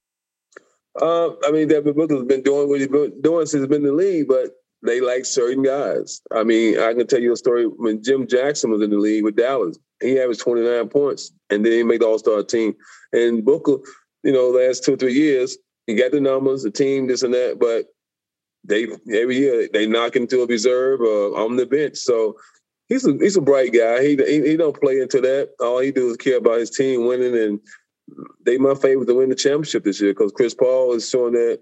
Uh, 0.99 1.29
I 1.45 1.51
mean, 1.51 1.67
Devin 1.67 1.93
Booker's 1.93 2.23
been 2.23 2.43
doing 2.43 2.69
what 2.69 2.79
he's 2.79 2.87
been 2.87 3.21
doing 3.21 3.45
since 3.45 3.61
he's 3.61 3.67
been 3.67 3.85
in 3.85 3.87
the 3.87 3.93
league, 3.93 4.27
but 4.27 4.51
they 4.81 5.01
like 5.01 5.25
certain 5.25 5.63
guys. 5.63 6.21
I 6.31 6.43
mean, 6.43 6.79
I 6.79 6.93
can 6.93 7.05
tell 7.05 7.19
you 7.19 7.33
a 7.33 7.37
story 7.37 7.65
when 7.65 8.01
Jim 8.01 8.27
Jackson 8.27 8.71
was 8.71 8.81
in 8.81 8.89
the 8.89 8.97
league 8.97 9.23
with 9.23 9.35
Dallas. 9.35 9.77
He 10.01 10.19
averaged 10.19 10.41
29 10.41 10.87
points 10.89 11.31
and 11.49 11.65
then 11.65 11.73
he 11.73 11.83
made 11.83 12.01
the 12.01 12.07
All 12.07 12.17
Star 12.17 12.41
team. 12.43 12.73
And 13.11 13.43
Booker, 13.43 13.77
you 14.23 14.31
know, 14.31 14.49
last 14.49 14.83
two 14.83 14.93
or 14.93 14.97
three 14.97 15.13
years, 15.13 15.57
he 15.85 15.95
got 15.95 16.11
the 16.11 16.21
numbers, 16.21 16.63
the 16.63 16.71
team, 16.71 17.07
this 17.07 17.23
and 17.23 17.33
that, 17.33 17.57
but 17.59 17.87
they 18.63 18.87
every 19.13 19.37
year 19.37 19.69
they 19.71 19.87
knock 19.87 20.15
him 20.15 20.27
to 20.27 20.41
a 20.41 20.45
reserve 20.47 21.01
or 21.01 21.37
on 21.37 21.55
the 21.55 21.65
bench. 21.65 21.97
So 21.97 22.35
he's 22.87 23.05
a 23.05 23.13
he's 23.13 23.37
a 23.37 23.41
bright 23.41 23.73
guy. 23.73 24.01
He, 24.01 24.15
he 24.15 24.49
he 24.49 24.57
don't 24.57 24.79
play 24.79 24.99
into 24.99 25.21
that. 25.21 25.51
All 25.59 25.79
he 25.79 25.91
do 25.91 26.09
is 26.09 26.17
care 26.17 26.37
about 26.37 26.59
his 26.59 26.71
team 26.71 27.05
winning, 27.05 27.37
and 27.37 27.59
they 28.45 28.57
my 28.57 28.75
favorite 28.75 29.05
to 29.07 29.15
win 29.15 29.29
the 29.29 29.35
championship 29.35 29.83
this 29.83 30.01
year 30.01 30.11
because 30.11 30.31
Chris 30.31 30.53
Paul 30.53 30.93
is 30.93 31.09
showing 31.09 31.33
that 31.33 31.61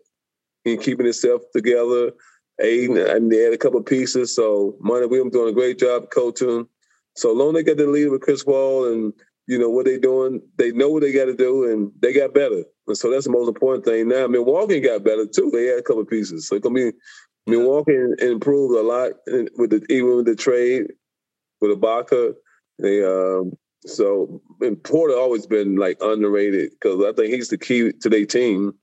he's 0.63 0.79
keeping 0.83 1.05
himself 1.05 1.41
together. 1.53 2.11
Ayton, 2.59 2.97
and 2.97 3.31
they 3.31 3.37
had 3.37 3.53
a 3.53 3.57
couple 3.57 3.81
pieces. 3.83 4.35
So 4.35 4.75
Monty 4.79 5.05
Williams 5.05 5.33
doing 5.33 5.49
a 5.49 5.55
great 5.55 5.77
job 5.77 6.09
coaching. 6.11 6.67
So 7.15 7.31
long 7.31 7.53
they 7.53 7.63
got 7.63 7.77
the 7.77 7.87
lead 7.87 8.07
with 8.07 8.21
Chris 8.21 8.43
Paul 8.43 8.91
and 8.91 9.13
you 9.47 9.57
know 9.57 9.69
what 9.69 9.85
they 9.85 9.97
doing, 9.97 10.41
they 10.57 10.71
know 10.71 10.89
what 10.89 11.01
they 11.01 11.13
got 11.13 11.25
to 11.25 11.35
do, 11.35 11.71
and 11.71 11.91
they 12.01 12.13
got 12.13 12.33
better. 12.33 12.63
And 12.87 12.97
so 12.97 13.09
that's 13.09 13.25
the 13.25 13.31
most 13.31 13.47
important 13.47 13.85
thing. 13.85 14.07
Now 14.07 14.27
Milwaukee 14.27 14.79
got 14.79 15.03
better 15.03 15.25
too. 15.25 15.49
They 15.51 15.65
had 15.65 15.79
a 15.79 15.83
couple 15.83 16.05
pieces. 16.05 16.47
So 16.47 16.55
it's 16.55 16.63
gonna 16.63 16.75
be 16.75 16.91
Milwaukee 17.47 17.97
improved 18.19 18.77
a 18.77 18.81
lot 18.81 19.11
with 19.57 19.71
the 19.71 19.85
even 19.89 20.17
with 20.17 20.25
the 20.25 20.35
trade 20.35 20.87
with 21.61 21.79
Ibaka. 21.79 22.33
They 22.79 23.03
um 23.03 23.53
so 23.85 24.41
and 24.61 24.77
Portis 24.77 25.17
always 25.17 25.47
been 25.47 25.77
like 25.77 25.97
underrated 26.01 26.71
because 26.71 27.03
I 27.05 27.13
think 27.13 27.33
he's 27.33 27.49
the 27.49 27.57
key 27.57 27.91
to 28.01 28.09
their 28.09 28.25
team. 28.25 28.73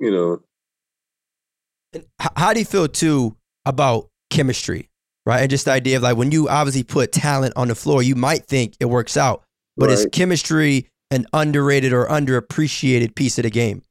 You 0.00 0.10
know, 0.10 2.02
how 2.36 2.52
do 2.52 2.58
you 2.58 2.66
feel 2.66 2.88
too 2.88 3.36
about 3.64 4.08
chemistry, 4.30 4.90
right? 5.26 5.40
And 5.40 5.50
just 5.50 5.66
the 5.66 5.72
idea 5.72 5.98
of 5.98 6.02
like 6.02 6.16
when 6.16 6.32
you 6.32 6.48
obviously 6.48 6.82
put 6.82 7.12
talent 7.12 7.54
on 7.56 7.68
the 7.68 7.74
floor, 7.74 8.02
you 8.02 8.16
might 8.16 8.46
think 8.46 8.74
it 8.80 8.86
works 8.86 9.16
out, 9.16 9.43
but 9.76 9.88
right. 9.88 9.98
is 9.98 10.06
chemistry 10.12 10.88
an 11.10 11.26
underrated 11.32 11.92
or 11.92 12.06
underappreciated 12.06 13.14
piece 13.14 13.38
of 13.38 13.44
the 13.44 13.50
game? 13.50 13.82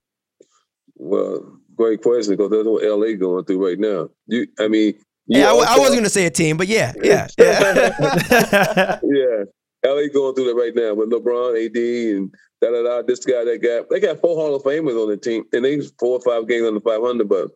Well, 0.96 1.58
great 1.76 2.02
question 2.02 2.34
because 2.34 2.52
that's 2.52 2.66
what 2.66 2.84
LA 2.84 3.16
going 3.16 3.46
through 3.46 3.66
right 3.66 3.80
now. 3.80 4.10
You, 4.28 4.48
I 4.60 4.68
mean, 4.68 4.96
you 5.28 5.40
Yeah, 5.40 5.46
I, 5.46 5.50
w- 5.50 5.66
I 5.66 5.70
also- 5.72 5.82
wasn't 5.82 5.96
going 5.98 6.04
to 6.06 6.10
say 6.10 6.26
a 6.26 6.30
team, 6.30 6.58
but 6.58 6.68
yeah, 6.68 6.94
yeah, 7.04 7.28
yeah. 7.38 9.00
yeah, 9.04 9.44
LA 9.86 10.08
going 10.14 10.36
through 10.36 10.46
that 10.46 10.56
right 10.58 10.74
now 10.76 10.94
with 10.94 11.12
LeBron, 11.12 11.66
AD, 11.66 12.18
and 12.18 12.34
da 12.62 12.72
da 12.72 12.84
da. 12.84 13.02
This 13.02 13.26
guy, 13.26 13.44
that 13.44 13.62
guy. 13.62 13.86
They 13.90 14.00
got 14.00 14.22
four 14.22 14.36
Hall 14.36 14.56
of 14.56 14.64
Famers 14.64 15.02
on 15.02 15.10
the 15.10 15.18
team, 15.18 15.44
and 15.54 15.66
they 15.66 15.82
four 16.00 16.20
or 16.20 16.22
five 16.22 16.48
games 16.48 16.66
under 16.66 16.80
five 16.80 17.02
hundred. 17.02 17.30
But 17.30 17.50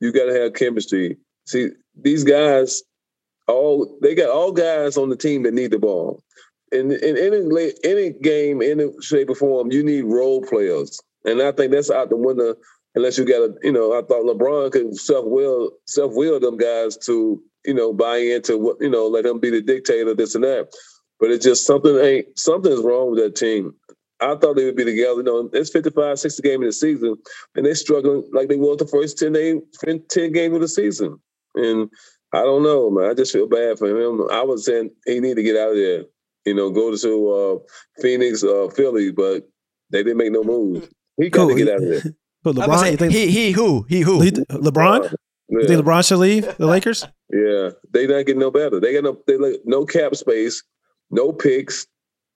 you 0.00 0.12
got 0.12 0.26
to 0.26 0.34
have 0.40 0.54
chemistry. 0.54 1.18
See, 1.46 1.70
these 2.00 2.24
guys, 2.24 2.82
all 3.46 3.98
they 4.00 4.14
got 4.14 4.30
all 4.30 4.52
guys 4.52 4.96
on 4.96 5.10
the 5.10 5.16
team 5.16 5.42
that 5.42 5.52
need 5.54 5.70
the 5.72 5.78
ball. 5.78 6.22
In 6.74 6.90
in 6.90 7.16
any 7.16 7.72
any 7.84 8.10
game, 8.10 8.60
any 8.62 8.90
shape 9.00 9.30
or 9.30 9.34
form, 9.34 9.70
you 9.70 9.84
need 9.84 10.02
role 10.02 10.42
players, 10.42 11.00
and 11.24 11.40
I 11.40 11.52
think 11.52 11.72
that's 11.72 11.90
out 11.90 12.10
the 12.10 12.16
window. 12.16 12.56
Unless 12.96 13.18
you 13.18 13.24
got 13.24 13.42
a, 13.42 13.54
you 13.62 13.72
know, 13.72 13.92
I 13.98 14.02
thought 14.02 14.24
LeBron 14.24 14.72
could 14.72 14.96
self 14.96 15.24
will 15.26 15.72
self 15.86 16.12
will 16.14 16.38
them 16.40 16.56
guys 16.56 16.96
to, 16.98 17.42
you 17.64 17.74
know, 17.74 17.92
buy 17.92 18.18
into 18.18 18.56
what, 18.56 18.76
you 18.80 18.88
know, 18.90 19.06
let 19.08 19.26
him 19.26 19.40
be 19.40 19.50
the 19.50 19.62
dictator, 19.62 20.14
this 20.14 20.34
and 20.34 20.44
that. 20.44 20.68
But 21.18 21.30
it's 21.30 21.44
just 21.44 21.66
something 21.66 21.96
ain't 21.98 22.38
something's 22.38 22.82
wrong 22.82 23.10
with 23.10 23.20
that 23.20 23.36
team. 23.36 23.74
I 24.20 24.36
thought 24.36 24.56
they 24.56 24.64
would 24.64 24.76
be 24.76 24.84
together. 24.84 25.16
You 25.16 25.22
know, 25.24 25.50
it's 25.52 25.70
55, 25.70 26.18
60 26.18 26.42
games 26.42 26.60
in 26.62 26.66
the 26.66 26.72
season, 26.72 27.16
and 27.54 27.66
they're 27.66 27.74
struggling 27.74 28.28
like 28.32 28.48
they 28.48 28.56
were 28.56 28.76
the 28.76 28.86
first 28.86 29.18
10, 29.18 29.32
day, 29.32 29.60
10 30.08 30.32
games 30.32 30.54
of 30.54 30.60
the 30.60 30.68
season. 30.68 31.18
And 31.56 31.90
I 32.32 32.42
don't 32.42 32.62
know, 32.62 32.90
man. 32.90 33.10
I 33.10 33.14
just 33.14 33.32
feel 33.32 33.48
bad 33.48 33.78
for 33.78 33.88
him. 33.88 34.22
I 34.32 34.42
was 34.42 34.66
saying 34.66 34.90
he 35.06 35.20
need 35.20 35.36
to 35.36 35.42
get 35.42 35.56
out 35.56 35.70
of 35.70 35.76
there. 35.76 36.04
You 36.44 36.54
know, 36.54 36.70
go 36.70 36.94
to 36.94 37.30
uh, 37.30 38.00
Phoenix, 38.02 38.44
uh, 38.44 38.68
Philly, 38.74 39.12
but 39.12 39.48
they 39.90 40.02
didn't 40.02 40.18
make 40.18 40.32
no 40.32 40.44
moves. 40.44 40.88
He 41.16 41.30
got 41.30 41.46
Cool. 41.46 41.56
to 41.56 41.64
get 41.64 41.74
out 41.74 41.82
of 41.82 41.88
there. 41.88 42.14
But 42.44 42.58
I 42.58 42.66
was 42.66 42.82
LeBron, 42.82 42.84
say, 42.84 42.96
think, 42.96 43.12
he, 43.14 43.30
he, 43.30 43.52
who? 43.52 43.86
He, 43.88 44.00
who? 44.02 44.22
you 44.22 44.30
think 44.30 44.46
LeBron? 44.48 45.14
You 45.48 45.66
think 45.66 45.82
LeBron 45.82 46.06
should 46.06 46.18
leave 46.18 46.56
the 46.58 46.66
Lakers? 46.66 47.06
Yeah, 47.32 47.70
they 47.90 48.06
not 48.06 48.26
getting 48.26 48.38
no 48.38 48.50
better. 48.50 48.78
They 48.78 48.92
got 48.92 49.04
no, 49.04 49.18
they 49.26 49.38
like 49.38 49.62
no 49.64 49.86
cap 49.86 50.14
space, 50.14 50.62
no 51.10 51.32
picks, 51.32 51.86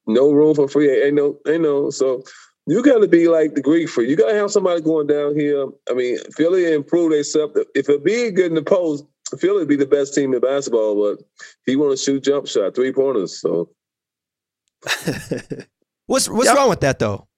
no 0.07 0.33
room 0.33 0.55
for 0.55 0.67
free. 0.67 0.91
Ain't 1.05 1.15
no, 1.15 1.37
ain't 1.47 1.61
no. 1.61 1.91
So 1.91 2.23
you 2.67 2.83
got 2.83 3.01
to 3.01 3.09
be 3.09 3.29
like 3.29 3.55
the 3.55 3.61
Greek 3.61 3.89
freak. 3.91 4.09
You 4.09 4.17
got 4.17 4.31
to 4.31 4.35
have 4.35 4.51
somebody 4.51 4.81
going 4.81 5.09
down 5.09 5.35
here. 5.35 5.67
I 5.91 5.93
mean, 5.93 6.19
Philly 6.35 6.73
improve 6.73 7.13
themselves. 7.13 7.59
If 7.75 7.91
it 7.91 8.03
be 8.03 8.31
good 8.31 8.47
in 8.47 8.55
the 8.55 8.63
post, 8.63 9.05
Philly 9.39 9.59
would 9.59 9.69
be 9.69 9.77
the 9.77 9.85
best 9.85 10.15
team 10.15 10.33
in 10.33 10.41
basketball. 10.41 10.95
But 11.03 11.23
he 11.67 11.77
want 11.77 11.91
to 11.91 12.03
shoot 12.03 12.25
jump 12.25 12.47
shot, 12.47 12.75
three 12.75 12.93
pointers. 12.93 13.41
So 13.41 13.69
What's 16.07 16.29
what's 16.29 16.47
Yeah. 16.47 16.55
wrong 16.55 16.69
with 16.71 16.81
that 16.81 16.99
though? 16.99 17.29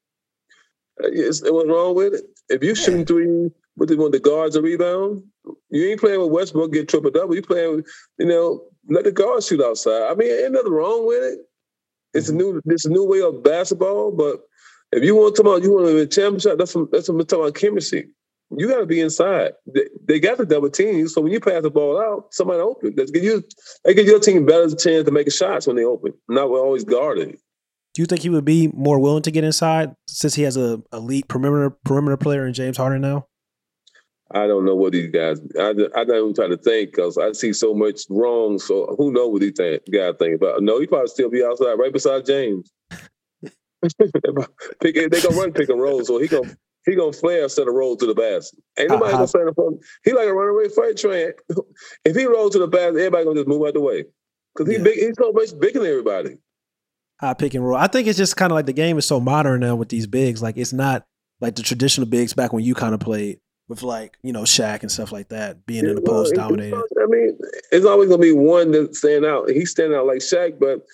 uh, 1.03 1.09
yes, 1.13 1.43
what's 1.45 1.69
wrong 1.69 1.95
with 1.95 2.15
it? 2.15 2.25
If 2.49 2.63
you 2.63 2.75
shooting 2.75 3.05
three, 3.05 3.51
what 3.75 3.89
they 3.89 3.97
want 3.97 4.13
the 4.13 4.21
guards 4.21 4.55
a 4.57 4.63
rebound? 4.63 5.23
You 5.71 5.87
ain't 5.89 6.01
playing 6.01 6.21
with 6.21 6.31
Westbrook 6.31 6.73
get 6.73 6.89
triple 6.89 7.11
double. 7.11 7.35
You 7.35 7.43
playing, 7.43 7.77
with, 7.77 7.87
you 8.19 8.27
know, 8.27 8.63
let 8.89 9.05
the 9.05 9.13
guards 9.13 9.47
shoot 9.47 9.63
outside. 9.63 10.11
I 10.11 10.15
mean, 10.15 10.31
ain't 10.31 10.53
nothing 10.53 10.73
wrong 10.73 11.07
with 11.07 11.23
it. 11.23 11.39
It's 12.13 12.29
a 12.29 12.35
new, 12.35 12.61
it's 12.67 12.85
a 12.85 12.91
new 12.91 13.05
way 13.05 13.23
of 13.23 13.43
basketball. 13.43 14.13
But 14.13 14.41
if 14.93 15.03
you 15.03 15.15
want 15.17 15.35
to 15.35 15.43
talk 15.43 15.51
about 15.53 15.63
you 15.63 15.73
want 15.73 15.87
to 15.87 15.95
win 15.95 16.03
a 16.03 16.07
championship, 16.07 16.59
that's 16.59 16.75
what, 16.75 16.91
that's 16.93 17.09
what 17.09 17.17
we're 17.19 17.25
talking 17.25 17.45
about 17.47 17.55
chemistry. 17.55 18.09
You 18.57 18.69
got 18.69 18.79
to 18.79 18.87
be 18.87 19.01
inside. 19.01 19.53
They, 19.73 19.89
they 20.07 20.21
got 20.21 20.39
the 20.39 20.47
double 20.47 20.71
team 20.71 21.07
so 21.09 21.21
when 21.21 21.33
you 21.33 21.41
pass 21.41 21.63
the 21.63 21.71
ball 21.71 22.01
out, 22.01 22.35
somebody 22.35 22.61
open. 22.61 22.95
That's 22.97 23.11
give 23.11 23.23
you, 23.23 23.43
they 23.85 23.95
give 23.95 24.07
your 24.07 24.21
team 24.21 24.45
better 24.45 24.75
chance 24.75 25.05
to 25.05 25.11
make 25.11 25.31
shots 25.33 25.67
when 25.67 25.77
they 25.77 25.85
open. 25.85 26.13
Not 26.29 26.49
always 26.49 26.85
guarding. 26.85 27.37
Do 27.95 28.03
you 28.03 28.07
think 28.07 28.23
he 28.23 28.29
would 28.29 28.45
be 28.45 28.69
more 28.69 28.99
willing 28.99 29.23
to 29.23 29.31
get 29.31 29.45
inside 29.45 29.95
since 30.07 30.35
he 30.35 30.43
has 30.43 30.57
a 30.57 30.81
elite 30.93 31.29
perimeter 31.29 31.71
perimeter 31.85 32.17
player 32.17 32.47
in 32.47 32.55
James 32.55 32.77
Harden 32.77 33.03
now? 33.03 33.27
I 34.33 34.47
don't 34.47 34.65
know 34.65 34.77
what 34.77 34.93
these 34.93 35.11
guys. 35.11 35.41
I, 35.59 35.71
I 35.71 36.05
don't 36.05 36.11
even 36.11 36.35
try 36.35 36.47
to 36.47 36.57
think 36.57 36.93
because 36.93 37.19
I 37.19 37.33
see 37.33 37.53
so 37.53 37.75
much 37.75 38.03
wrong. 38.09 38.61
So 38.61 38.95
who 38.97 39.13
knows 39.13 39.33
what 39.33 39.41
these 39.41 39.55
think, 39.57 39.83
guy 39.93 40.13
think 40.13 40.37
about? 40.37 40.63
No, 40.63 40.79
he 40.79 40.87
probably 40.87 41.09
still 41.09 41.31
be 41.31 41.45
outside 41.45 41.75
right 41.75 41.93
beside 41.93 42.27
James. 42.27 42.71
pick, 44.81 44.95
they 44.95 45.21
gonna 45.21 45.37
run 45.37 45.53
pick 45.53 45.69
and 45.69 45.81
roll, 45.81 46.05
so 46.05 46.19
he 46.19 46.29
gonna 46.29 46.55
he 46.87 46.95
gonna 46.95 47.13
flare 47.13 47.43
instead 47.45 47.69
of 47.69 47.75
roll 47.75 47.97
to 47.97 48.07
the 48.07 48.15
basket. 48.15 48.59
Ain't 48.79 48.91
nobody 48.91 49.09
Uh-huh. 49.11 49.19
gonna 49.19 49.29
stand 49.29 49.49
in 49.49 49.55
front. 49.55 49.79
He 50.05 50.13
like 50.13 50.27
a 50.29 50.33
runaway 50.35 50.69
freight 50.69 50.97
train. 50.97 51.33
if 52.05 52.17
he 52.17 52.25
rolls 52.27 52.53
to 52.53 52.59
the 52.59 52.69
basket, 52.69 52.97
everybody 52.99 53.25
gonna 53.25 53.37
just 53.41 53.49
move 53.49 53.67
out 53.67 53.75
the 53.75 53.81
way 53.81 54.05
because 54.55 54.71
he 54.71 54.79
Yeah. 54.79 54.85
big. 54.85 54.95
He's 54.99 55.15
so 55.19 55.33
much 55.33 55.59
bigger 55.59 55.81
than 55.81 55.89
everybody. 55.89 56.39
High 57.21 57.35
pick 57.35 57.55
and 57.55 57.67
roll. 57.67 57.77
I 57.77 57.87
think 57.87 58.09
it's 58.09 58.17
just 58.19 58.37
kind 58.37 58.51
of 58.51 58.55
like 58.55 58.67
the 58.67 58.73
game 58.73 58.97
is 58.99 59.05
so 59.07 59.21
modern 59.21 59.61
now 59.61 59.77
with 59.77 59.91
these 59.91 60.07
bigs. 60.07 60.43
Like 60.43 60.57
it's 60.57 60.73
not 60.73 61.05
like 61.41 61.55
the 61.57 61.63
traditional 61.63 62.07
bigs 62.07 62.33
back 62.33 62.53
when 62.53 62.65
you 62.65 62.75
kind 62.75 62.95
of 62.95 63.01
played 63.01 63.41
with 63.69 63.83
like 63.83 64.17
you 64.23 64.33
know 64.33 64.43
Shaq 64.43 64.81
and 64.81 64.91
stuff 64.91 65.13
like 65.13 65.29
that, 65.29 65.65
being 65.67 65.85
in 65.85 65.95
the 65.95 66.01
post 66.01 66.33
it- 66.33 66.37
dominated. 66.37 66.77
I 67.01 67.07
mean, 67.07 67.39
it's 67.73 67.85
always 67.87 68.09
gonna 68.09 68.23
be 68.23 68.33
one 68.33 68.71
that 68.73 68.95
stand 68.97 69.25
out. 69.27 69.51
He's 69.51 69.71
standing 69.71 69.99
out 69.99 70.07
like 70.07 70.19
Shaq, 70.21 70.59
but 70.59 70.85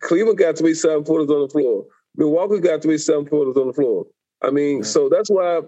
Cleveland 0.00 0.38
got 0.38 0.56
three 0.56 0.74
seven 0.74 1.04
footers 1.04 1.28
on 1.30 1.42
the 1.42 1.48
floor. 1.48 1.84
Milwaukee 2.16 2.60
got 2.60 2.82
three 2.82 2.98
seven 2.98 3.26
footers 3.26 3.56
on 3.56 3.66
the 3.66 3.72
floor. 3.72 4.06
I 4.42 4.50
mean, 4.50 4.78
Yeah. 4.78 4.84
so 4.84 5.08
that's 5.08 5.30
why 5.30 5.62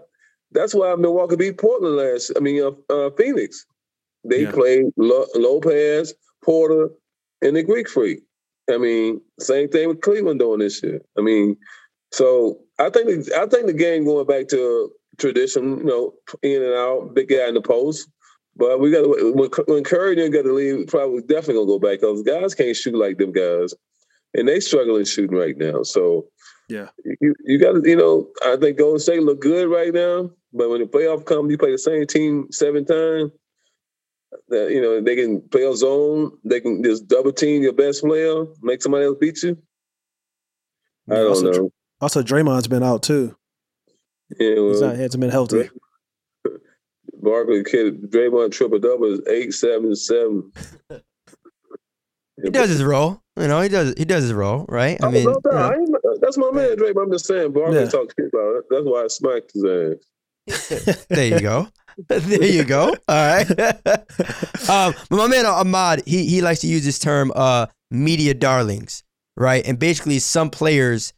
that's 0.52 0.74
why 0.74 0.94
Milwaukee 0.94 1.36
beat 1.36 1.58
Portland 1.58 1.96
last. 1.96 2.30
I 2.36 2.40
mean, 2.40 2.62
uh, 2.62 2.70
uh, 2.92 3.10
Phoenix. 3.10 3.66
They 4.24 4.42
Yeah. 4.42 4.52
played 4.52 4.84
Lo- 4.96 5.26
Lopez, 5.34 6.14
Portis, 6.44 6.90
and 7.42 7.56
the 7.56 7.62
Greek 7.62 7.88
Freak. 7.88 8.22
I 8.70 8.78
mean, 8.78 9.20
same 9.40 9.68
thing 9.68 9.88
with 9.88 10.00
Cleveland 10.00 10.40
doing 10.40 10.60
this 10.60 10.82
year. 10.82 11.00
I 11.18 11.22
mean, 11.22 11.56
so 12.12 12.60
I 12.78 12.88
think 12.90 13.30
I 13.32 13.46
think 13.46 13.66
the 13.66 13.72
game 13.72 14.04
going 14.04 14.26
back 14.26 14.48
to 14.48 14.90
tradition, 15.18 15.78
you 15.78 15.84
know, 15.84 16.14
in 16.42 16.62
and 16.62 16.74
out, 16.74 17.14
big 17.14 17.28
guy 17.28 17.48
in 17.48 17.54
the 17.54 17.60
post. 17.60 18.08
But 18.56 18.78
we 18.78 18.90
got 18.92 19.02
to 19.02 19.32
when, 19.34 19.50
when 19.66 19.84
Curry 19.84 20.14
didn't 20.14 20.32
get 20.32 20.44
to 20.44 20.52
leave, 20.52 20.86
probably 20.86 21.22
definitely 21.22 21.54
gonna 21.54 21.66
go 21.66 21.78
back 21.80 22.00
because 22.00 22.22
guys 22.22 22.54
can't 22.54 22.76
shoot 22.76 22.94
like 22.94 23.18
them 23.18 23.32
guys, 23.32 23.74
and 24.34 24.46
they 24.48 24.60
struggling 24.60 25.04
shooting 25.04 25.36
right 25.36 25.56
now. 25.58 25.82
So 25.82 26.28
Yeah. 26.68 26.88
you 27.20 27.34
you 27.44 27.58
got 27.58 27.72
to 27.72 27.88
you 27.88 27.96
know 27.96 28.28
I 28.44 28.56
think 28.56 28.78
Golden 28.78 28.98
State 28.98 29.22
look 29.22 29.40
good 29.40 29.68
right 29.68 29.92
now, 29.92 30.30
but 30.52 30.70
when 30.70 30.80
the 30.80 30.86
playoff 30.86 31.24
comes, 31.24 31.50
you 31.50 31.58
play 31.58 31.72
the 31.72 31.78
same 31.78 32.06
team 32.06 32.48
seven 32.50 32.84
times. 32.84 33.32
That 34.48 34.70
you 34.70 34.80
know 34.80 35.00
they 35.00 35.14
can 35.16 35.40
play 35.48 35.64
a 35.64 35.74
zone, 35.76 36.32
they 36.44 36.60
can 36.60 36.82
just 36.82 37.06
double 37.06 37.32
team 37.32 37.62
your 37.62 37.72
best 37.72 38.02
player, 38.02 38.46
make 38.62 38.82
somebody 38.82 39.04
else 39.04 39.18
beat 39.20 39.42
you. 39.42 39.56
I 41.10 41.14
don't 41.14 41.28
also, 41.28 41.52
know. 41.52 41.70
Also, 42.00 42.22
Draymond's 42.22 42.68
been 42.68 42.82
out 42.82 43.02
too. 43.02 43.36
Yeah, 44.38 44.54
He's 44.54 44.80
not, 44.80 44.96
he 44.96 45.02
hasn't 45.02 45.20
been 45.20 45.30
healthy. 45.30 45.70
Barkley 47.22 47.64
kid 47.64 48.10
Draymond 48.10 48.52
triple 48.52 48.78
double 48.78 49.12
is 49.12 49.20
eight 49.28 49.52
seven 49.52 49.94
seven. 49.94 50.52
He 52.44 52.50
does 52.50 52.68
his 52.68 52.84
role. 52.84 53.20
You 53.36 53.48
know, 53.48 53.60
he 53.62 53.68
does 53.68 53.94
he 53.96 54.04
does 54.04 54.22
his 54.22 54.32
role, 54.32 54.64
right? 54.68 54.96
I 55.02 55.06
I 55.06 55.10
mean, 55.10 55.24
mean, 55.26 55.34
you 55.44 55.50
know. 55.52 55.98
That's 56.20 56.38
my 56.38 56.50
man, 56.52 56.76
Draymond. 56.76 57.02
I'm 57.04 57.12
just 57.12 57.26
saying, 57.26 57.52
Barkley 57.52 57.80
Yeah. 57.80 57.86
talks 57.88 58.14
shit 58.18 58.30
about 58.32 58.56
it. 58.56 58.64
That's 58.70 58.84
why 58.84 59.02
I 59.02 59.08
smacked 59.08 59.52
his 59.52 59.64
ass. 59.64 61.06
there 61.08 61.26
you 61.26 61.40
go. 61.40 61.68
there 62.08 62.44
you 62.44 62.64
go. 62.64 62.88
All 62.88 62.94
right. 63.08 63.50
um, 64.68 64.94
but 65.10 65.16
my 65.16 65.26
man 65.26 65.46
Ahmad, 65.46 66.02
he 66.06 66.26
he 66.26 66.42
likes 66.42 66.60
to 66.60 66.66
use 66.66 66.84
this 66.84 66.98
term, 66.98 67.32
uh, 67.34 67.66
media 67.90 68.34
darlings, 68.34 69.02
right? 69.36 69.66
And 69.66 69.78
basically, 69.78 70.18
some 70.18 70.50
players 70.50 71.12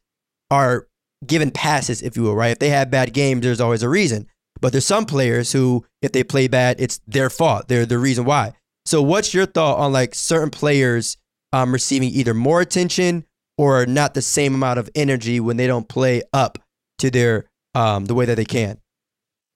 are 0.51 0.87
given 1.27 1.51
passes, 1.51 2.03
if 2.03 2.17
you 2.17 2.23
will, 2.23 2.35
right? 2.37 2.53
If 2.53 2.59
they 2.61 2.69
have 2.71 2.91
bad 2.91 3.13
games, 3.13 3.43
there's 3.43 3.61
always 3.61 3.83
a 3.83 3.89
reason. 3.89 4.27
But 4.61 4.73
there's 4.73 4.87
some 4.87 5.05
players 5.05 5.53
who, 5.53 5.85
if 6.03 6.13
they 6.13 6.25
play 6.25 6.49
bad, 6.49 6.81
it's 6.81 7.01
their 7.07 7.29
fault. 7.29 7.69
They're 7.69 7.85
the 7.87 7.99
reason 7.99 8.25
why. 8.25 8.53
So, 8.87 9.03
what's 9.03 9.35
your 9.35 9.47
thought 9.47 9.79
on 9.79 9.93
like 9.93 10.15
certain 10.15 10.51
players 10.51 11.17
um, 11.53 11.73
receiving 11.73 12.09
either 12.09 12.35
more 12.35 12.61
attention 12.61 13.25
or 13.59 13.85
not 13.85 14.15
the 14.15 14.23
same 14.23 14.55
amount 14.55 14.79
of 14.79 14.89
energy 14.95 15.41
when 15.41 15.57
they 15.57 15.67
don't 15.67 15.89
play 15.89 16.23
up 16.33 16.59
to 16.99 17.11
their 17.11 17.47
um, 17.75 18.05
the 18.05 18.15
way 18.15 18.25
that 18.27 18.37
they 18.37 18.45
can? 18.45 18.79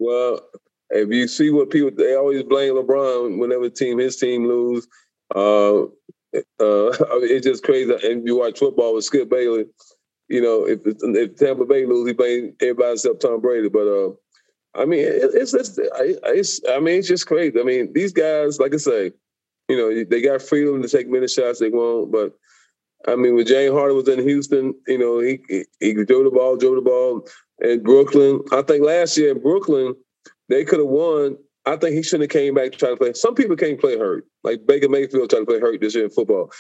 Well, 0.01 0.41
if 0.91 1.11
you 1.11 1.29
see 1.29 1.51
what 1.51 1.71
people 1.71 1.91
they 1.97 2.17
always 2.17 2.43
blame 2.43 2.75
LeBron 2.75 3.39
whenever 3.39 3.71
team 3.71 3.99
his 3.99 4.17
team 4.17 4.47
lose. 4.47 4.89
Uh, 5.35 5.83
uh, 5.83 5.87
I 6.61 7.19
mean, 7.21 7.31
it's 7.31 7.47
just 7.47 7.63
crazy. 7.63 7.95
And 8.03 8.27
you 8.27 8.37
watch 8.37 8.59
football 8.59 8.95
with 8.95 9.05
Skip 9.05 9.31
Bayless. 9.31 9.69
You 10.29 10.41
know, 10.41 10.67
if 10.67 10.81
if 10.85 11.37
Tampa 11.37 11.65
Bay 11.65 11.87
lose, 11.87 12.09
he 12.09 12.15
blame 12.15 12.55
everybody 12.61 12.93
except 12.93 13.23
Tom 13.23 13.41
Brady. 13.41 13.69
But 13.69 13.87
uh, 13.87 14.11
I 14.75 14.85
mean, 14.85 15.01
it, 15.01 15.31
it's 15.35 15.55
it's, 15.55 15.79
I, 15.79 16.15
it's 16.27 16.61
I 16.69 16.79
mean, 16.81 16.99
it's 16.99 17.09
just 17.09 17.27
crazy. 17.27 17.59
I 17.59 17.65
mean, 17.65 17.93
these 17.93 18.13
guys, 18.13 18.59
like 18.59 18.75
I 18.75 18.77
say, 18.77 19.13
you 19.71 19.77
know, 19.77 20.05
they 20.05 20.21
got 20.21 20.43
freedom 20.43 20.83
to 20.83 20.89
take 20.89 21.09
many 21.09 21.29
shots 21.29 21.61
they 21.61 21.71
want. 21.71 22.11
But 22.11 22.33
I 23.07 23.17
mean, 23.17 23.37
when 23.37 23.47
James 23.47 23.73
Harden 23.73 23.97
was 23.97 24.09
in 24.09 24.23
Houston, 24.27 24.75
you 24.87 24.99
know, 24.99 25.21
he 25.21 25.41
he, 25.49 25.65
he 25.81 25.95
drove 26.05 26.25
the 26.25 26.31
ball, 26.31 26.57
drove 26.57 26.77
the 26.77 26.83
ball. 26.83 27.27
In 27.63 27.83
Brooklyn, 27.83 28.41
I 28.53 28.63
think 28.63 28.85
last 28.85 29.17
year 29.17 29.33
in 29.33 29.41
Brooklyn, 29.41 29.95
they 30.49 30.65
could 30.65 30.81
have 30.81 30.89
won. 30.89 31.37
I 31.67 31.77
think 31.77 31.95
he 31.95 32.03
shouldn't 32.03 32.33
have 32.33 32.41
came 32.41 32.55
back 32.55 32.73
to 32.73 32.79
try 32.79 32.89
to 32.91 32.97
play. 32.97 33.13
Some 33.13 33.35
people 33.35 33.55
can't 33.55 33.81
play 33.81 33.99
hurt, 33.99 34.27
like 34.45 34.67
Baker 34.67 34.89
Mayfield 34.89 35.31
trying 35.31 35.43
to 35.43 35.47
play 35.47 35.61
hurt 35.61 35.81
this 35.81 35.95
year 35.95 36.05
in 36.05 36.11
football. 36.11 36.51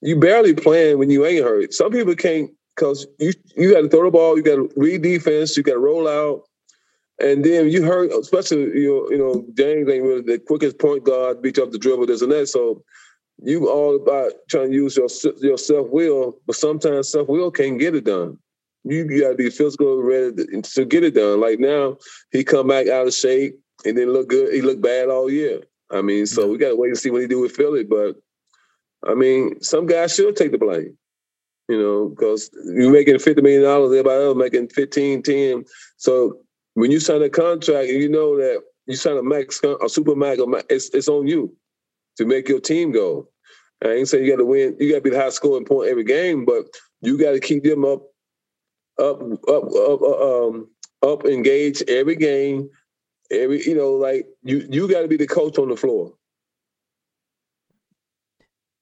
You 0.00 0.18
barely 0.18 0.52
playing 0.52 0.98
when 0.98 1.10
you 1.10 1.24
ain't 1.24 1.44
hurt. 1.44 1.72
Some 1.72 1.92
people 1.92 2.14
can't 2.16 2.50
because 2.76 3.06
you 3.18 3.32
you 3.56 3.72
got 3.72 3.82
to 3.82 3.88
throw 3.88 4.04
the 4.04 4.10
ball, 4.10 4.36
you 4.36 4.42
got 4.42 4.56
to 4.56 4.70
read 4.76 5.02
defense, 5.02 5.56
you 5.56 5.62
got 5.62 5.72
to 5.72 5.78
roll 5.78 6.08
out, 6.08 6.42
and 7.22 7.44
then 7.44 7.70
you 7.70 7.84
heard, 7.84 8.10
especially 8.10 8.80
you 8.80 8.88
know, 8.88 9.10
you 9.10 9.18
know 9.18 9.46
James 9.54 9.88
ain't 9.88 10.04
really 10.04 10.22
the 10.22 10.38
quickest 10.38 10.78
point 10.78 11.04
guard, 11.04 11.40
beat 11.40 11.56
you 11.56 11.62
up 11.62 11.70
the 11.70 11.78
dribble, 11.78 12.06
this 12.06 12.22
and 12.22 12.32
that. 12.32 12.48
So 12.48 12.82
you 13.42 13.70
all 13.70 13.96
about 13.96 14.32
trying 14.50 14.70
to 14.70 14.76
use 14.76 14.96
your 14.96 15.08
your 15.40 15.58
self 15.58 15.88
will, 15.90 16.38
but 16.46 16.56
sometimes 16.56 17.10
self 17.10 17.28
will 17.28 17.50
can't 17.50 17.78
get 17.78 17.94
it 17.94 18.04
done. 18.04 18.38
You, 18.84 19.06
you 19.08 19.20
got 19.20 19.30
to 19.30 19.34
be 19.36 19.48
physical, 19.48 20.02
ready 20.02 20.34
to, 20.34 20.62
to, 20.62 20.84
get 20.84 21.04
it 21.04 21.14
done. 21.14 21.40
Like 21.40 21.60
now, 21.60 21.98
he 22.32 22.42
come 22.42 22.66
back 22.66 22.88
out 22.88 23.06
of 23.06 23.14
shape 23.14 23.54
and 23.84 23.96
then 23.96 24.12
look 24.12 24.28
good. 24.28 24.52
He 24.52 24.60
looked 24.60 24.82
bad 24.82 25.08
all 25.08 25.30
year. 25.30 25.60
I 25.92 26.02
mean, 26.02 26.26
so 26.26 26.48
we 26.48 26.58
got 26.58 26.70
to 26.70 26.76
wait 26.76 26.88
and 26.88 26.98
see 26.98 27.10
what 27.10 27.20
he 27.20 27.28
do 27.28 27.40
with 27.40 27.54
Philly. 27.54 27.84
But 27.84 28.16
I 29.06 29.14
mean, 29.14 29.60
some 29.60 29.86
guys 29.86 30.16
should 30.16 30.34
take 30.34 30.50
the 30.50 30.58
blame 30.58 30.98
you 31.68 31.80
know, 31.80 32.08
because 32.08 32.50
you're 32.66 32.92
making 32.92 33.14
$50 33.14 33.42
million, 33.42 33.64
everybody 33.64 34.22
else 34.22 34.36
making 34.36 34.68
15, 34.68 35.22
10. 35.22 35.64
So 35.96 36.38
when 36.74 36.90
you 36.90 37.00
sign 37.00 37.22
a 37.22 37.28
contract 37.28 37.88
and 37.88 38.00
you 38.00 38.08
know 38.08 38.36
that 38.36 38.62
you 38.86 38.96
sign 38.96 39.16
a 39.16 39.22
max, 39.22 39.60
a 39.62 39.88
super 39.88 40.16
max, 40.16 40.40
it's, 40.68 40.90
it's 40.90 41.08
on 41.08 41.26
you 41.26 41.54
to 42.16 42.26
make 42.26 42.48
your 42.48 42.60
team 42.60 42.92
go. 42.92 43.28
I 43.84 43.88
ain't 43.92 44.08
saying 44.08 44.24
you 44.24 44.30
got 44.30 44.38
to 44.38 44.44
win, 44.44 44.76
you 44.78 44.90
got 44.90 44.98
to 44.98 45.02
be 45.02 45.10
the 45.10 45.20
high 45.20 45.30
scoring 45.30 45.64
point 45.64 45.90
every 45.90 46.04
game, 46.04 46.44
but 46.44 46.64
you 47.00 47.18
got 47.18 47.32
to 47.32 47.40
keep 47.40 47.64
them 47.64 47.84
up, 47.84 48.02
up, 48.98 49.20
up, 49.48 49.64
up, 49.72 50.02
um, 50.02 50.68
up, 51.02 51.24
engaged 51.24 51.88
every 51.88 52.16
game. 52.16 52.68
Every, 53.30 53.62
you 53.64 53.74
know, 53.74 53.92
like 53.92 54.26
you, 54.42 54.66
you 54.70 54.88
got 54.88 55.02
to 55.02 55.08
be 55.08 55.16
the 55.16 55.26
coach 55.26 55.58
on 55.58 55.68
the 55.68 55.76
floor. 55.76 56.12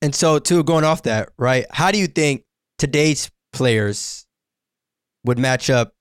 And 0.03 0.15
so, 0.15 0.39
too, 0.39 0.65
going 0.65 0.85
off 0.85 1.03
that, 1.03 1.31
right? 1.39 1.67
How 1.71 1.91
do 1.91 1.99
you 1.99 2.07
think 2.07 2.45
today's 2.79 3.31
players 3.53 4.27
would 5.25 5.39
match 5.39 5.71
up 5.71 5.95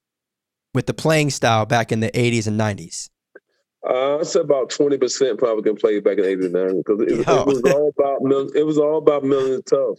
with 0.74 0.86
the 0.86 0.94
playing 0.94 1.30
style 1.30 1.66
back 1.66 1.92
in 1.92 2.00
the 2.00 2.12
80s 2.12 2.48
and 2.48 2.60
90s? 2.60 3.10
Uh, 3.88 4.18
I'd 4.18 4.28
say 4.28 4.42
about 4.42 4.70
twenty 4.70 4.98
percent 4.98 5.40
probably 5.40 5.64
can 5.64 5.78
play 5.78 6.00
back 6.02 6.18
in 6.18 6.26
'89 6.26 6.78
because 6.80 7.02
it, 7.02 7.12
it, 7.12 7.28
was 7.28 7.64
all 7.64 7.92
about 7.98 8.56
it 8.56 8.66
was 8.66 8.78
all 8.78 8.98
about 8.98 9.24
and 9.24 9.66
tough. 9.66 9.98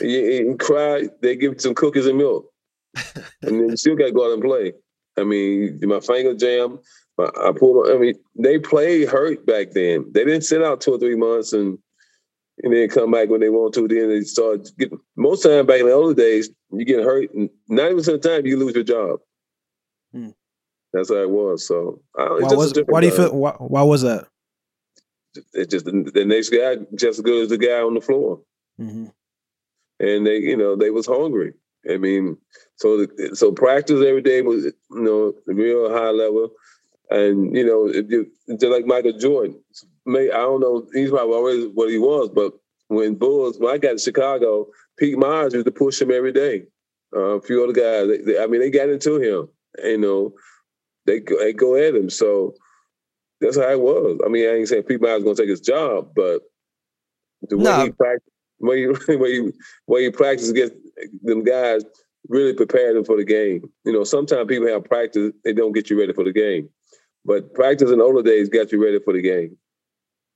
You, 0.00 0.08
you 0.08 0.56
cry, 0.58 1.08
they 1.22 1.36
give 1.36 1.52
you 1.52 1.58
some 1.58 1.74
cookies 1.74 2.06
and 2.06 2.18
milk, 2.18 2.50
and 3.14 3.24
then 3.42 3.68
you 3.68 3.76
still 3.76 3.94
got 3.94 4.06
to 4.06 4.12
go 4.12 4.26
out 4.26 4.34
and 4.34 4.42
play. 4.42 4.72
I 5.16 5.24
mean, 5.24 5.78
my 5.82 6.00
finger 6.00 6.34
jam. 6.34 6.80
I 7.18 7.52
pulled. 7.56 7.88
I 7.88 7.98
mean, 7.98 8.14
they 8.36 8.58
played 8.58 9.08
hurt 9.08 9.44
back 9.44 9.72
then. 9.72 10.06
They 10.12 10.24
didn't 10.24 10.42
sit 10.42 10.62
out 10.62 10.80
two 10.80 10.94
or 10.94 10.98
three 10.98 11.16
months 11.16 11.52
and 11.52 11.78
and 12.62 12.72
then 12.72 12.88
come 12.88 13.10
back 13.12 13.28
when 13.28 13.40
they 13.40 13.48
want 13.48 13.74
to. 13.74 13.88
Then 13.88 14.08
they 14.08 14.22
start 14.22 14.68
getting 14.78 14.98
most 15.16 15.42
time 15.42 15.66
back 15.66 15.80
in 15.80 15.86
the 15.86 15.92
older 15.92 16.14
days, 16.14 16.50
you 16.72 16.84
get 16.84 17.04
hurt, 17.04 17.32
and 17.34 17.48
ninety 17.68 17.94
percent 17.94 18.16
of 18.16 18.22
the 18.22 18.28
time 18.28 18.46
you 18.46 18.56
lose 18.56 18.74
your 18.74 18.84
job. 18.84 19.20
Hmm. 20.12 20.30
That's 20.92 21.10
how 21.10 21.16
it 21.16 21.30
was. 21.30 21.66
So 21.66 22.00
why, 22.14 22.28
was, 22.28 22.78
why 22.86 23.00
do 23.00 23.06
you 23.06 23.12
feel? 23.14 23.36
Why, 23.36 23.52
why 23.58 23.82
was 23.82 24.02
that? 24.02 24.26
It's 25.52 25.70
just 25.70 25.84
the, 25.84 26.10
the, 26.12 26.24
next 26.24 26.48
guy 26.48 26.76
just 26.94 27.18
as 27.18 27.20
good 27.20 27.44
as 27.44 27.48
the 27.50 27.58
guy 27.58 27.80
on 27.80 27.94
the 27.94 28.00
floor, 28.00 28.40
mm-hmm. 28.80 29.06
and 30.00 30.26
they, 30.26 30.38
you 30.38 30.56
know, 30.56 30.74
they 30.74 30.90
was 30.90 31.06
hungry. 31.06 31.52
I 31.88 31.98
mean, 31.98 32.38
so 32.76 32.96
the, 32.96 33.36
so 33.36 33.52
practice 33.52 34.02
every 34.04 34.22
day 34.22 34.42
was, 34.42 34.64
you 34.64 34.74
know, 34.90 35.34
real 35.46 35.92
high 35.92 36.10
level, 36.10 36.50
and 37.10 37.54
you 37.54 37.64
know, 37.64 37.88
if 37.88 38.10
you 38.10 38.30
just 38.48 38.64
like 38.64 38.86
Michael 38.86 39.18
Jordan, 39.18 39.62
may 40.06 40.30
I 40.30 40.38
don't 40.38 40.60
know, 40.60 40.86
he's 40.94 41.10
probably 41.10 41.34
always 41.34 41.66
what 41.74 41.90
he 41.90 41.98
was, 41.98 42.30
but 42.30 42.54
when 42.88 43.14
Bulls, 43.14 43.58
when 43.58 43.74
I 43.74 43.78
got 43.78 43.92
to 43.92 43.98
Chicago, 43.98 44.68
Pete 44.98 45.18
Myers 45.18 45.52
used 45.52 45.66
to 45.66 45.72
push 45.72 46.00
him 46.00 46.10
every 46.10 46.32
day. 46.32 46.64
Uh, 47.14 47.36
a 47.36 47.42
few 47.42 47.62
other 47.62 47.72
guys, 47.72 48.08
they, 48.08 48.32
they, 48.32 48.42
I 48.42 48.46
mean, 48.46 48.60
they 48.60 48.70
got 48.70 48.88
into 48.88 49.20
him. 49.20 49.48
You 49.82 49.98
know, 49.98 50.32
they 51.06 51.20
they 51.20 51.52
go 51.52 51.76
at 51.76 51.94
him. 51.94 52.10
So 52.10 52.54
that's 53.40 53.56
how 53.56 53.70
it 53.70 53.80
was. 53.80 54.20
I 54.24 54.28
mean, 54.28 54.48
I 54.48 54.54
ain't 54.54 54.68
saying 54.68 54.84
Pete 54.84 55.00
Myers 55.00 55.22
gonna 55.22 55.34
take 55.34 55.48
his 55.48 55.60
job, 55.60 56.10
but 56.14 56.42
the 57.42 57.56
way 57.56 57.64
no. 57.64 57.84
he 57.84 57.90
practice, 57.92 58.32
way 58.60 58.80
he, 58.80 59.16
way 59.16 59.32
he, 59.32 59.52
way 59.86 60.04
he 60.04 60.10
practice 60.10 60.50
against 60.50 60.74
them 61.22 61.44
guys 61.44 61.84
really 62.28 62.52
prepared 62.52 62.96
them 62.96 63.04
for 63.04 63.16
the 63.16 63.24
game. 63.24 63.62
You 63.84 63.92
know, 63.92 64.04
sometimes 64.04 64.48
people 64.48 64.68
have 64.68 64.84
practice, 64.84 65.32
they 65.44 65.52
don't 65.52 65.72
get 65.72 65.88
you 65.88 65.98
ready 65.98 66.12
for 66.12 66.24
the 66.24 66.32
game. 66.32 66.68
But 67.24 67.54
practice 67.54 67.90
in 67.90 67.98
the 67.98 68.04
older 68.04 68.22
days 68.22 68.48
got 68.48 68.72
you 68.72 68.82
ready 68.82 68.98
for 69.04 69.12
the 69.12 69.22
game. 69.22 69.56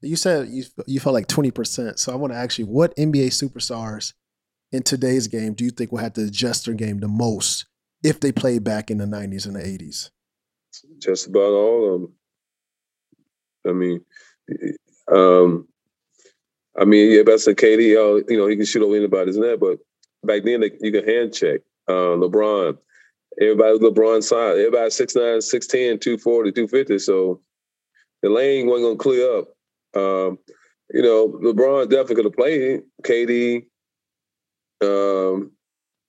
You 0.00 0.16
said 0.16 0.48
you 0.48 0.64
you 0.86 1.00
felt 1.00 1.14
like 1.14 1.28
twenty 1.28 1.50
percent. 1.50 1.98
So 1.98 2.12
I 2.12 2.16
want 2.16 2.32
to 2.32 2.38
ask 2.38 2.58
you, 2.58 2.66
what 2.66 2.94
NBA 2.96 3.28
superstars 3.28 4.14
in 4.72 4.82
today's 4.82 5.28
game 5.28 5.54
do 5.54 5.64
you 5.64 5.70
think 5.70 5.92
will 5.92 5.98
have 5.98 6.14
to 6.14 6.24
adjust 6.24 6.66
their 6.66 6.74
game 6.74 6.98
the 6.98 7.08
most 7.08 7.66
if 8.02 8.20
they 8.20 8.32
played 8.32 8.64
back 8.64 8.90
in 8.90 8.98
the 8.98 9.06
nineties 9.06 9.46
and 9.46 9.56
the 9.56 9.66
eighties? 9.66 10.10
Just 10.98 11.28
about 11.28 11.52
all 11.52 11.94
of 11.94 12.00
them. 12.00 12.12
I 13.66 13.72
mean, 13.72 14.04
um, 15.12 15.68
I 16.78 16.84
mean, 16.84 17.12
yeah, 17.12 17.22
that's 17.24 17.46
a 17.46 17.54
KD. 17.54 17.88
You 18.28 18.36
know, 18.36 18.46
he 18.46 18.56
can 18.56 18.64
shoot 18.64 18.82
over 18.82 18.96
anybody's 18.96 19.36
net, 19.36 19.60
but 19.60 19.78
back 20.24 20.44
then 20.44 20.62
you 20.80 20.92
could 20.92 21.08
hand 21.08 21.34
check. 21.34 21.60
Uh, 21.88 22.16
LeBron, 22.16 22.78
everybody 23.40 23.72
was 23.72 23.80
LeBron 23.80 24.22
size. 24.22 24.58
Everybody 24.58 24.88
6'9", 24.88 25.38
6'10", 25.38 26.00
240, 26.00 26.52
250. 26.52 26.98
So 26.98 27.40
the 28.22 28.30
lane 28.30 28.66
wasn't 28.66 28.86
gonna 28.86 28.96
clear 28.96 29.38
up. 29.38 29.48
Um, 29.94 30.38
you 30.90 31.02
know, 31.02 31.28
LeBron 31.28 31.90
definitely 31.90 32.16
could 32.16 32.24
have 32.26 32.34
played. 32.36 32.82
KD, 33.02 33.66
um, 34.82 35.52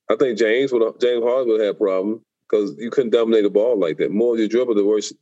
I 0.09 0.15
think 0.15 0.37
James 0.37 0.71
would 0.71 0.99
James 0.99 1.23
Harden 1.23 1.49
would 1.49 1.61
have 1.61 1.75
a 1.75 1.77
problem 1.77 2.21
because 2.49 2.75
you 2.77 2.89
couldn't 2.89 3.11
dominate 3.11 3.43
the 3.43 3.49
ball 3.49 3.79
like 3.79 3.97
that. 3.97 4.11
More 4.11 4.37
you 4.37 4.47
dribble, 4.47 4.75
the 4.75 4.85
worse. 4.85 5.13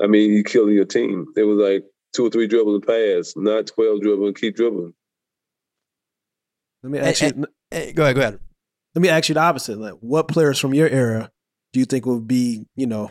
I 0.00 0.06
mean, 0.06 0.32
you 0.32 0.44
killing 0.44 0.74
your 0.74 0.84
team. 0.84 1.26
It 1.36 1.42
was 1.42 1.58
like 1.58 1.84
two 2.12 2.26
or 2.26 2.30
three 2.30 2.46
dribbles 2.46 2.76
and 2.76 2.86
pass, 2.86 3.34
not 3.36 3.66
twelve 3.66 4.00
dribbling, 4.00 4.34
keep 4.34 4.56
dribbling. 4.56 4.94
Let 6.82 6.92
me 6.92 6.98
ask 7.00 7.20
hey, 7.20 7.32
you. 7.36 7.46
Hey, 7.70 7.92
go 7.92 8.04
ahead. 8.04 8.14
Go 8.14 8.22
ahead. 8.22 8.38
Let 8.94 9.02
me 9.02 9.08
ask 9.08 9.28
you 9.28 9.34
the 9.34 9.40
opposite. 9.40 9.78
Like, 9.78 9.94
what 9.94 10.28
players 10.28 10.58
from 10.58 10.74
your 10.74 10.88
era 10.88 11.30
do 11.72 11.80
you 11.80 11.86
think 11.86 12.06
would 12.06 12.26
be, 12.26 12.66
you 12.76 12.86
know, 12.86 13.10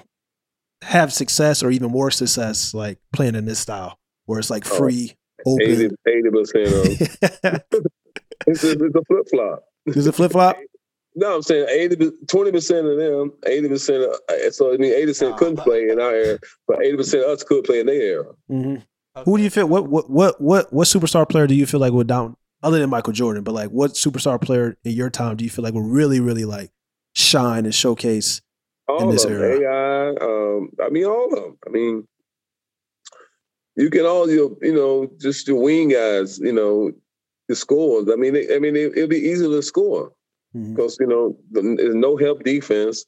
have 0.82 1.14
success 1.14 1.62
or 1.62 1.70
even 1.70 1.92
more 1.92 2.10
success, 2.10 2.74
like 2.74 3.00
playing 3.14 3.36
in 3.36 3.46
this 3.46 3.60
style? 3.60 3.98
where 4.28 4.38
it's 4.38 4.52
like 4.52 4.70
oh, 4.70 4.78
free, 4.78 5.14
oh, 5.48 5.54
open. 5.54 5.98
80 6.08 6.30
percent 6.30 6.68
of 6.68 6.86
it's 8.48 8.64
a, 8.64 8.72
it's 8.72 8.96
a 8.96 9.02
flip 9.08 9.26
flop. 9.32 9.64
Is 9.88 10.06
it 10.06 10.14
flip 10.14 10.32
flop? 10.32 10.58
No, 11.18 11.38
I'm 11.38 11.42
saying 11.42 11.66
80, 11.68 12.12
20 12.28 12.52
percent 12.52 12.86
of 12.86 12.96
them, 12.96 13.34
eighty 13.48 13.68
percent. 13.68 14.06
So 14.52 14.72
I 14.72 14.78
mean, 14.78 14.94
eighty 14.94 15.08
percent 15.08 15.34
oh, 15.34 15.38
couldn't 15.38 15.58
play 15.58 15.90
in 15.90 16.00
our 16.00 16.14
era, 16.14 16.40
but 16.68 16.80
eighty 16.84 16.96
percent 16.96 17.24
of 17.24 17.32
us 17.32 17.44
could 17.44 17.64
play 17.64 17.80
in 17.80 17.88
their 17.88 18.00
era. 18.00 18.26
Mm-hmm. 18.52 18.76
Okay. 18.76 19.24
Who 19.26 19.38
do 19.38 19.44
you 19.44 19.50
feel? 19.50 19.66
What 19.66 19.88
what 19.90 20.12
what 20.12 20.40
what 20.40 20.72
what 20.72 20.86
superstar 20.86 21.28
player 21.28 21.48
do 21.48 21.56
you 21.56 21.66
feel 21.66 21.80
like 21.80 21.92
would 21.92 22.06
down 22.06 22.38
other 22.62 22.78
than 22.78 22.92
Michael 22.92 23.14
Jordan? 23.14 23.44
But 23.44 23.56
like, 23.56 23.72
what 23.72 23.94
superstar 23.94 24.40
player 24.40 24.78
in 24.84 24.92
your 24.92 25.10
time 25.10 25.38
do 25.38 25.44
you 25.44 25.50
feel 25.50 25.64
like 25.64 25.74
would 25.74 25.88
really 25.88 26.20
really 26.20 26.46
like 26.46 26.70
shine 27.16 27.66
and 27.66 27.74
showcase 27.74 28.40
all 28.88 29.02
in 29.02 29.10
this 29.10 29.26
era? 29.26 29.60
AI, 29.60 30.10
um, 30.24 30.70
I 30.86 30.90
mean, 30.90 31.06
all 31.06 31.26
of 31.26 31.32
them. 31.32 31.58
I 31.66 31.72
mean, 31.72 32.08
you 33.76 33.90
can 33.90 34.06
all 34.06 34.30
your 34.30 34.52
you 34.62 34.76
know 34.76 35.10
just 35.20 35.48
your 35.48 35.60
wing 35.60 35.90
guys 35.90 36.38
you 36.38 36.54
know 36.54 36.92
the 37.48 37.56
scores. 37.56 38.08
I 38.08 38.18
mean, 38.18 38.36
it, 38.36 38.56
I 38.56 38.60
mean 38.60 38.76
it, 38.76 38.94
will 38.94 39.08
be 39.08 39.18
easy 39.18 39.48
to 39.48 39.64
score 39.64 40.12
because 40.54 40.98
mm-hmm. 40.98 41.10
you 41.12 41.36
know 41.54 41.76
there's 41.76 41.96
no 41.96 42.18
help 42.18 42.44
defense. 42.44 43.06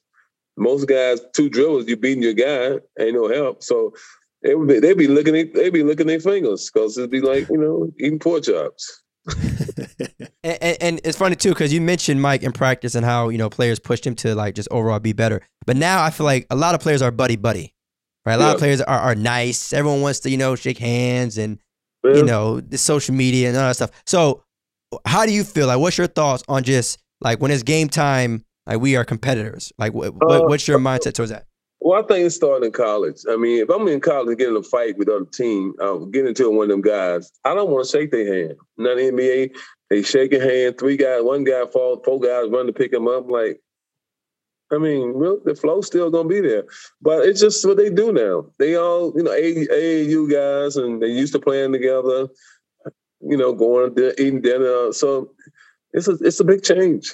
Most 0.56 0.86
guys 0.86 1.20
two 1.34 1.48
dribbles, 1.48 1.88
you 1.88 1.96
beating 1.96 2.22
your 2.22 2.34
guy, 2.34 2.78
ain't 2.98 3.14
no 3.14 3.28
help. 3.28 3.62
So 3.62 3.94
it 4.42 4.58
would 4.58 4.68
be, 4.68 4.80
they'd 4.80 4.98
be 4.98 5.08
looking 5.08 5.36
at 5.36 5.54
they'd 5.54 5.72
be 5.72 5.82
looking 5.82 6.06
their 6.06 6.20
fingers 6.20 6.70
because 6.72 6.98
it'd 6.98 7.10
be 7.10 7.20
like 7.20 7.48
you 7.48 7.58
know 7.58 7.90
eating 7.98 8.18
pork 8.18 8.44
chops. 8.44 9.02
and, 10.42 10.58
and, 10.62 10.76
and, 10.80 11.00
it's 11.04 11.18
funny 11.18 11.36
too 11.36 11.50
because 11.50 11.74
you 11.74 11.80
mentioned 11.80 12.22
Mike 12.22 12.42
in 12.42 12.52
practice 12.52 12.94
and 12.94 13.04
how 13.04 13.28
you 13.28 13.38
know 13.38 13.50
players 13.50 13.78
pushed 13.78 14.06
him 14.06 14.14
to 14.16 14.34
like 14.34 14.54
just 14.54 14.68
overall 14.70 14.98
be 14.98 15.12
better. 15.12 15.40
But 15.66 15.76
now 15.76 16.02
I 16.02 16.10
feel 16.10 16.24
like 16.24 16.46
a 16.50 16.56
lot 16.56 16.74
of 16.74 16.80
players 16.80 17.02
are 17.02 17.10
buddy 17.10 17.36
buddy 17.36 17.74
right? 18.24 18.34
A 18.34 18.38
lot 18.38 18.48
yeah. 18.48 18.52
of 18.52 18.58
players 18.58 18.80
are, 18.80 18.98
are 18.98 19.14
nice. 19.14 19.72
Everyone 19.72 20.00
wants 20.00 20.20
to, 20.20 20.30
you 20.30 20.36
know, 20.36 20.54
shake 20.54 20.78
hands 20.78 21.38
and, 21.38 21.58
yeah. 22.04 22.14
you 22.14 22.24
know, 22.24 22.60
the 22.60 22.78
social 22.78 23.14
media 23.14 23.48
and 23.48 23.56
all 23.56 23.68
that 23.68 23.76
stuff. 23.76 23.90
So, 24.06 24.44
how 25.04 25.24
do 25.24 25.32
you 25.32 25.44
feel? 25.44 25.66
Like, 25.66 25.78
what's 25.78 25.98
your 25.98 26.08
thoughts 26.08 26.42
on 26.48 26.64
just 26.64 26.98
like 27.20 27.40
when 27.40 27.50
it's 27.50 27.62
game 27.62 27.88
time? 27.88 28.44
Like, 28.66 28.80
we 28.80 28.94
are 28.96 29.04
competitors. 29.04 29.72
Like, 29.78 29.94
what, 29.94 30.08
uh, 30.08 30.42
what's 30.42 30.68
your 30.68 30.78
mindset 30.78 31.14
towards 31.14 31.32
that? 31.32 31.46
Well, 31.80 31.98
I 31.98 32.06
think 32.06 32.26
it 32.26 32.30
started 32.30 32.66
in 32.66 32.72
college. 32.72 33.16
I 33.28 33.36
mean, 33.36 33.62
if 33.62 33.70
I'm 33.70 33.88
in 33.88 34.00
college 34.00 34.36
getting 34.36 34.56
a 34.56 34.62
fight 34.62 34.98
with 34.98 35.08
other 35.08 35.24
team, 35.24 35.72
uh, 35.80 35.96
getting 35.96 36.28
into 36.28 36.50
one 36.50 36.64
of 36.64 36.68
them 36.68 36.82
guys, 36.82 37.32
I 37.44 37.54
don't 37.54 37.70
want 37.70 37.86
to 37.86 37.90
shake 37.90 38.10
their 38.10 38.32
hand. 38.32 38.56
Not 38.76 38.96
the 38.96 39.10
NBA, 39.10 39.56
they 39.88 40.02
shake 40.02 40.32
a 40.34 40.40
hand. 40.40 40.78
Three 40.78 40.98
guys, 40.98 41.22
one 41.22 41.42
guy 41.44 41.64
falls, 41.72 42.02
four 42.04 42.20
guys 42.20 42.50
run 42.50 42.66
to 42.66 42.72
pick 42.72 42.92
him 42.92 43.08
up. 43.08 43.30
Like, 43.30 43.60
I 44.70 44.76
mean, 44.76 45.14
real, 45.14 45.40
the 45.42 45.54
flow's 45.54 45.86
still 45.86 46.10
gonna 46.10 46.28
be 46.28 46.40
there, 46.40 46.64
but 47.00 47.24
it's 47.24 47.40
just 47.40 47.66
what 47.66 47.78
they 47.78 47.90
do 47.90 48.12
now. 48.12 48.44
They 48.58 48.76
all, 48.76 49.12
you 49.16 49.22
know, 49.24 49.32
AAU 49.32 50.30
guys, 50.30 50.76
and 50.76 51.02
they 51.02 51.08
used 51.08 51.32
to 51.32 51.40
playing 51.40 51.72
together. 51.72 52.28
You 53.22 53.36
know, 53.36 53.52
going 53.52 53.94
to 53.96 54.22
eating 54.22 54.42
dinner. 54.42 54.92
So 54.92 55.32
it's 55.92 56.08
a 56.08 56.12
it's 56.20 56.40
a 56.40 56.44
big 56.44 56.62
change. 56.62 57.12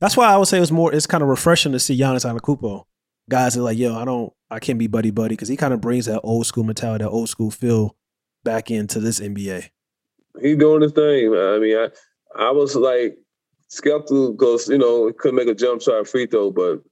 That's 0.00 0.16
why 0.16 0.26
I 0.26 0.36
would 0.36 0.48
say 0.48 0.60
it's 0.60 0.70
more. 0.70 0.92
It's 0.92 1.06
kind 1.06 1.22
of 1.22 1.28
refreshing 1.28 1.72
to 1.72 1.78
see 1.78 1.98
Giannis 1.98 2.24
Antetokounmpo. 2.24 2.84
Guys 3.30 3.56
are 3.56 3.62
like, 3.62 3.78
yo, 3.78 3.96
I 3.96 4.04
don't, 4.04 4.32
I 4.50 4.58
can't 4.58 4.78
be 4.78 4.88
buddy 4.88 5.12
buddy 5.12 5.34
because 5.34 5.48
he 5.48 5.56
kind 5.56 5.72
of 5.72 5.80
brings 5.80 6.06
that 6.06 6.20
old 6.22 6.44
school 6.44 6.64
mentality, 6.64 7.04
that 7.04 7.10
old 7.10 7.28
school 7.28 7.52
feel 7.52 7.96
back 8.42 8.70
into 8.70 8.98
this 8.98 9.20
NBA. 9.20 9.70
He 10.40 10.56
doing 10.56 10.82
his 10.82 10.92
thing. 10.92 11.30
Man. 11.30 11.54
I 11.54 11.58
mean, 11.58 11.76
I 11.76 11.88
I 12.36 12.50
was 12.50 12.74
like 12.74 13.16
skeptical 13.68 14.32
because 14.32 14.68
you 14.68 14.78
know 14.78 15.06
he 15.06 15.12
couldn't 15.12 15.36
make 15.36 15.48
a 15.48 15.54
jump 15.54 15.82
shot 15.82 16.08
free 16.08 16.26
throw, 16.26 16.50
but 16.50 16.82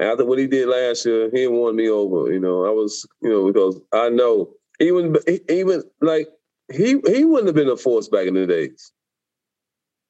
after 0.00 0.24
what 0.24 0.38
he 0.38 0.46
did 0.46 0.68
last 0.68 1.04
year, 1.04 1.28
he 1.32 1.46
won 1.46 1.76
me 1.76 1.88
over. 1.88 2.32
You 2.32 2.40
know, 2.40 2.64
I 2.64 2.70
was 2.70 3.06
you 3.20 3.28
know 3.28 3.46
because 3.46 3.80
I 3.92 4.08
know 4.08 4.54
even 4.80 5.16
even 5.48 5.82
like 6.00 6.28
he 6.72 7.00
he 7.06 7.24
wouldn't 7.24 7.46
have 7.46 7.54
been 7.54 7.68
a 7.68 7.76
force 7.76 8.08
back 8.08 8.26
in 8.26 8.34
the 8.34 8.46
days. 8.46 8.92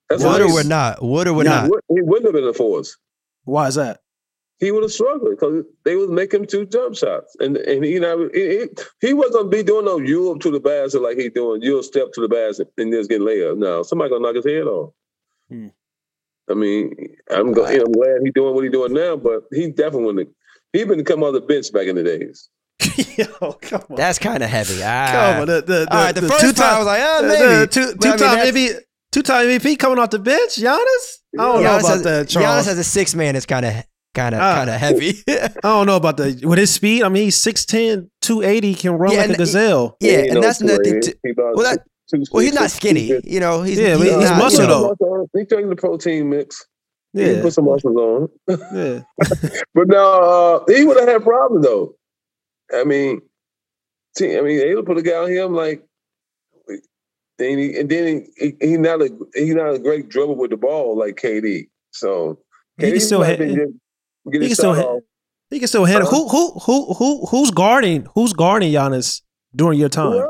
That's 0.09 0.25
would 0.25 0.41
or 0.41 0.53
would 0.53 0.67
not? 0.67 1.03
Would 1.03 1.29
or 1.29 1.35
would 1.35 1.47
not? 1.47 1.71
He 1.89 2.01
wouldn't 2.01 2.27
have 2.27 2.35
been 2.35 2.49
a 2.49 2.55
force. 2.55 2.97
Why 3.45 3.67
is 3.67 3.75
that? 3.75 4.01
He 4.59 4.73
would 4.73 4.83
have 4.83 4.93
struggled 4.93 5.31
because 5.31 5.65
they 5.85 5.95
would 5.95 6.11
make 6.11 6.35
him 6.35 6.45
two 6.45 6.67
jump 6.67 6.97
shots, 6.97 7.37
and 7.39 7.57
and 7.57 7.85
he, 7.85 7.93
you 7.93 8.01
know 8.01 8.29
he, 8.35 8.67
he 9.01 9.13
wasn't 9.13 9.35
gonna 9.35 9.49
be 9.49 9.63
doing 9.63 9.85
no 9.85 9.99
Europe 9.99 10.41
to 10.41 10.51
the 10.51 10.59
basket 10.59 11.01
like 11.01 11.17
he 11.17 11.29
doing. 11.29 11.63
You'll 11.63 11.85
step 11.85 12.13
to 12.15 12.21
the 12.21 12.29
basket 12.29 12.69
and 12.77 12.93
just 12.93 13.09
get 13.09 13.21
layup. 13.21 13.57
No, 13.57 13.85
somebody 13.85 14.11
gonna 14.11 14.23
knock 14.23 14.35
his 14.35 14.47
head 14.47 14.65
off. 14.65 14.93
Hmm. 15.49 15.69
I 16.51 16.55
mean, 16.55 16.95
I'm, 17.31 17.53
go, 17.53 17.67
I'm 17.67 17.93
glad 17.93 18.21
he's 18.25 18.33
doing 18.33 18.55
what 18.55 18.65
he's 18.65 18.73
doing 18.73 18.95
now, 18.95 19.17
but 19.17 19.45
he 19.53 19.71
definitely 19.71 20.05
wouldn't. 20.05 20.31
He 20.73 20.85
been 20.85 21.05
come 21.05 21.23
on 21.23 21.35
the 21.35 21.41
bench 21.41 21.73
back 21.73 21.87
in 21.87 21.97
the 21.97 22.03
days. 22.03 22.49
Yo, 23.17 23.53
come 23.61 23.83
on. 23.91 23.97
That's 23.97 24.19
kind 24.19 24.43
of 24.43 24.49
heavy. 24.49 24.81
Ah. 24.83 25.09
Come 25.13 25.41
on. 25.43 25.47
The, 25.47 25.55
the, 25.55 25.63
the, 25.63 25.89
All 25.91 26.05
right, 26.05 26.15
the, 26.15 26.21
the 26.23 26.29
first 26.29 26.41
two 26.41 26.53
time, 26.53 26.75
I 26.75 26.79
was 26.79 26.87
like, 26.87 27.01
oh, 27.03 27.23
maybe. 27.23 27.71
two, 27.71 27.93
two 27.95 28.17
time 28.17 28.39
I 28.39 28.51
mean, 28.51 28.71
MVP, 28.71 28.75
two 28.75 28.81
time 29.11 29.47
MVP 29.47 29.79
coming 29.79 29.99
off 29.99 30.11
the 30.11 30.19
bench. 30.19 30.57
Giannis. 30.57 31.19
I 31.39 31.43
don't 31.43 31.57
Giannis 31.57 31.63
know 31.63 31.79
about 31.79 31.83
has, 31.83 32.03
that. 32.03 32.29
Charles. 32.29 32.67
Giannis 32.67 32.71
as 32.71 32.79
a 32.79 32.85
six 32.85 33.15
man 33.15 33.37
is 33.37 33.47
kind 33.47 33.65
of 33.65 33.85
kind 34.15 34.35
of 34.35 34.41
uh, 34.41 34.55
kind 34.55 34.71
of 34.71 34.77
heavy. 34.77 35.15
I 35.29 35.51
don't 35.63 35.87
know 35.87 35.97
about 35.97 36.17
the 36.17 36.41
with 36.45 36.59
his 36.59 36.73
speed. 36.73 37.03
I 37.03 37.09
mean, 37.09 37.25
he's 37.25 37.43
6'10", 37.43 38.09
280, 38.21 38.75
can 38.75 38.93
run 38.93 39.13
yeah, 39.13 39.19
like 39.21 39.31
a 39.31 39.37
gazelle. 39.37 39.97
Yeah, 40.01 40.13
yeah 40.13 40.33
and 40.35 40.43
that's 40.43 40.61
nothing. 40.61 41.01
To, 41.01 41.17
well, 41.37 41.57
that, 41.65 41.85
well, 42.33 42.43
he's 42.43 42.55
not 42.55 42.71
skinny. 42.71 43.13
You 43.25 43.41
know, 43.41 43.63
he's 43.63 43.79
yeah, 43.79 43.97
he's, 43.97 44.05
he's 44.05 44.31
not, 44.31 44.39
muscle 44.39 44.63
you 44.63 44.69
know, 44.69 44.97
though. 44.99 45.29
He's 45.35 45.49
taking 45.49 45.69
the 45.69 45.77
protein 45.77 46.31
mix. 46.31 46.67
Yeah, 47.13 47.35
he 47.35 47.41
put 47.41 47.53
some 47.55 47.65
muscles 47.65 47.97
on. 47.97 48.29
Yeah, 48.49 49.01
but 49.75 49.89
now 49.89 50.21
uh, 50.21 50.65
he 50.69 50.85
would 50.85 50.99
have 50.99 51.09
had 51.09 51.23
problems 51.23 51.65
though. 51.65 51.95
I 52.75 52.85
mean, 52.85 53.23
see, 54.17 54.37
I 54.37 54.43
mean, 54.43 54.59
they 54.59 54.75
would 54.75 54.85
put 54.85 54.99
a 54.99 55.03
guy 55.03 55.17
on 55.17 55.31
him 55.31 55.55
like, 55.55 55.83
and, 57.39 57.59
he, 57.59 57.79
and 57.79 57.89
then 57.89 58.27
he, 58.37 58.55
he, 58.61 58.77
not 58.77 59.01
a 59.01 59.11
he 59.35 59.55
not 59.55 59.75
a 59.75 59.79
great 59.79 60.09
dribble 60.09 60.37
with 60.37 60.51
the 60.51 60.57
ball 60.57 60.99
like 60.99 61.17
KD. 61.17 61.69
So 61.93 62.39
he 62.79 62.91
can 62.91 63.01
still 63.01 63.23
hit. 63.23 63.41
He 63.41 63.55
can 63.55 64.55
still 64.55 64.75
hit. 64.75 64.87
He 65.51 65.59
can 65.59 65.69
still 65.69 65.85
hit. 65.85 66.03
Uh-huh. 66.03 66.11
Who 66.11 66.29
who 66.29 66.59
who 66.61 66.95
who 66.95 67.27
who's 67.27 67.51
guarding? 67.51 68.07
Who's 68.15 68.33
guarding 68.33 68.73
Giannis 68.73 69.23
during 69.55 69.79
your 69.79 69.89
time? 69.89 70.27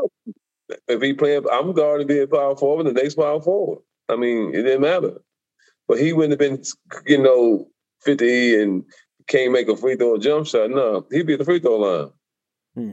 If 0.86 1.02
he 1.02 1.14
playing, 1.14 1.44
I'm 1.50 1.72
guarding 1.72 2.06
being 2.06 2.28
power 2.28 2.56
forward. 2.56 2.84
The 2.84 2.92
next 2.92 3.14
power 3.14 3.40
forward. 3.40 3.80
I 4.08 4.16
mean, 4.16 4.54
it 4.54 4.62
didn't 4.62 4.82
matter. 4.82 5.20
But 5.86 5.98
he 5.98 6.12
wouldn't 6.12 6.32
have 6.32 6.38
been, 6.38 6.62
you 7.06 7.22
know, 7.22 7.68
50 8.02 8.62
and 8.62 8.84
can't 9.26 9.52
make 9.52 9.68
a 9.68 9.76
free 9.76 9.96
throw 9.96 10.18
jump 10.18 10.46
shot. 10.46 10.70
No, 10.70 11.06
he'd 11.10 11.26
be 11.26 11.34
at 11.34 11.38
the 11.38 11.44
free 11.44 11.60
throw 11.60 11.76
line. 11.76 12.10
Hmm. 12.74 12.92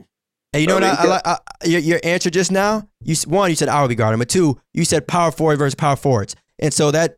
Hey, 0.56 0.62
you 0.62 0.66
know 0.68 0.74
what? 0.74 0.84
I, 0.84 1.20
I, 1.24 1.32
I, 1.32 1.38
your, 1.66 1.80
your 1.80 2.00
answer 2.02 2.30
just 2.30 2.50
now. 2.50 2.88
You 3.02 3.14
one, 3.26 3.50
you 3.50 3.56
said 3.56 3.68
I 3.68 3.82
would 3.82 3.88
be 3.88 3.94
guarding, 3.94 4.18
but 4.18 4.28
two, 4.28 4.58
you 4.72 4.84
said 4.84 5.06
power 5.06 5.30
forward 5.30 5.58
versus 5.58 5.74
power 5.74 5.96
forwards, 5.96 6.34
and 6.58 6.72
so 6.72 6.90
that. 6.90 7.16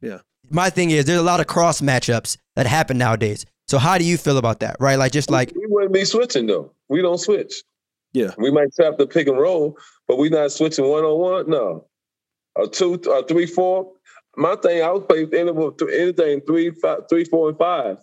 Yeah. 0.00 0.18
My 0.50 0.68
thing 0.68 0.90
is, 0.90 1.06
there's 1.06 1.18
a 1.18 1.22
lot 1.22 1.40
of 1.40 1.46
cross 1.46 1.80
matchups 1.80 2.36
that 2.56 2.66
happen 2.66 2.98
nowadays. 2.98 3.46
So 3.66 3.78
how 3.78 3.96
do 3.96 4.04
you 4.04 4.18
feel 4.18 4.36
about 4.36 4.60
that? 4.60 4.76
Right, 4.78 4.98
like 4.98 5.12
just 5.12 5.30
like 5.30 5.52
we 5.56 5.66
wouldn't 5.66 5.94
be 5.94 6.04
switching 6.04 6.46
though. 6.46 6.72
We 6.88 7.00
don't 7.00 7.18
switch. 7.18 7.62
Yeah. 8.12 8.32
We 8.36 8.50
might 8.50 8.74
trap 8.74 8.98
the 8.98 9.06
pick 9.06 9.26
and 9.26 9.38
roll, 9.38 9.78
but 10.06 10.18
we're 10.18 10.30
not 10.30 10.52
switching 10.52 10.86
one 10.86 11.04
on 11.04 11.18
one. 11.18 11.50
No. 11.50 11.86
A 12.56 12.68
two, 12.68 12.94
a 12.94 13.26
three, 13.26 13.46
four 13.46 13.94
my 14.36 14.56
thing, 14.56 14.82
I 14.82 14.90
was 14.90 15.04
play 15.08 15.22
interval 15.22 15.74
anything 15.92 16.40
three, 16.42 16.70
five, 16.70 17.00
three, 17.08 17.24
four, 17.24 17.50
and 17.50 17.58
five. 17.58 17.98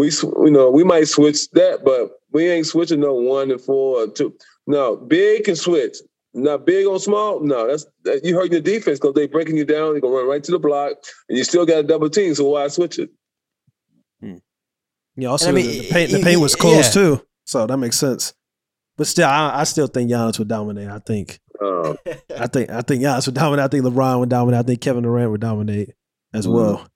We, 0.00 0.10
you 0.46 0.50
know, 0.50 0.70
we 0.70 0.82
might 0.82 1.08
switch 1.08 1.50
that, 1.50 1.84
but 1.84 2.10
we 2.32 2.48
ain't 2.48 2.66
switching 2.66 3.00
no 3.00 3.12
one 3.12 3.50
and 3.50 3.60
four 3.60 4.02
or 4.02 4.06
two. 4.08 4.34
No, 4.66 4.96
big 4.96 5.44
can 5.44 5.56
switch. 5.56 5.98
Not 6.32 6.64
big 6.64 6.86
on 6.86 6.98
small. 7.00 7.40
No, 7.40 7.66
that's 7.66 7.86
that, 8.04 8.24
you 8.24 8.34
hurt 8.34 8.50
your 8.50 8.62
defense 8.62 8.98
because 8.98 9.14
they 9.14 9.26
breaking 9.26 9.56
you 9.56 9.64
down. 9.64 9.92
They 9.92 10.00
gonna 10.00 10.14
run 10.14 10.28
right 10.28 10.42
to 10.44 10.52
the 10.52 10.58
block, 10.58 10.92
and 11.28 11.36
you 11.36 11.44
still 11.44 11.66
got 11.66 11.80
a 11.80 11.82
double 11.82 12.08
team. 12.08 12.34
So 12.34 12.48
why 12.48 12.68
switch 12.68 12.98
it? 12.98 13.10
Hmm. 14.20 14.36
Yeah, 15.16 15.28
also 15.28 15.50
I 15.50 15.52
mean, 15.52 15.66
the, 15.66 15.88
paint, 15.90 16.12
the 16.12 16.22
paint 16.22 16.40
was 16.40 16.56
closed 16.56 16.94
yeah. 16.96 17.02
too, 17.02 17.26
so 17.44 17.66
that 17.66 17.76
makes 17.76 17.98
sense. 17.98 18.32
But 18.96 19.06
still, 19.06 19.28
I, 19.28 19.60
I 19.60 19.64
still 19.64 19.88
think 19.88 20.10
Giannis 20.10 20.38
would 20.38 20.48
dominate. 20.48 20.88
I 20.88 21.00
think 21.00 21.40
uh, 21.60 21.94
I 22.38 22.46
think 22.46 22.70
I 22.70 22.80
think 22.82 23.02
Giannis 23.02 23.26
would 23.26 23.34
dominate. 23.34 23.64
I 23.64 23.68
think 23.68 23.84
LeBron 23.84 24.20
would 24.20 24.28
dominate. 24.28 24.60
I 24.60 24.62
think 24.62 24.80
Kevin 24.80 25.02
Durant 25.02 25.30
would 25.32 25.40
dominate 25.40 25.90
as 26.32 26.46
mm-hmm. 26.46 26.54
well. 26.54 26.88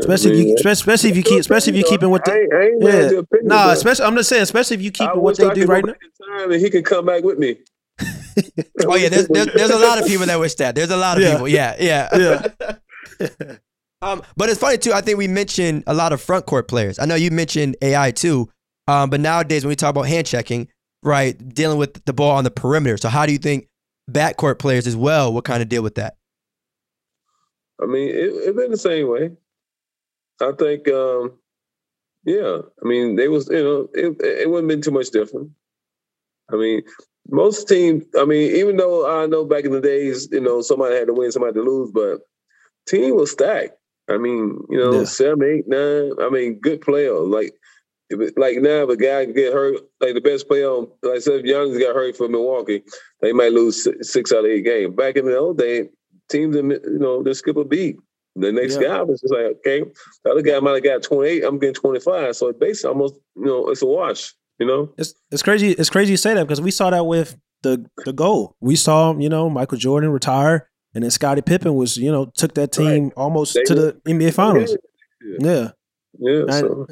Especially 0.00 0.32
if 0.32 0.46
you, 0.46 0.70
especially 0.72 1.10
if 1.10 1.16
you 1.16 1.22
keep, 1.22 1.40
especially 1.40 1.70
if 1.70 1.76
you 1.78 1.84
keeping 1.84 2.10
with 2.10 2.22
the, 2.24 2.32
I 2.32 2.36
ain't, 2.36 2.84
I 2.84 2.96
ain't 2.96 3.32
yeah. 3.32 3.38
Nah, 3.42 3.70
especially 3.70 4.04
I'm 4.04 4.16
just 4.16 4.28
saying, 4.28 4.42
especially 4.42 4.76
if 4.76 4.82
you 4.82 4.90
keep 4.90 5.14
what 5.14 5.38
they 5.38 5.48
do 5.50 5.64
right 5.64 5.84
now. 5.84 5.94
Time 6.36 6.52
and 6.52 6.60
he 6.60 6.68
can 6.68 6.82
come 6.82 7.06
back 7.06 7.22
with 7.24 7.38
me. 7.38 7.56
oh 8.86 8.96
yeah, 8.96 9.08
there's, 9.08 9.28
there's, 9.28 9.46
there's 9.54 9.70
a 9.70 9.78
lot 9.78 10.00
of 10.00 10.06
people 10.06 10.26
that 10.26 10.38
wish 10.38 10.54
that. 10.56 10.74
There's 10.74 10.90
a 10.90 10.96
lot 10.96 11.16
of 11.16 11.22
yeah. 11.22 11.32
people. 11.32 11.48
Yeah, 11.48 11.76
yeah, 11.80 12.48
yeah. 13.20 13.56
um, 14.02 14.22
but 14.36 14.50
it's 14.50 14.60
funny 14.60 14.78
too. 14.78 14.92
I 14.92 15.00
think 15.00 15.16
we 15.16 15.26
mentioned 15.26 15.84
a 15.86 15.94
lot 15.94 16.12
of 16.12 16.20
front 16.20 16.46
court 16.46 16.68
players. 16.68 16.98
I 16.98 17.06
know 17.06 17.14
you 17.14 17.30
mentioned 17.30 17.76
AI 17.80 18.10
too. 18.10 18.48
Um, 18.88 19.10
but 19.10 19.20
nowadays 19.20 19.64
when 19.64 19.70
we 19.70 19.76
talk 19.76 19.90
about 19.90 20.06
hand 20.06 20.26
checking, 20.26 20.68
right, 21.02 21.36
dealing 21.54 21.78
with 21.78 22.04
the 22.04 22.12
ball 22.12 22.32
on 22.32 22.44
the 22.44 22.50
perimeter. 22.50 22.96
So 22.96 23.08
how 23.08 23.26
do 23.26 23.32
you 23.32 23.38
think 23.38 23.68
backcourt 24.10 24.58
players 24.58 24.86
as 24.86 24.96
well 24.96 25.32
what 25.32 25.44
kind 25.44 25.62
of 25.62 25.68
deal 25.68 25.82
with 25.82 25.96
that? 25.96 26.16
I 27.80 27.86
mean, 27.86 28.08
it, 28.08 28.48
it 28.48 28.56
been 28.56 28.70
the 28.70 28.76
same 28.76 29.08
way. 29.08 29.30
I 30.40 30.52
think, 30.52 30.88
um, 30.88 31.38
yeah. 32.24 32.58
I 32.82 32.88
mean, 32.88 33.16
they 33.16 33.28
was 33.28 33.48
you 33.48 33.62
know 33.62 33.88
it, 33.94 34.16
it 34.20 34.50
wouldn't 34.50 34.68
been 34.68 34.82
too 34.82 34.90
much 34.90 35.10
different. 35.10 35.50
I 36.52 36.56
mean, 36.56 36.82
most 37.28 37.68
teams. 37.68 38.04
I 38.18 38.24
mean, 38.24 38.54
even 38.56 38.76
though 38.76 39.08
I 39.08 39.26
know 39.26 39.44
back 39.44 39.64
in 39.64 39.72
the 39.72 39.80
days, 39.80 40.28
you 40.30 40.40
know, 40.40 40.60
somebody 40.60 40.96
had 40.96 41.06
to 41.08 41.14
win, 41.14 41.32
somebody 41.32 41.54
to 41.54 41.62
lose, 41.62 41.90
but 41.92 42.20
team 42.86 43.16
was 43.16 43.30
stacked. 43.30 43.76
I 44.08 44.16
mean, 44.16 44.58
you 44.70 44.78
know, 44.78 45.00
yeah. 45.00 45.04
seven, 45.04 45.42
eight, 45.42 45.68
nine. 45.68 46.12
I 46.20 46.30
mean, 46.30 46.60
good 46.60 46.80
player. 46.80 47.14
Like 47.14 47.54
like 48.36 48.56
now, 48.58 48.84
if 48.84 48.88
a 48.88 48.96
guy 48.96 49.26
get 49.26 49.52
hurt, 49.52 49.76
like 50.00 50.14
the 50.14 50.20
best 50.20 50.48
player 50.48 50.68
on, 50.68 50.88
like 51.02 51.20
said, 51.20 51.40
if 51.40 51.46
Giannis 51.46 51.78
got 51.78 51.94
hurt 51.94 52.16
for 52.16 52.28
Milwaukee, 52.28 52.82
they 53.20 53.32
might 53.32 53.52
lose 53.52 53.86
six 54.00 54.32
out 54.32 54.44
of 54.44 54.50
eight 54.50 54.64
games. 54.64 54.94
Back 54.94 55.16
in 55.16 55.26
the 55.26 55.36
old 55.36 55.58
day, 55.58 55.90
teams, 56.30 56.56
you 56.56 56.80
know, 56.98 57.22
they 57.22 57.34
skip 57.34 57.56
a 57.56 57.64
beat. 57.64 57.96
The 58.40 58.52
next 58.52 58.80
yeah. 58.80 58.88
guy 58.88 59.02
was 59.02 59.20
just 59.20 59.32
like, 59.32 59.44
okay, 59.44 59.82
the 60.24 60.30
other 60.30 60.42
guy 60.42 60.60
might 60.60 60.74
have 60.74 60.84
got 60.84 61.02
28, 61.02 61.44
I'm 61.44 61.58
getting 61.58 61.74
25. 61.74 62.36
So 62.36 62.48
it's 62.48 62.58
basically 62.58 62.88
almost, 62.90 63.14
you 63.36 63.46
know, 63.46 63.68
it's 63.68 63.82
a 63.82 63.86
wash, 63.86 64.32
you 64.58 64.66
know? 64.66 64.92
It's 64.96 65.14
it's 65.30 65.42
crazy. 65.42 65.72
It's 65.72 65.90
crazy 65.90 66.12
you 66.12 66.16
say 66.16 66.34
that 66.34 66.44
because 66.44 66.60
we 66.60 66.70
saw 66.70 66.90
that 66.90 67.04
with 67.04 67.36
the 67.62 67.84
the 68.04 68.12
goal. 68.12 68.56
We 68.60 68.76
saw, 68.76 69.16
you 69.16 69.28
know, 69.28 69.50
Michael 69.50 69.78
Jordan 69.78 70.10
retire 70.10 70.70
and 70.94 71.04
then 71.04 71.10
Scottie 71.10 71.42
Pippen 71.42 71.74
was, 71.74 71.96
you 71.96 72.10
know, 72.10 72.26
took 72.26 72.54
that 72.54 72.72
team 72.72 73.04
right. 73.04 73.12
almost 73.16 73.54
they 73.54 73.64
to 73.64 73.74
the 73.74 74.00
NBA 74.06 74.34
finals. 74.34 74.76
Yeah. 75.40 75.70
Yeah. 76.18 76.44
yeah 76.46 76.52
so. 76.52 76.86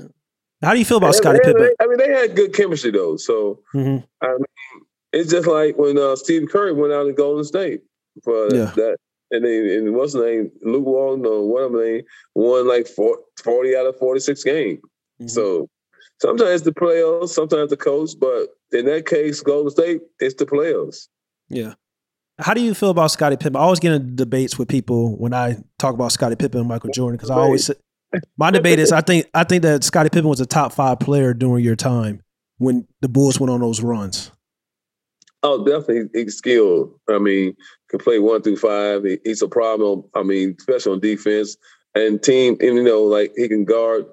How 0.62 0.72
do 0.72 0.78
you 0.78 0.84
feel 0.84 0.96
about 0.96 1.14
Scottie 1.14 1.40
Pippen? 1.42 1.70
I 1.80 1.86
mean, 1.86 1.98
they 1.98 2.08
had 2.08 2.34
good 2.34 2.54
chemistry 2.54 2.90
though. 2.90 3.16
So 3.16 3.60
mm-hmm. 3.74 4.04
I 4.22 4.28
mean, 4.32 4.84
it's 5.12 5.30
just 5.30 5.46
like 5.46 5.76
when 5.76 5.98
uh, 5.98 6.16
Steve 6.16 6.48
Curry 6.50 6.72
went 6.72 6.92
out 6.92 7.06
in 7.06 7.14
Golden 7.14 7.44
State 7.44 7.82
for 8.24 8.54
yeah. 8.54 8.72
that, 8.76 8.96
and 9.30 9.44
they 9.44 9.76
and 9.76 9.94
what's 9.94 10.12
the 10.12 10.24
name? 10.24 10.50
Luke 10.62 10.86
Walton 10.86 11.26
or 11.26 11.48
whatever 11.48 11.82
they 11.82 12.04
won 12.34 12.66
like 12.66 12.86
40 12.86 13.76
out 13.76 13.86
of 13.86 13.96
forty 13.98 14.20
six 14.20 14.44
games. 14.44 14.80
Mm-hmm. 15.20 15.28
So 15.28 15.68
sometimes 16.20 16.62
the 16.62 16.72
players, 16.72 17.34
sometimes 17.34 17.70
the 17.70 17.76
coach, 17.76 18.10
but 18.18 18.48
in 18.72 18.86
that 18.86 19.06
case, 19.06 19.40
Golden 19.40 19.70
State, 19.70 20.00
it's 20.20 20.34
the 20.34 20.46
players. 20.46 21.08
Yeah. 21.48 21.74
How 22.38 22.52
do 22.52 22.60
you 22.60 22.74
feel 22.74 22.90
about 22.90 23.10
Scottie 23.10 23.36
Pippen? 23.36 23.56
I 23.56 23.60
always 23.60 23.80
get 23.80 23.92
in 23.92 24.14
debates 24.14 24.58
with 24.58 24.68
people 24.68 25.16
when 25.16 25.32
I 25.32 25.56
talk 25.78 25.94
about 25.94 26.12
Scottie 26.12 26.36
Pippen 26.36 26.60
and 26.60 26.68
Michael 26.68 26.90
Jordan 26.90 27.16
because 27.16 27.30
I 27.30 27.36
always 27.36 27.70
my 28.36 28.50
debate 28.50 28.78
is 28.78 28.92
I 28.92 29.00
think 29.00 29.26
I 29.32 29.44
think 29.44 29.62
that 29.62 29.84
Scottie 29.84 30.10
Pippen 30.10 30.28
was 30.28 30.40
a 30.40 30.46
top 30.46 30.72
five 30.72 31.00
player 31.00 31.32
during 31.32 31.64
your 31.64 31.76
time 31.76 32.22
when 32.58 32.86
the 33.00 33.08
Bulls 33.08 33.40
went 33.40 33.50
on 33.50 33.60
those 33.60 33.82
runs. 33.82 34.32
Oh, 35.46 35.64
definitely, 35.64 36.08
he's 36.12 36.36
skilled. 36.36 36.92
I 37.08 37.18
mean, 37.18 37.56
can 37.88 38.00
play 38.00 38.18
one 38.18 38.42
through 38.42 38.56
five. 38.56 39.04
He, 39.04 39.18
he's 39.24 39.42
a 39.42 39.48
problem. 39.48 40.02
I 40.12 40.24
mean, 40.24 40.56
especially 40.58 40.94
on 40.94 41.00
defense 41.00 41.56
and 41.94 42.20
team. 42.20 42.56
And, 42.60 42.76
you 42.76 42.82
know, 42.82 43.04
like 43.04 43.32
he 43.36 43.46
can 43.48 43.64
guard. 43.64 44.06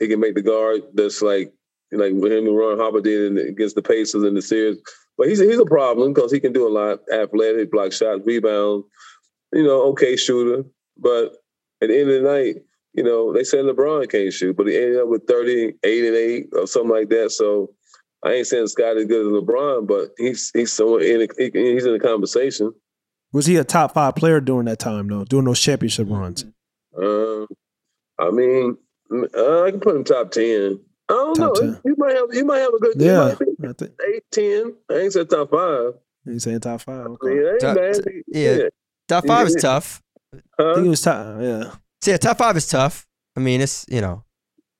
He 0.00 0.08
can 0.08 0.18
make 0.18 0.34
the 0.34 0.42
guard. 0.42 0.82
That's 0.94 1.22
like 1.22 1.52
like 1.92 2.14
with 2.14 2.32
him 2.32 2.48
and 2.48 2.56
Ron 2.56 2.78
Harper 2.78 3.00
did 3.00 3.38
against 3.38 3.76
the 3.76 3.82
Pacers 3.82 4.24
in 4.24 4.34
the 4.34 4.42
series. 4.42 4.78
But 5.16 5.28
he's 5.28 5.38
he's 5.38 5.58
a 5.58 5.64
problem 5.64 6.14
because 6.14 6.32
he 6.32 6.40
can 6.40 6.52
do 6.52 6.66
a 6.66 6.72
lot. 6.76 6.98
Athletic, 7.12 7.70
block 7.70 7.92
shots, 7.92 8.22
rebound. 8.24 8.82
You 9.52 9.62
know, 9.62 9.82
okay 9.90 10.16
shooter. 10.16 10.64
But 10.98 11.34
at 11.80 11.90
the 11.90 12.00
end 12.00 12.10
of 12.10 12.22
the 12.22 12.28
night, 12.28 12.56
you 12.94 13.04
know, 13.04 13.32
they 13.32 13.44
said 13.44 13.66
LeBron 13.66 14.10
can't 14.10 14.32
shoot, 14.32 14.56
but 14.56 14.66
he 14.66 14.76
ended 14.76 14.98
up 15.00 15.08
with 15.08 15.28
38 15.28 16.04
and 16.04 16.16
8 16.16 16.46
or 16.54 16.66
something 16.66 16.90
like 16.90 17.08
that. 17.10 17.30
So 17.30 17.70
I 18.24 18.34
ain't 18.34 18.46
saying 18.46 18.68
Scott 18.68 18.96
is 18.96 19.06
good 19.06 19.26
as 19.26 19.42
LeBron, 19.42 19.86
but 19.86 20.10
he's 20.16 20.50
he's 20.54 20.72
somewhere 20.72 21.02
in 21.02 21.22
a, 21.22 21.28
he's 21.38 21.84
in 21.84 21.92
the 21.92 22.00
conversation. 22.00 22.72
Was 23.32 23.46
he 23.46 23.56
a 23.56 23.64
top 23.64 23.94
five 23.94 24.14
player 24.14 24.40
during 24.40 24.66
that 24.66 24.78
time 24.78 25.08
though, 25.08 25.24
during 25.24 25.46
those 25.46 25.60
championship 25.60 26.08
runs? 26.08 26.44
Um, 26.96 27.46
I 28.18 28.30
mean, 28.30 28.76
uh, 29.10 29.62
I 29.62 29.70
can 29.70 29.80
put 29.80 29.96
him 29.96 30.04
top 30.04 30.30
ten. 30.30 30.80
I 31.08 31.14
don't 31.14 31.34
top 31.34 31.54
know. 31.56 31.72
10. 31.72 31.80
You 31.84 31.94
might 31.98 32.14
have 32.14 32.26
you 32.32 32.44
might 32.44 32.58
have 32.58 32.74
a 32.74 32.78
good 32.78 32.94
yeah. 32.96 33.34
Think, 33.72 33.92
eight, 34.08 34.22
ten. 34.30 34.74
I 34.90 34.94
ain't 34.94 35.12
said 35.12 35.28
top 35.28 35.50
five. 35.50 35.94
You 36.24 36.38
saying 36.38 36.60
top 36.60 36.80
five? 36.82 37.06
Okay. 37.06 37.28
I 37.28 37.34
mean, 37.34 37.58
top, 37.58 37.76
yeah. 38.28 38.54
yeah. 38.54 38.68
top 39.08 39.26
five 39.26 39.46
is 39.48 39.56
tough. 39.56 40.00
Huh? 40.58 40.70
I 40.70 40.74
think 40.74 40.86
it 40.86 40.90
was 40.90 41.00
top. 41.00 41.40
Yeah. 41.40 41.72
So 42.00 42.10
yeah, 42.10 42.16
top 42.18 42.38
five 42.38 42.56
is 42.56 42.66
tough. 42.68 43.06
I 43.36 43.40
mean, 43.40 43.60
it's 43.60 43.84
you 43.88 44.00
know, 44.00 44.24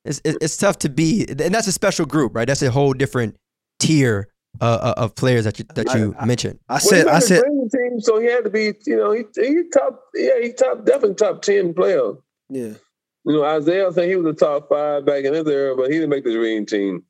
it's 0.04 0.20
it's 0.24 0.56
tough 0.56 0.78
to 0.80 0.88
be, 0.88 1.26
and 1.28 1.54
that's 1.54 1.66
a 1.66 1.72
special 1.72 2.06
group, 2.06 2.34
right? 2.34 2.46
That's 2.46 2.62
a 2.62 2.70
whole 2.70 2.92
different 2.92 3.36
tier 3.78 4.28
uh, 4.60 4.64
uh 4.64 4.94
of 4.96 5.14
players 5.14 5.44
that 5.44 5.58
you 5.58 5.64
that 5.74 5.94
you 5.94 6.14
I, 6.18 6.26
mentioned. 6.26 6.58
I, 6.68 6.74
I 6.74 6.78
said, 6.78 7.06
well, 7.06 7.14
I 7.14 7.18
said, 7.20 7.42
team, 7.42 8.00
so 8.00 8.20
he 8.20 8.26
had 8.26 8.44
to 8.44 8.50
be, 8.50 8.72
you 8.86 8.96
know, 8.96 9.12
he 9.12 9.24
he 9.36 9.62
top, 9.72 10.02
yeah, 10.14 10.40
he 10.40 10.52
top, 10.52 10.84
definitely 10.84 11.14
top 11.14 11.42
ten 11.42 11.72
player. 11.74 12.12
Yeah. 12.48 12.74
You 13.24 13.34
know, 13.34 13.56
Isiah 13.56 13.88
I 13.88 13.92
think 13.92 14.10
he 14.10 14.16
was 14.16 14.24
the 14.36 14.44
top 14.44 14.68
five 14.68 15.06
back 15.06 15.24
in 15.24 15.32
his 15.32 15.46
era, 15.46 15.76
but 15.76 15.86
he 15.86 15.94
didn't 15.94 16.10
make 16.10 16.24
the 16.24 16.32
dream 16.32 16.66
team. 16.66 17.04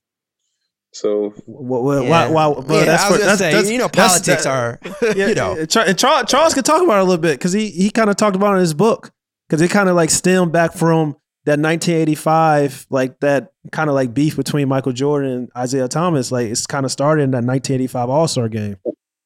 So, 0.94 1.32
well, 1.46 1.82
well, 1.82 2.02
yeah. 2.02 2.10
why, 2.10 2.28
why, 2.28 2.46
well, 2.48 2.64
yeah, 2.68 2.84
that's, 2.84 3.04
I 3.04 3.10
was 3.10 3.20
that's, 3.22 3.38
say, 3.38 3.52
that's, 3.52 3.70
you 3.70 3.78
know, 3.78 3.88
politics 3.88 4.44
are, 4.44 4.78
yeah, 5.16 5.28
you 5.28 5.34
know. 5.34 5.56
And 5.56 5.98
Charles, 5.98 6.30
Charles 6.30 6.52
could 6.52 6.66
talk 6.66 6.82
about 6.82 6.98
it 6.98 7.00
a 7.00 7.04
little 7.04 7.16
bit 7.16 7.38
because 7.38 7.54
he 7.54 7.70
he 7.70 7.90
kind 7.90 8.10
of 8.10 8.16
talked 8.16 8.36
about 8.36 8.52
it 8.52 8.56
in 8.56 8.60
his 8.60 8.74
book 8.74 9.10
because 9.48 9.62
it 9.62 9.70
kind 9.70 9.88
of 9.88 9.96
like 9.96 10.10
stemmed 10.10 10.52
back 10.52 10.74
from 10.74 11.16
that 11.44 11.58
1985, 11.58 12.86
like 12.90 13.18
that 13.20 13.52
kind 13.72 13.90
of 13.90 13.94
like 13.94 14.14
beef 14.14 14.36
between 14.36 14.68
Michael 14.68 14.92
Jordan 14.92 15.30
and 15.30 15.64
Isiah 15.64 15.88
Thomas. 15.88 16.30
Like 16.30 16.48
it's 16.48 16.66
kind 16.66 16.84
of 16.84 16.92
started 16.92 17.22
in 17.22 17.30
that 17.32 17.44
1985 17.44 18.10
All 18.10 18.28
Star 18.28 18.48
game. 18.48 18.76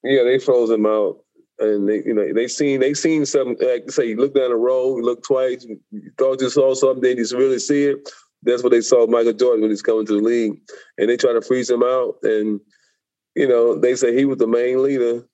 Yeah, 0.03 0.23
they 0.25 0.39
froze 0.39 0.71
him 0.71 0.87
out, 0.87 1.19
and 1.59 1.89
they, 1.89 2.03
you 2.07 2.15
know, 2.15 2.33
they 2.33 2.49
seen 2.49 2.81
they 2.81 2.95
seen 2.95 3.27
something. 3.27 3.57
Like 3.61 3.91
say, 3.91 4.07
you 4.07 4.17
look 4.17 4.35
down 4.35 4.51
the 4.51 4.57
road, 4.57 4.99
you 4.99 5.03
look 5.03 5.23
twice, 5.25 5.67
you 5.91 6.13
thought 6.17 6.41
you 6.41 6.49
saw 6.49 6.75
something, 6.75 7.03
then 7.03 7.19
you 7.19 7.27
really 7.37 7.59
see 7.59 7.85
it. 7.85 8.09
That's 8.43 8.63
what 8.63 8.71
they 8.71 8.81
saw 8.81 9.07
Michael 9.07 9.33
Jordan 9.33 9.63
when 9.63 9.71
he's 9.71 9.83
coming 9.83 10.07
to 10.07 10.15
the 10.15 10.21
league, 10.21 10.59
and 10.99 11.11
they 11.11 11.17
try 11.17 11.33
to 11.33 11.43
freeze 11.43 11.69
him 11.69 11.83
out. 11.83 12.17
And 12.23 12.61
you 13.35 13.49
know, 13.49 13.79
they 13.79 13.95
say 13.95 14.17
he 14.17 14.25
was 14.25 14.39
the 14.39 14.47
main 14.47 14.83
leader, 14.83 15.27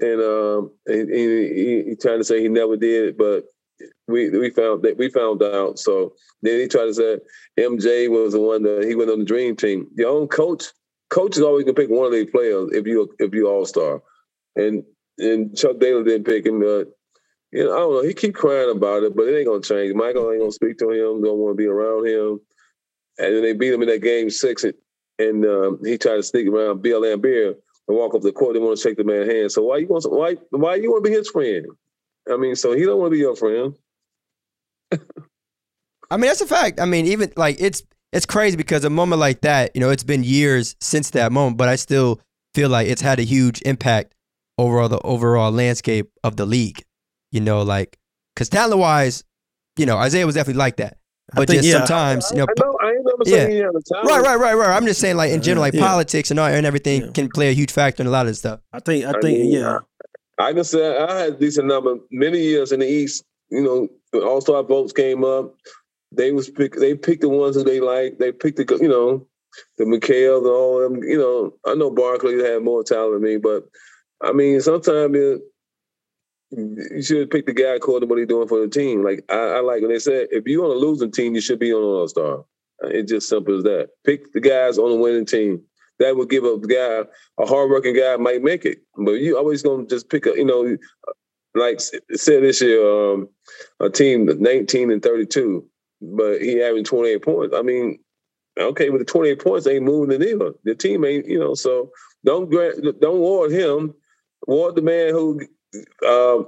and 0.00 0.20
um, 0.20 0.72
and 0.86 1.08
he, 1.08 1.54
he, 1.54 1.82
he 1.90 1.96
trying 1.96 2.18
to 2.18 2.24
say 2.24 2.42
he 2.42 2.48
never 2.48 2.76
did, 2.76 3.16
but 3.16 3.44
we 4.08 4.30
we 4.30 4.50
found 4.50 4.82
that 4.82 4.96
we 4.98 5.10
found 5.10 5.42
out. 5.42 5.78
So 5.78 6.14
then 6.42 6.60
he 6.60 6.68
tried 6.68 6.86
to 6.86 6.94
say 6.94 7.18
MJ 7.58 8.08
was 8.08 8.32
the 8.32 8.40
one 8.40 8.62
that 8.62 8.84
he 8.86 8.94
went 8.94 9.10
on 9.10 9.20
the 9.20 9.24
dream 9.24 9.56
team. 9.56 9.88
Your 9.96 10.10
own 10.10 10.28
coach, 10.28 10.64
coach 11.10 11.36
is 11.36 11.42
always 11.42 11.64
gonna 11.64 11.74
pick 11.74 11.90
one 11.90 12.06
of 12.06 12.12
their 12.12 12.26
players 12.26 12.70
if 12.72 12.86
you 12.86 13.14
if 13.18 13.34
you 13.34 13.48
all 13.48 13.66
star. 13.66 14.02
And 14.54 14.84
and 15.18 15.56
Chuck 15.56 15.78
Daly 15.78 16.04
didn't 16.04 16.26
pick 16.26 16.46
him, 16.46 16.60
but 16.60 16.88
you 17.52 17.64
know, 17.64 17.74
I 17.74 17.78
don't 17.78 17.92
know. 17.94 18.02
He 18.02 18.14
keep 18.14 18.34
crying 18.34 18.70
about 18.70 19.02
it, 19.02 19.16
but 19.16 19.28
it 19.28 19.38
ain't 19.38 19.46
gonna 19.46 19.60
change. 19.60 19.94
Michael 19.94 20.30
ain't 20.30 20.40
gonna 20.40 20.52
speak 20.52 20.78
to 20.78 20.90
him, 20.90 21.22
don't 21.22 21.38
want 21.38 21.56
to 21.56 21.62
be 21.62 21.66
around 21.66 22.06
him. 22.06 22.40
And 23.18 23.34
then 23.34 23.42
they 23.42 23.54
beat 23.54 23.72
him 23.72 23.82
in 23.82 23.88
that 23.88 24.02
game 24.02 24.28
six 24.28 24.64
and, 24.64 24.74
and 25.18 25.46
um, 25.46 25.80
he 25.82 25.96
tried 25.96 26.16
to 26.16 26.22
sneak 26.22 26.48
around 26.48 26.82
Bill 26.82 27.00
Laimbeer 27.00 27.54
and 27.88 27.96
walk 27.96 28.14
up 28.14 28.20
the 28.20 28.32
court. 28.32 28.54
They 28.54 28.60
want 28.60 28.76
to 28.76 28.82
shake 28.82 28.98
the 28.98 29.04
man's 29.04 29.30
hand. 29.30 29.52
So 29.52 29.62
why 29.62 29.78
you 29.78 29.86
want 29.86 30.04
why 30.10 30.36
why 30.50 30.74
you 30.74 30.90
want 30.90 31.04
to 31.04 31.10
be 31.10 31.16
his 31.16 31.30
friend? 31.30 31.66
I 32.30 32.36
mean, 32.36 32.56
so 32.56 32.72
he 32.72 32.84
don't 32.84 32.98
want 32.98 33.12
to 33.12 33.14
be 33.14 33.18
your 33.18 33.36
friend. 33.36 33.74
I 36.10 36.16
mean, 36.16 36.28
that's 36.28 36.40
a 36.40 36.46
fact. 36.46 36.80
I 36.80 36.84
mean, 36.84 37.06
even 37.06 37.32
like 37.36 37.56
it's 37.58 37.82
it's 38.12 38.26
crazy 38.26 38.56
because 38.56 38.84
a 38.84 38.90
moment 38.90 39.20
like 39.20 39.40
that, 39.42 39.72
you 39.74 39.80
know, 39.80 39.90
it's 39.90 40.04
been 40.04 40.24
years 40.24 40.76
since 40.80 41.10
that 41.10 41.32
moment, 41.32 41.56
but 41.56 41.68
I 41.68 41.76
still 41.76 42.20
feel 42.54 42.68
like 42.68 42.88
it's 42.88 43.02
had 43.02 43.18
a 43.18 43.24
huge 43.24 43.60
impact 43.62 44.14
overall 44.58 44.88
the 44.88 45.00
overall 45.00 45.50
landscape 45.50 46.10
of 46.24 46.36
the 46.36 46.46
league. 46.46 46.82
You 47.32 47.40
know, 47.40 47.62
like 47.62 47.98
because 48.34 48.48
talent 48.48 48.80
wise, 48.80 49.24
you 49.76 49.86
know, 49.86 50.02
Isiah 50.02 50.26
was 50.26 50.36
definitely 50.36 50.58
like 50.58 50.76
that. 50.76 50.98
But 51.34 51.48
think, 51.48 51.62
just 51.62 51.68
yeah. 51.68 51.78
sometimes, 51.78 52.30
you 52.30 52.38
know, 52.38 52.46
I, 52.48 52.60
know, 52.60 52.78
I 52.80 52.90
ain't 52.90 53.04
never 53.04 53.22
yeah. 53.24 53.46
saying 53.46 53.72
Right, 54.04 54.22
right, 54.22 54.38
right, 54.38 54.54
right. 54.54 54.76
I'm 54.76 54.86
just 54.86 55.00
saying, 55.00 55.16
like 55.16 55.32
in 55.32 55.42
general, 55.42 55.62
like 55.62 55.74
yeah. 55.74 55.84
politics 55.84 56.30
and 56.30 56.38
all 56.38 56.46
and 56.46 56.64
everything 56.64 57.12
can 57.12 57.28
play 57.28 57.48
a 57.48 57.52
huge 57.52 57.72
factor 57.72 58.00
in 58.00 58.06
a 58.06 58.10
lot 58.10 58.28
of 58.28 58.36
stuff. 58.36 58.60
I 58.72 58.78
think, 58.78 59.04
I 59.04 59.10
think, 59.12 59.24
I 59.24 59.42
mean, 59.42 59.50
yeah. 59.50 59.78
I 60.38 60.52
can 60.52 60.64
say 60.64 60.96
I 60.98 61.18
had 61.18 61.32
a 61.34 61.36
decent 61.36 61.66
number 61.66 61.96
many 62.10 62.40
years 62.40 62.72
in 62.72 62.80
the 62.80 62.86
East. 62.86 63.24
You 63.50 63.62
know, 63.62 64.20
All 64.20 64.40
Star 64.40 64.62
votes 64.62 64.92
came 64.92 65.24
up. 65.24 65.54
They 66.12 66.32
was 66.32 66.50
pick. 66.50 66.74
They 66.74 66.94
picked 66.94 67.22
the 67.22 67.28
ones 67.28 67.56
who 67.56 67.64
they 67.64 67.80
like. 67.80 68.18
They 68.18 68.32
picked 68.32 68.56
the 68.56 68.78
you 68.80 68.88
know 68.88 69.26
the 69.78 69.84
McHale 69.84 70.38
and 70.38 70.46
all 70.46 70.80
them. 70.80 71.02
You 71.02 71.18
know, 71.18 71.54
I 71.66 71.74
know 71.74 71.90
Barkley 71.90 72.42
had 72.42 72.62
more 72.62 72.82
talent 72.82 73.14
than 73.14 73.22
me, 73.22 73.36
but 73.38 73.64
I 74.22 74.32
mean, 74.32 74.60
sometimes 74.60 75.14
you 76.50 77.02
should 77.02 77.30
pick 77.30 77.46
the 77.46 77.52
guy 77.52 77.74
according 77.74 78.08
to 78.08 78.12
what 78.12 78.18
he's 78.18 78.28
doing 78.28 78.48
for 78.48 78.60
the 78.60 78.68
team. 78.68 79.02
Like 79.02 79.24
I, 79.30 79.36
I 79.36 79.60
like 79.60 79.80
when 79.80 79.90
they 79.90 79.98
said, 79.98 80.28
if 80.30 80.46
you're 80.46 80.64
on 80.64 80.70
a 80.70 80.74
losing 80.74 81.10
team, 81.10 81.34
you 81.34 81.40
should 81.40 81.58
be 81.58 81.72
on 81.72 81.82
an 81.82 81.88
All 81.88 82.08
Star. 82.08 82.44
It's 82.82 83.10
just 83.10 83.28
simple 83.28 83.56
as 83.56 83.64
that. 83.64 83.90
Pick 84.04 84.32
the 84.32 84.40
guys 84.40 84.78
on 84.78 84.90
the 84.90 84.96
winning 84.96 85.26
team 85.26 85.62
that 85.98 86.16
would 86.16 86.30
give 86.30 86.44
a 86.44 86.58
guy, 86.58 87.02
a 87.38 87.46
hardworking 87.46 87.96
guy 87.96 88.16
might 88.16 88.42
make 88.42 88.64
it. 88.64 88.78
But 88.96 89.12
you 89.12 89.36
always 89.36 89.62
gonna 89.62 89.86
just 89.86 90.10
pick 90.10 90.26
a, 90.26 90.30
you 90.36 90.44
know, 90.44 90.76
like 91.54 91.80
said 91.80 92.42
this 92.42 92.60
year, 92.60 93.12
um, 93.12 93.28
a 93.80 93.88
team 93.88 94.26
19 94.26 94.90
and 94.90 95.02
32, 95.02 95.64
but 96.02 96.40
he 96.40 96.58
having 96.58 96.84
28 96.84 97.22
points. 97.22 97.56
I 97.56 97.62
mean, 97.62 97.98
okay, 98.58 98.90
with 98.90 99.00
the 99.00 99.06
28 99.06 99.42
points, 99.42 99.66
ain't 99.66 99.84
moving 99.84 100.18
the 100.18 100.24
needle. 100.24 100.52
The 100.64 100.74
team 100.74 101.04
ain't, 101.04 101.26
you 101.26 101.38
know, 101.38 101.54
so 101.54 101.90
don't 102.24 102.50
don't 103.00 103.20
ward 103.20 103.52
him. 103.52 103.94
Ward 104.46 104.74
the 104.74 104.82
man 104.82 105.10
who 105.12 105.40
uh, 106.06 106.44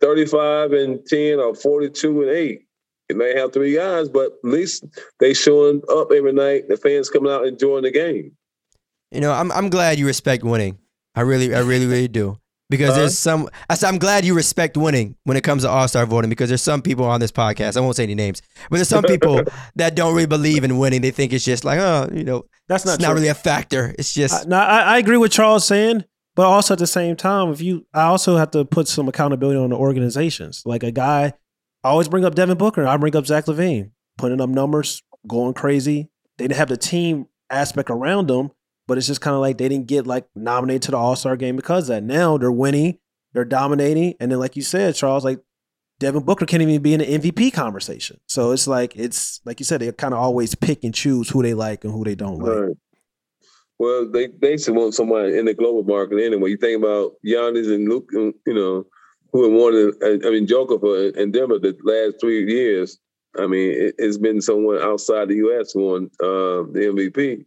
35 0.00 0.72
and 0.72 1.04
10 1.06 1.40
or 1.40 1.54
42 1.54 2.22
and 2.22 2.30
8. 2.30 2.60
It 3.08 3.16
may 3.16 3.34
have 3.36 3.52
three 3.52 3.74
guys, 3.74 4.08
but 4.08 4.32
at 4.44 4.50
least 4.50 4.84
they 5.18 5.32
showing 5.32 5.82
up 5.90 6.12
every 6.12 6.32
night. 6.32 6.68
The 6.68 6.76
fans 6.76 7.08
coming 7.08 7.32
out 7.32 7.46
enjoying 7.46 7.84
the 7.84 7.90
game. 7.90 8.32
You 9.10 9.20
know, 9.20 9.32
I'm 9.32 9.50
I'm 9.52 9.70
glad 9.70 9.98
you 9.98 10.06
respect 10.06 10.44
winning. 10.44 10.78
I 11.14 11.22
really, 11.22 11.54
I 11.54 11.60
really, 11.60 11.86
really 11.86 12.08
do. 12.08 12.38
Because 12.70 12.90
uh-huh. 12.90 12.98
there's 12.98 13.18
some, 13.18 13.48
I 13.70 13.74
said, 13.74 13.88
I'm 13.88 13.98
glad 13.98 14.26
you 14.26 14.34
respect 14.34 14.76
winning 14.76 15.16
when 15.24 15.38
it 15.38 15.40
comes 15.42 15.62
to 15.62 15.70
All 15.70 15.88
Star 15.88 16.04
voting. 16.04 16.28
Because 16.28 16.50
there's 16.50 16.62
some 16.62 16.82
people 16.82 17.06
on 17.06 17.18
this 17.18 17.32
podcast, 17.32 17.76
I 17.76 17.80
won't 17.80 17.96
say 17.96 18.02
any 18.02 18.14
names, 18.14 18.42
but 18.68 18.76
there's 18.76 18.88
some 18.88 19.04
people 19.04 19.42
that 19.76 19.94
don't 19.94 20.14
really 20.14 20.26
believe 20.26 20.64
in 20.64 20.78
winning. 20.78 21.00
They 21.00 21.10
think 21.10 21.32
it's 21.32 21.44
just 21.44 21.64
like, 21.64 21.78
oh, 21.80 22.08
you 22.12 22.24
know, 22.24 22.44
that's 22.68 22.84
not, 22.84 23.00
not 23.00 23.14
really 23.14 23.28
a 23.28 23.34
factor. 23.34 23.94
It's 23.98 24.12
just. 24.12 24.46
no, 24.46 24.58
I, 24.58 24.80
I 24.80 24.98
agree 24.98 25.16
with 25.16 25.32
Charles 25.32 25.66
saying, 25.66 26.04
but 26.36 26.46
also 26.46 26.74
at 26.74 26.78
the 26.78 26.86
same 26.86 27.16
time, 27.16 27.50
if 27.50 27.62
you, 27.62 27.86
I 27.94 28.02
also 28.02 28.36
have 28.36 28.50
to 28.50 28.64
put 28.64 28.86
some 28.86 29.08
accountability 29.08 29.58
on 29.58 29.70
the 29.70 29.76
organizations. 29.76 30.62
Like 30.66 30.82
a 30.82 30.92
guy, 30.92 31.32
I 31.82 31.88
always 31.88 32.08
bring 32.08 32.26
up 32.26 32.34
Devin 32.34 32.58
Booker. 32.58 32.86
I 32.86 32.96
bring 32.98 33.16
up 33.16 33.26
Zach 33.26 33.46
LaVine, 33.46 33.92
putting 34.18 34.40
up 34.42 34.50
numbers, 34.50 35.02
going 35.26 35.54
crazy. 35.54 36.10
They 36.36 36.44
didn't 36.44 36.58
have 36.58 36.68
the 36.68 36.76
team 36.76 37.26
aspect 37.50 37.88
around 37.88 38.28
them 38.28 38.50
but 38.88 38.96
it's 38.98 39.06
just 39.06 39.20
kind 39.20 39.34
of 39.34 39.40
like 39.40 39.58
they 39.58 39.68
didn't 39.68 39.86
get 39.86 40.06
like 40.06 40.26
nominated 40.34 40.82
to 40.82 40.90
the 40.90 40.96
All 40.96 41.14
Star 41.14 41.36
game 41.36 41.54
because 41.54 41.86
that. 41.86 42.02
Now 42.02 42.38
they're 42.38 42.50
winning, 42.50 42.98
they're 43.34 43.44
dominating, 43.44 44.14
and 44.18 44.32
then 44.32 44.40
like 44.40 44.56
you 44.56 44.62
said, 44.62 44.96
Charles, 44.96 45.24
like 45.24 45.40
Devin 46.00 46.24
Booker 46.24 46.46
can't 46.46 46.62
even 46.62 46.82
be 46.82 46.94
in 46.94 47.00
the 47.00 47.18
MVP 47.18 47.52
conversation. 47.52 48.18
So 48.26 48.50
it's 48.52 48.66
like 48.66 48.96
it's 48.96 49.40
like 49.44 49.60
you 49.60 49.64
said, 49.64 49.82
they 49.82 49.92
kind 49.92 50.14
of 50.14 50.20
always 50.20 50.54
pick 50.54 50.82
and 50.82 50.94
choose 50.94 51.28
who 51.28 51.42
they 51.42 51.54
like 51.54 51.84
and 51.84 51.92
who 51.92 52.02
they 52.02 52.14
don't 52.14 52.38
like. 52.38 52.56
Right. 52.56 52.76
Well, 53.78 54.10
they 54.10 54.56
should 54.56 54.74
want 54.74 54.94
someone 54.94 55.26
in 55.26 55.44
the 55.44 55.54
global 55.54 55.84
market 55.84 56.20
anyway. 56.20 56.50
You 56.50 56.56
think 56.56 56.82
about 56.82 57.12
Giannis 57.24 57.72
and 57.72 57.88
Luke, 57.88 58.08
you 58.12 58.34
know, 58.46 58.86
who 59.32 59.44
have 59.44 59.52
won. 59.52 59.92
I 60.26 60.30
mean, 60.30 60.46
Joker 60.48 60.80
for 60.80 60.98
in 61.10 61.30
Denver 61.30 61.58
the 61.58 61.76
last 61.84 62.20
three 62.20 62.50
years. 62.50 62.98
I 63.38 63.46
mean, 63.46 63.70
it, 63.70 63.94
has 64.00 64.18
been 64.18 64.40
someone 64.40 64.80
outside 64.80 65.28
the 65.28 65.36
U.S. 65.36 65.72
who 65.72 65.82
won 65.82 66.04
uh, 66.20 66.64
the 66.72 66.90
MVP. 66.92 67.44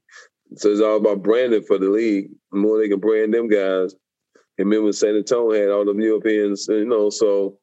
So 0.55 0.69
it's 0.69 0.81
all 0.81 0.97
about 0.97 1.23
branding 1.23 1.63
for 1.63 1.77
the 1.77 1.89
league. 1.89 2.29
The 2.51 2.59
more 2.59 2.77
they 2.77 2.89
can 2.89 2.99
brand 2.99 3.33
them 3.33 3.47
guys. 3.47 3.95
And 4.57 4.69
remember, 4.69 4.91
San 4.91 5.15
Antonio 5.15 5.59
had 5.59 5.69
all 5.69 5.85
the 5.85 5.93
Europeans, 5.93 6.67
you 6.67 6.85
know. 6.85 7.09
So, 7.09 7.57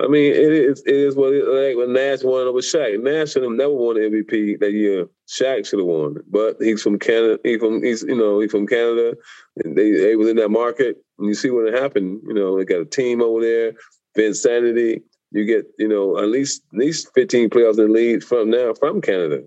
I 0.00 0.06
mean, 0.08 0.32
it 0.32 0.52
is 0.52 0.82
it 0.86 0.94
is 0.94 1.16
what 1.16 1.32
it 1.32 1.48
like 1.48 1.76
when 1.76 1.92
Nash 1.92 2.22
won 2.22 2.46
over 2.46 2.60
Shaq. 2.60 3.02
Nash 3.02 3.32
should 3.32 3.42
have 3.42 3.52
never 3.52 3.72
won 3.72 3.94
the 3.94 4.02
MVP 4.02 4.60
that 4.60 4.72
year. 4.72 5.08
Shaq 5.26 5.66
should 5.66 5.78
have 5.78 5.88
won, 5.88 6.16
but 6.30 6.56
he's 6.60 6.82
from 6.82 6.98
Canada. 6.98 7.38
He 7.44 7.58
from 7.58 7.82
he's 7.82 8.02
you 8.02 8.14
know 8.14 8.40
he's 8.40 8.50
from 8.50 8.66
Canada. 8.66 9.14
And 9.64 9.76
they 9.76 9.90
they 9.90 10.16
was 10.16 10.28
in 10.28 10.36
that 10.36 10.50
market, 10.50 10.96
and 11.18 11.28
you 11.28 11.34
see 11.34 11.50
what 11.50 11.72
happened. 11.72 12.20
You 12.26 12.34
know, 12.34 12.58
they 12.58 12.64
got 12.64 12.80
a 12.80 12.84
team 12.84 13.22
over 13.22 13.40
there. 13.40 13.72
Vinsanity. 14.16 15.02
You 15.30 15.44
get 15.44 15.66
you 15.78 15.88
know 15.88 16.18
at 16.18 16.28
least 16.28 16.62
at 16.72 16.78
least 16.78 17.08
fifteen 17.14 17.50
players 17.50 17.78
in 17.78 17.86
the 17.86 17.92
league 17.92 18.22
from 18.22 18.50
now 18.50 18.74
from 18.74 19.00
Canada. 19.00 19.42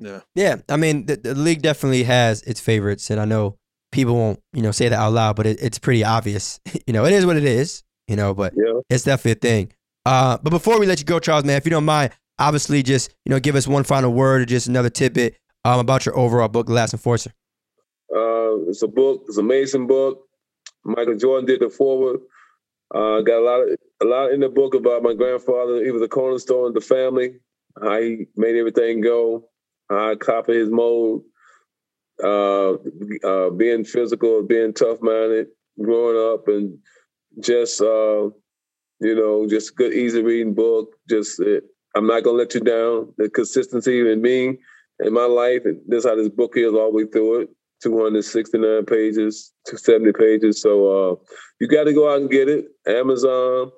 Yeah. 0.00 0.20
Yeah. 0.34 0.56
I 0.68 0.76
mean, 0.76 1.06
the, 1.06 1.16
the, 1.16 1.34
league 1.34 1.62
definitely 1.62 2.04
has 2.04 2.42
its 2.42 2.60
favorites, 2.60 3.10
and 3.10 3.20
I 3.20 3.24
know 3.24 3.56
people 3.92 4.14
won't, 4.14 4.40
you 4.52 4.62
know, 4.62 4.70
say 4.70 4.88
that 4.88 4.98
out 4.98 5.12
loud, 5.12 5.36
but 5.36 5.46
it, 5.46 5.62
it's 5.62 5.78
pretty 5.78 6.04
obvious. 6.04 6.60
you 6.86 6.92
know, 6.92 7.04
it 7.04 7.12
is 7.12 7.26
what 7.26 7.36
it 7.36 7.44
is. 7.44 7.82
You 8.08 8.16
know, 8.16 8.34
but 8.34 8.54
yeah. 8.56 8.80
it's 8.88 9.04
definitely 9.04 9.32
a 9.32 9.52
thing. 9.52 9.72
Uh, 10.04 10.38
but 10.42 10.50
before 10.50 10.80
we 10.80 10.86
let 10.86 10.98
you 10.98 11.04
go, 11.04 11.20
Charles, 11.20 11.44
man, 11.44 11.56
if 11.56 11.64
you 11.64 11.70
don't 11.70 11.84
mind, 11.84 12.12
obviously 12.40 12.82
just 12.82 13.14
you 13.24 13.30
know 13.30 13.38
give 13.38 13.54
us 13.54 13.68
one 13.68 13.84
final 13.84 14.12
word 14.12 14.42
or 14.42 14.46
just 14.46 14.66
another 14.66 14.90
tidbit 14.90 15.36
um, 15.64 15.78
about 15.78 16.06
your 16.06 16.18
overall 16.18 16.48
book, 16.48 16.66
The 16.66 16.72
Last 16.72 16.92
Enforcer. 16.92 17.30
Uh, 18.12 18.66
it's 18.66 18.82
a 18.82 18.88
book. 18.88 19.24
It's 19.28 19.36
an 19.36 19.44
amazing 19.44 19.86
book. 19.86 20.26
Michael 20.84 21.16
Jordan 21.16 21.46
did 21.46 21.60
the 21.60 21.68
forward. 21.68 22.20
Uh, 22.92 23.20
got 23.20 23.38
a 23.38 23.44
lot 23.44 23.60
of 23.60 23.76
a 24.02 24.04
lot 24.04 24.32
in 24.32 24.40
the 24.40 24.48
book 24.48 24.74
about 24.74 25.02
my 25.02 25.14
grandfather. 25.14 25.84
He 25.84 25.90
was 25.90 26.02
a 26.02 26.08
cornerstone 26.08 26.68
of 26.68 26.74
the 26.74 26.80
family. 26.80 27.38
How 27.80 28.00
he 28.00 28.26
made 28.36 28.56
everything 28.56 29.00
go. 29.00 29.44
I 29.90 30.14
copy 30.16 30.54
his 30.54 30.70
mode. 30.70 31.22
Uh, 32.22 32.74
uh, 33.24 33.48
being 33.50 33.82
physical, 33.82 34.42
being 34.42 34.74
tough 34.74 34.98
minded, 35.00 35.46
growing 35.82 36.34
up, 36.34 36.48
and 36.48 36.78
just 37.40 37.80
uh, 37.80 38.28
you 39.00 39.14
know, 39.14 39.46
just 39.48 39.74
good, 39.76 39.94
easy 39.94 40.22
reading 40.22 40.54
book. 40.54 40.94
Just 41.08 41.40
uh, 41.40 41.60
I'm 41.96 42.06
not 42.06 42.22
gonna 42.22 42.36
let 42.36 42.54
you 42.54 42.60
down. 42.60 43.14
The 43.16 43.30
consistency 43.30 44.00
in 44.00 44.20
me 44.20 44.58
in 45.00 45.12
my 45.14 45.24
life, 45.24 45.62
and 45.64 45.80
this 45.86 46.04
how 46.04 46.14
this 46.14 46.28
book 46.28 46.52
is 46.56 46.72
all 46.74 46.90
the 46.90 46.96
way 46.98 47.06
through 47.06 47.40
it. 47.42 47.48
269 47.82 48.84
pages, 48.84 49.52
270 49.66 50.12
pages. 50.12 50.60
So 50.60 51.12
uh, 51.12 51.16
you 51.60 51.68
got 51.68 51.84
to 51.84 51.94
go 51.94 52.12
out 52.12 52.20
and 52.20 52.30
get 52.30 52.48
it. 52.48 52.66
Amazon, 52.86 53.70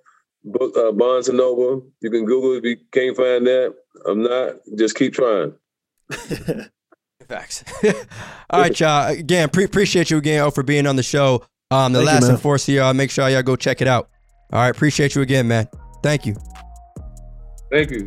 book, 0.45 0.77
uh, 0.77 0.91
Barnes 0.91 1.29
and 1.29 1.39
Noble. 1.39 1.87
You 2.01 2.11
can 2.11 2.25
Google 2.25 2.55
if 2.55 2.65
you 2.65 2.77
can't 2.91 3.17
find 3.17 3.47
that. 3.47 3.75
I'm 4.07 4.23
not. 4.23 4.55
Just 4.77 4.97
keep 4.97 5.15
trying. 5.15 5.55
Facts. 7.29 7.65
All 8.51 8.61
right, 8.61 8.79
y'all. 8.79 9.09
Again, 9.09 9.49
pre- 9.49 9.65
appreciate 9.65 10.11
you 10.11 10.19
again 10.19 10.41
oh, 10.41 10.51
for 10.51 10.63
being 10.63 10.87
on 10.87 10.97
the 10.97 11.03
show. 11.03 11.45
Um, 11.71 11.93
the 11.93 12.01
Thank 12.01 12.09
you, 12.09 12.15
last 12.15 12.23
man. 12.23 12.31
enforcer, 12.33 12.73
y'all. 12.73 12.95
Make 12.95 13.11
sure 13.11 13.29
y'all 13.29 13.43
go 13.43 13.57
check 13.57 13.81
it 13.81 13.89
out. 13.89 14.11
All 14.53 14.61
right, 14.61 14.69
appreciate 14.69 15.15
you 15.15 15.23
again, 15.23 15.49
man. 15.49 15.67
Thank 16.03 16.27
you. 16.27 16.37
Thank 17.71 17.91
you. 17.91 18.05